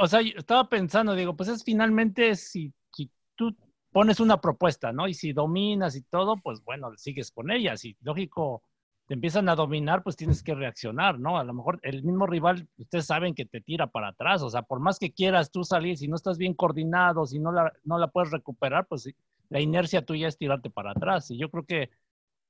[0.00, 3.54] o sea, estaba pensando, digo, pues es finalmente si, si, tú
[3.92, 5.06] pones una propuesta, ¿no?
[5.06, 7.76] Y si dominas y todo, pues bueno, sigues con ella.
[7.76, 8.62] Si lógico
[9.06, 11.38] te empiezan a dominar, pues tienes que reaccionar, ¿no?
[11.38, 14.62] A lo mejor el mismo rival, ustedes saben que te tira para atrás, o sea,
[14.62, 17.98] por más que quieras tú salir, si no estás bien coordinado, si no la, no
[17.98, 19.08] la puedes recuperar, pues
[19.48, 21.30] la inercia tuya es tirarte para atrás.
[21.30, 21.90] Y yo creo que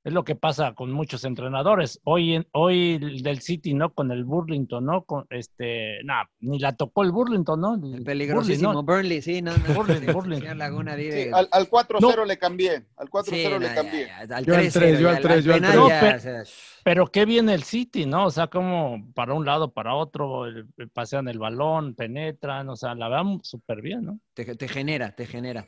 [0.07, 1.99] es lo que pasa con muchos entrenadores.
[2.05, 3.93] Hoy, hoy del City, ¿no?
[3.93, 5.03] Con el Burlington, ¿no?
[5.03, 7.75] Con este, nada, ni la tocó el Burlington, ¿no?
[7.75, 9.73] El peligrosísimo Burnley, sí, no, no.
[9.73, 10.57] Burlington, Burlington.
[10.57, 14.07] Laguna sí, al, al 4-0 le cambié, al 4-0 sí, le cambié.
[14.07, 15.75] Ya, ya, al 3, yo al 3, yo al 3.
[15.75, 16.43] No, pero,
[16.85, 18.27] pero, qué viene el City, ¿no?
[18.27, 20.45] O sea, como para un lado, para otro,
[20.93, 24.19] pasean el balón, penetran, o sea, la vean súper bien, ¿no?
[24.33, 25.67] Te, te genera, te genera.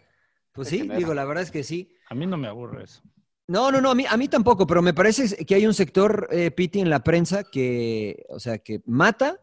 [0.53, 0.97] Pues sí, genera.
[0.97, 1.93] digo, la verdad es que sí.
[2.09, 3.01] A mí no me aburre eso.
[3.47, 6.27] No, no, no, a mí, a mí tampoco, pero me parece que hay un sector,
[6.31, 9.39] eh, Piti, en la prensa que, o sea, que mata,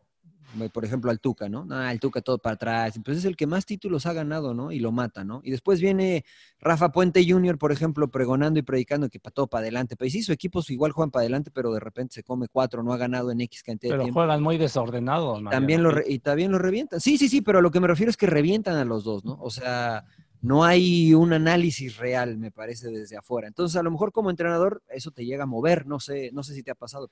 [0.73, 1.67] por ejemplo, al Tuca, ¿no?
[1.71, 4.71] Ah, el Tuca todo para atrás, pues es el que más títulos ha ganado, ¿no?
[4.71, 5.41] Y lo mata, ¿no?
[5.43, 6.25] Y después viene
[6.61, 9.97] Rafa Puente Jr., por ejemplo, pregonando y predicando que para todo para adelante.
[9.97, 12.93] Pues sí, su equipo igual juegan para adelante, pero de repente se come cuatro, no
[12.93, 14.21] ha ganado en X cantidad pero de tiempo.
[14.21, 17.01] Pero juegan muy desordenados, también lo Y también lo revientan.
[17.01, 19.25] Sí, sí, sí, pero a lo que me refiero es que revientan a los dos,
[19.25, 19.37] ¿no?
[19.41, 20.05] O sea
[20.47, 23.49] no hay un análisis real, me parece, desde afuera.
[23.49, 26.55] Entonces, a lo mejor como entrenador eso te llega a mover, no sé, no sé
[26.55, 27.11] si te ha pasado.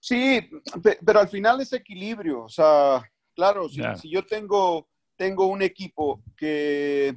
[0.00, 0.50] Sí,
[1.06, 3.96] pero al final es equilibrio, o sea, claro, si, yeah.
[3.96, 7.16] si yo tengo, tengo un equipo que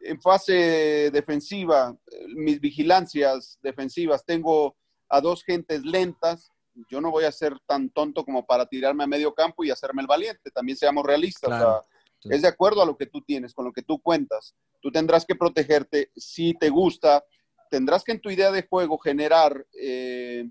[0.00, 1.94] en fase defensiva,
[2.34, 4.76] mis vigilancias defensivas, tengo
[5.10, 6.50] a dos gentes lentas,
[6.88, 10.00] yo no voy a ser tan tonto como para tirarme a medio campo y hacerme
[10.00, 11.48] el valiente, también seamos realistas.
[11.48, 11.68] Claro.
[11.68, 11.89] O sea,
[12.24, 14.54] es de acuerdo a lo que tú tienes, con lo que tú cuentas.
[14.80, 17.24] Tú tendrás que protegerte si te gusta,
[17.70, 20.44] tendrás que en tu idea de juego generar eh,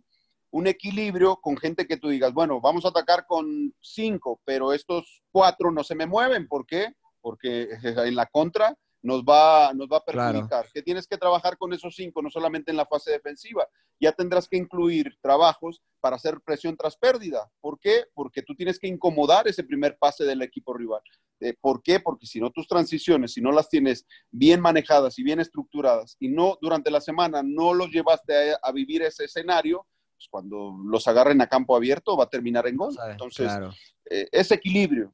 [0.51, 5.21] un equilibrio con gente que tú digas, bueno, vamos a atacar con cinco, pero estos
[5.31, 6.47] cuatro no se me mueven.
[6.47, 6.93] ¿Por qué?
[7.21, 10.47] Porque en la contra nos va, nos va a perjudicar.
[10.47, 10.69] Claro.
[10.73, 13.67] Que tienes que trabajar con esos cinco, no solamente en la fase defensiva.
[13.99, 17.49] Ya tendrás que incluir trabajos para hacer presión tras pérdida.
[17.61, 18.05] ¿Por qué?
[18.13, 21.01] Porque tú tienes que incomodar ese primer pase del equipo rival.
[21.41, 21.99] Eh, ¿Por qué?
[21.99, 26.29] Porque si no tus transiciones, si no las tienes bien manejadas y bien estructuradas y
[26.29, 29.85] no durante la semana no los llevaste a, a vivir ese escenario,
[30.19, 32.93] pues cuando los agarren a campo abierto va a terminar en gol.
[33.09, 33.71] Entonces, claro.
[34.09, 35.13] eh, es equilibrio.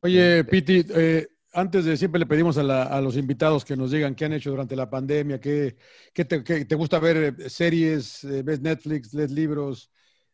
[0.00, 3.90] Oye, Piti, eh, antes de siempre le pedimos a, la, a, los invitados que nos
[3.90, 5.76] digan qué han hecho durante la pandemia, qué,
[6.12, 9.90] qué, te, qué te, gusta ver eh, series, eh, ves Netflix, lees libros,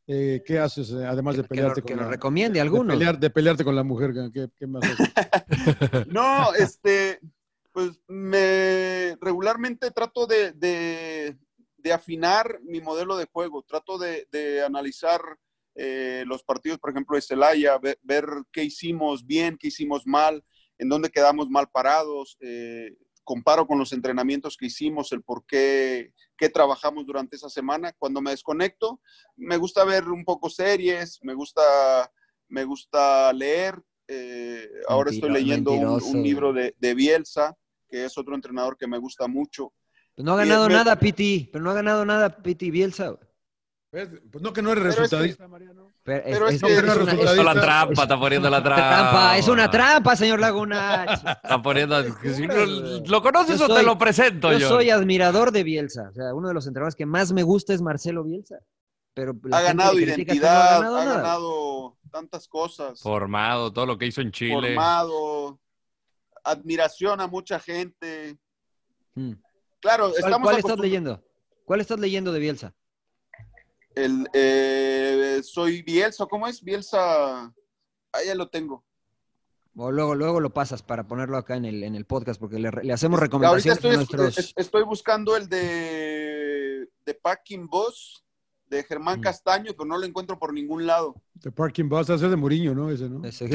[0.07, 2.93] eh, ¿qué haces además de pelearte que, que con la, recomiende alguno?
[2.93, 5.07] De, pelear, de, pelearte con la mujer, ¿qué, qué más haces?
[6.09, 7.21] no, este,
[7.73, 11.37] pues me regularmente trato de, de,
[11.77, 15.21] de afinar mi modelo de juego, trato de, analizar
[15.75, 20.45] eh, los partidos, por ejemplo, de Celaya, ver, ver qué hicimos bien, qué hicimos mal,
[20.81, 26.15] en dónde quedamos mal parados, eh, comparo con los entrenamientos que hicimos, el por qué,
[26.39, 27.93] qué, trabajamos durante esa semana.
[27.99, 28.99] Cuando me desconecto,
[29.37, 31.63] me gusta ver un poco series, me gusta,
[32.49, 33.79] me gusta leer.
[34.09, 37.57] Eh, ahora estoy leyendo un, un, libro de, de, Bielsa,
[37.89, 39.75] que es otro entrenador que me gusta mucho.
[40.17, 40.75] Pues no ha ganado me...
[40.75, 43.19] nada, Piti, pero no ha ganado nada, Piti Bielsa.
[43.91, 44.09] Pues
[44.41, 45.93] no que no eres resultadista, Mariano.
[46.05, 48.89] Pero, pero es, es, es, no, es, es la trampa, está poniendo la trampa.
[48.89, 49.39] trampa.
[49.39, 51.07] Es una trampa, señor Laguna.
[51.13, 52.01] está poniendo.
[52.23, 52.65] Si no,
[53.05, 54.59] ¿Lo conoces o te lo presento yo?
[54.59, 56.09] Yo soy admirador de Bielsa.
[56.11, 58.61] O sea, uno de los entrenadores que más me gusta es Marcelo Bielsa.
[59.13, 63.01] Pero ha ganado identidad, no ha, ganado, ha ganado, tantas cosas.
[63.01, 64.75] Formado, todo lo que hizo en Chile.
[64.75, 65.59] Formado,
[66.45, 68.39] admiración a mucha gente.
[69.17, 69.33] Hmm.
[69.81, 71.25] Claro, ¿Cuál, estamos ¿Cuál estás leyendo?
[71.65, 72.73] ¿Cuál estás leyendo de Bielsa?
[73.95, 76.63] El, eh, soy Bielsa, ¿cómo es?
[76.63, 77.53] Bielsa,
[78.13, 78.85] ahí ya lo tengo.
[79.77, 82.71] O luego, luego lo pasas para ponerlo acá en el, en el podcast, porque le,
[82.71, 84.53] le hacemos recomendaciones estoy, a nuestros...
[84.57, 88.25] Estoy buscando el de, de Packing Boss,
[88.71, 89.23] de Germán mm.
[89.23, 91.15] Castaño, pero no lo encuentro por ningún lado.
[91.35, 92.91] De Parking Boss, ese de Muriño, ¿no?
[92.91, 93.25] Ese, ¿no?
[93.27, 93.49] Ese.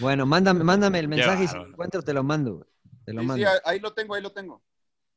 [0.00, 2.66] bueno, mándame, mándame el mensaje y si lo encuentro te lo mando.
[3.04, 3.46] Te lo sí, mando.
[3.46, 4.62] Sí, ahí lo tengo, ahí lo tengo.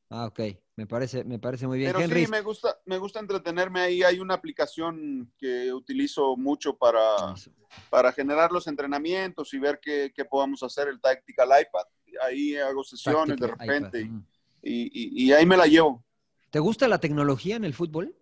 [0.09, 0.39] Ah, ok.
[0.77, 1.93] Me parece, me parece muy bien.
[1.93, 4.03] Pero Henry, sí, me gusta, me gusta entretenerme ahí.
[4.03, 7.33] Hay una aplicación que utilizo mucho para,
[7.89, 11.85] para generar los entrenamientos y ver qué, qué podamos hacer, el Tactical iPad.
[12.21, 14.11] Ahí hago sesiones Tactical de repente
[14.61, 16.03] y, y, y, ahí me la llevo.
[16.49, 18.15] ¿Te gusta la tecnología en el fútbol?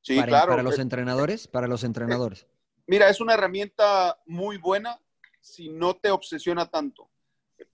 [0.00, 0.50] Sí, para, claro.
[0.50, 2.46] Para los entrenadores, para los entrenadores.
[2.86, 4.98] Mira, es una herramienta muy buena
[5.40, 7.10] si no te obsesiona tanto.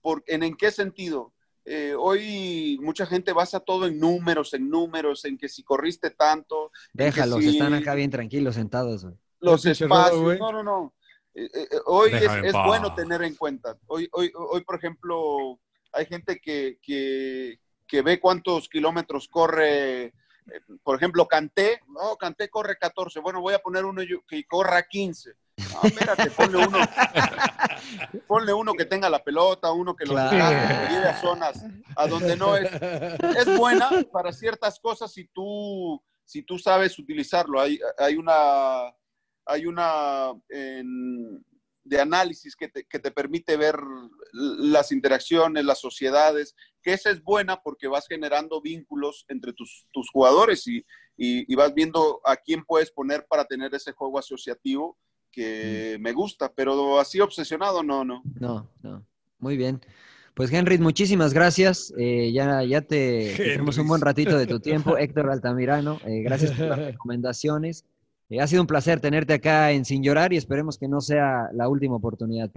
[0.01, 1.33] Por, ¿en, ¿En qué sentido?
[1.69, 6.71] Eh, hoy mucha gente basa todo en números, en números, en que si corriste tanto.
[6.93, 9.05] Déjalos, están acá bien tranquilos sentados.
[9.41, 10.39] Los espacios.
[10.39, 10.93] No, no, no.
[11.35, 13.77] Eh, eh, hoy es, bueno tener en cuenta.
[13.87, 15.59] Hoy, hoy, hoy, por ejemplo,
[15.91, 20.13] hay gente que, que, que ve cuántos kilómetros corre
[20.81, 25.31] por ejemplo, Canté, no, Canté corre 14, bueno, voy a poner uno que corra 15.
[25.57, 26.77] No, espérate, ponle uno,
[28.27, 31.63] ponle uno que tenga la pelota, uno que lo lleve a zonas
[31.95, 32.71] a donde no es.
[33.37, 37.59] Es buena para ciertas cosas si tú, si tú sabes utilizarlo.
[37.59, 38.93] Hay, hay una,
[39.45, 40.33] hay una
[41.87, 43.77] de análisis que te, que te permite ver
[44.33, 50.09] las interacciones, las sociedades, que esa es buena porque vas generando vínculos entre tus, tus
[50.11, 50.79] jugadores y,
[51.15, 54.97] y, y, vas viendo a quién puedes poner para tener ese juego asociativo
[55.31, 56.01] que mm.
[56.01, 58.21] me gusta, pero así obsesionado no, no.
[58.39, 59.05] No, no.
[59.39, 59.81] Muy bien.
[60.37, 61.91] Pues Henry, muchísimas gracias.
[61.97, 64.95] Eh, ya, ya te tenemos un buen ratito de tu tiempo.
[64.99, 67.85] Héctor Altamirano, eh, gracias por las recomendaciones.
[68.29, 71.49] Eh, ha sido un placer tenerte acá en Sin Llorar y esperemos que no sea
[71.53, 72.51] la última oportunidad.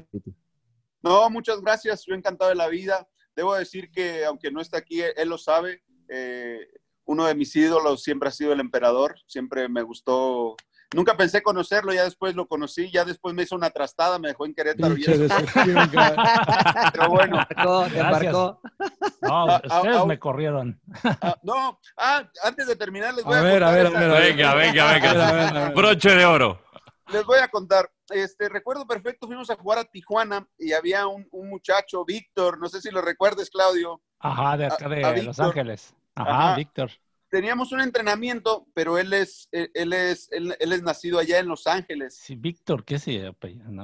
[1.02, 2.04] No, muchas gracias.
[2.04, 3.08] Yo encantado de la vida.
[3.34, 5.82] Debo decir que, aunque no está aquí, él lo sabe.
[7.06, 9.14] uno de mis ídolos siempre ha sido el emperador.
[9.26, 10.54] Siempre me gustó
[10.92, 14.44] Nunca pensé conocerlo, ya después lo conocí, ya después me hizo una trastada, me dejó
[14.44, 14.96] en Querétaro.
[14.96, 15.04] Y
[16.92, 17.46] Pero bueno.
[17.46, 18.60] Te embarcó.
[19.22, 20.80] No, ah, ah, ustedes ah, me corrieron.
[21.42, 21.78] no,
[22.42, 25.70] antes de terminar les voy a, a ver, a ver, a ver, Venga, venga, venga.
[25.70, 26.60] Broche de oro.
[27.12, 27.88] Les voy a contar.
[28.08, 32.80] Este, recuerdo perfecto, fuimos a jugar a Tijuana y había un, muchacho, Víctor, no sé
[32.80, 34.02] si lo recuerdes, Claudio.
[34.18, 35.94] Ajá, de acá de Los Ángeles.
[36.16, 36.90] Ajá, Víctor
[37.30, 42.16] teníamos un entrenamiento, pero él es, él es, él, es nacido allá en Los Ángeles.
[42.16, 43.32] Sí, Víctor, ¿qué se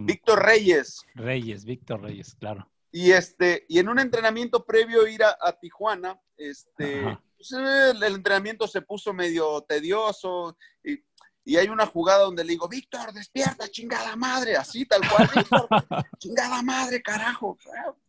[0.03, 1.01] Víctor Reyes.
[1.15, 2.69] Reyes, Víctor Reyes, claro.
[2.91, 7.03] Y este, y en un entrenamiento previo a ir a, Tijuana, este,
[7.37, 11.03] pues, el, entrenamiento se puso medio tedioso y,
[11.45, 15.69] y, hay una jugada donde le digo, Víctor, despierta, chingada madre, así tal cual, Víctor,
[16.19, 17.59] chingada madre, carajo.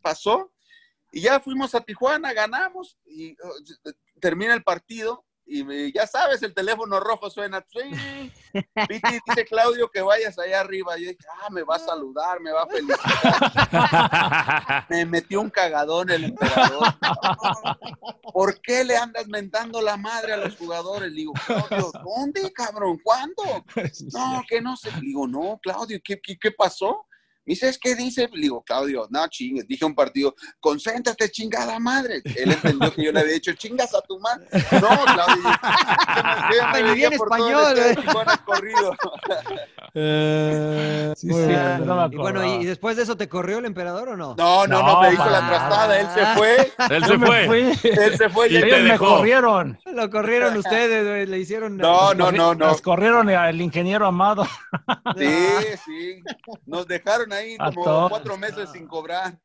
[0.01, 0.51] Pasó.
[1.11, 6.53] Y ya fuimos a Tijuana, ganamos y oh, termina el partido y ya sabes, el
[6.53, 7.61] teléfono rojo suena.
[7.71, 10.97] Piti dice Claudio que vayas allá arriba.
[10.97, 12.97] Y yo dije, ah, me va a saludar, me va a felicitar.
[14.89, 16.83] me metió un cagadón el emperador.
[18.33, 21.09] ¿Por qué le andas mentando la madre a los jugadores?
[21.11, 22.99] Le digo, Claudio, ¿dónde, cabrón?
[23.03, 23.43] ¿Cuándo?
[24.13, 24.91] No, que no sé.
[25.01, 27.06] digo, no, Claudio, ¿qué, qué, qué pasó?
[27.47, 28.27] Y dices, ¿qué dice?
[28.33, 29.65] Le digo, Claudio, no chingues.
[29.65, 32.21] Dije un partido, concéntrate, chingada madre.
[32.35, 34.45] Él entendió que yo le había dicho, chingas a tu madre.
[34.51, 35.43] No, Claudio.
[36.51, 37.79] Yo, me bien español.
[37.79, 37.95] ¿eh?
[38.45, 38.91] corrido.
[39.93, 41.51] Eh, sí, sí,
[42.11, 44.35] y bueno, ¿y después de eso te corrió el emperador o no?
[44.35, 45.99] No, no, no, me hizo la trastada.
[45.99, 46.73] Él se fue.
[46.89, 47.71] Él se fue.
[48.05, 48.49] Él se fue.
[48.49, 49.79] Y, ellos me corrieron.
[49.85, 51.77] Lo corrieron ustedes, le hicieron.
[51.77, 52.67] No, no, no, no.
[52.67, 54.45] Nos corrieron al ingeniero Amado.
[55.17, 55.47] Sí,
[55.85, 56.23] sí.
[56.65, 59.39] Nos dejaron ahí como cuatro meses sin cobrar.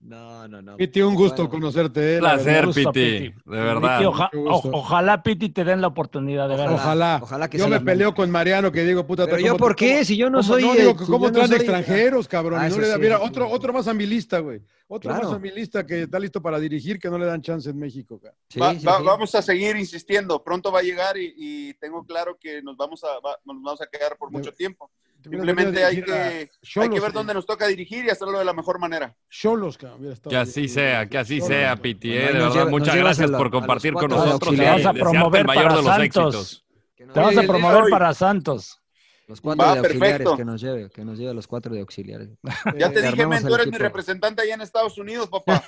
[0.00, 0.76] No, no, no.
[0.76, 2.14] Piti, un gusto conocerte.
[2.14, 4.00] Un placer, Piti, de verdad.
[4.06, 6.76] ojalá, Piti, te den la oportunidad de verlo.
[6.76, 7.18] Ojalá.
[7.20, 10.04] ojalá que yo me peleo con Mariano que digo, puta, ¿Pero yo por qué?
[10.04, 10.62] Si yo no soy.
[10.62, 12.60] No, digo, ¿cómo traen extranjeros, cabrón?
[12.60, 14.62] Ah, no le da, mira, otro, otro más a mi lista, güey.
[14.86, 17.68] Otro más a mi lista que está listo para dirigir que no le dan chance
[17.68, 18.20] en México.
[18.54, 20.42] vamos a seguir insistiendo.
[20.44, 23.08] Pronto va a llegar y, tengo claro que nos vamos a,
[23.44, 24.90] nos vamos a quedar por mucho tiempo.
[25.22, 28.78] Simplemente hay que, hay que ver dónde nos toca dirigir y hacerlo de la mejor
[28.78, 29.14] manera.
[29.28, 32.12] Cholos, que así sea, que así sea, Piti.
[32.12, 34.54] Eh, de verdad, muchas gracias por compartir con nosotros.
[34.54, 36.64] Te vas a promover para Santos.
[36.96, 38.80] Te vas a promover para Santos.
[39.28, 42.30] Los cuatro de auxiliares que nos lleve, que nos lleve los cuatro de auxiliares.
[42.78, 45.62] Ya te dije, men, tú eres mi representante allá en Estados Unidos, papá.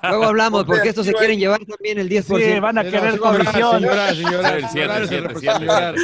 [0.08, 2.54] Luego hablamos, porque estos se quieren llevar también el 10%.
[2.54, 3.82] Sí, van a querer comisión.
[3.82, 4.14] Señora,
[4.70, 5.94] señora, señora.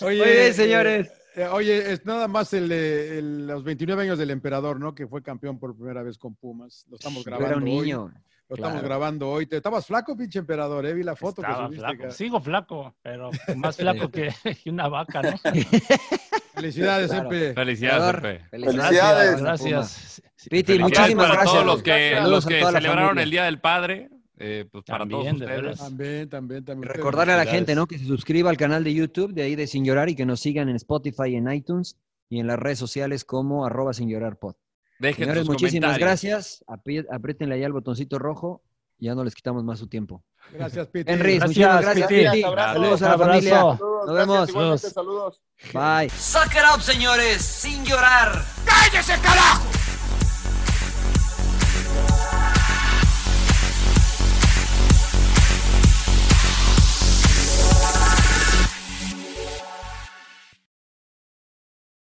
[0.00, 1.17] Oye, señores.
[1.38, 4.92] Eh, oye, es nada más el, los 29 años del emperador, ¿no?
[4.92, 6.84] Que fue campeón por primera vez con Pumas.
[6.88, 8.04] Lo estamos grabando Era un niño.
[8.06, 8.12] Hoy.
[8.48, 9.46] Lo estamos grabando hoy.
[9.46, 10.94] Te, estabas flaco, pinche emperador, ¿eh?
[10.94, 11.76] Vi la foto que subiste.
[11.76, 12.10] Flaco.
[12.10, 14.34] Sigo flaco, pero más flaco que,
[14.66, 15.38] una vaca, ¿no?
[16.54, 17.54] Felicidades, Epe.
[17.54, 18.44] Felicidades, Epe.
[18.50, 19.40] Felicidades.
[19.40, 20.22] Gracias.
[20.50, 21.52] Piti, muchísimas para gracias.
[21.52, 24.10] todos los que, los que celebraron el Día del Padre.
[24.40, 25.78] Eh, pues para también, todos ustedes.
[25.78, 26.92] También, también, también.
[26.94, 27.86] Recordarle a la gente, ¿no?
[27.86, 30.40] Que se suscriba al canal de YouTube de ahí de Sin Llorar y que nos
[30.40, 31.96] sigan en Spotify, en iTunes
[32.28, 34.54] y en las redes sociales como arroba sin llorar pod.
[35.00, 36.64] Señores, muchísimas gracias.
[36.66, 38.62] Apriétenle ahí al botoncito rojo
[38.98, 40.22] y ya no les quitamos más su tiempo.
[40.52, 41.10] Gracias, Piti.
[41.10, 42.42] Henry, muchísimas gracias, Piti.
[42.42, 43.78] Saludos a la familia.
[44.06, 44.80] Nos vemos.
[44.80, 45.40] Saludos.
[45.72, 46.10] Bye.
[46.10, 48.44] Suck it up, señores, sin llorar.
[48.64, 49.77] ¡Cállese, carajo!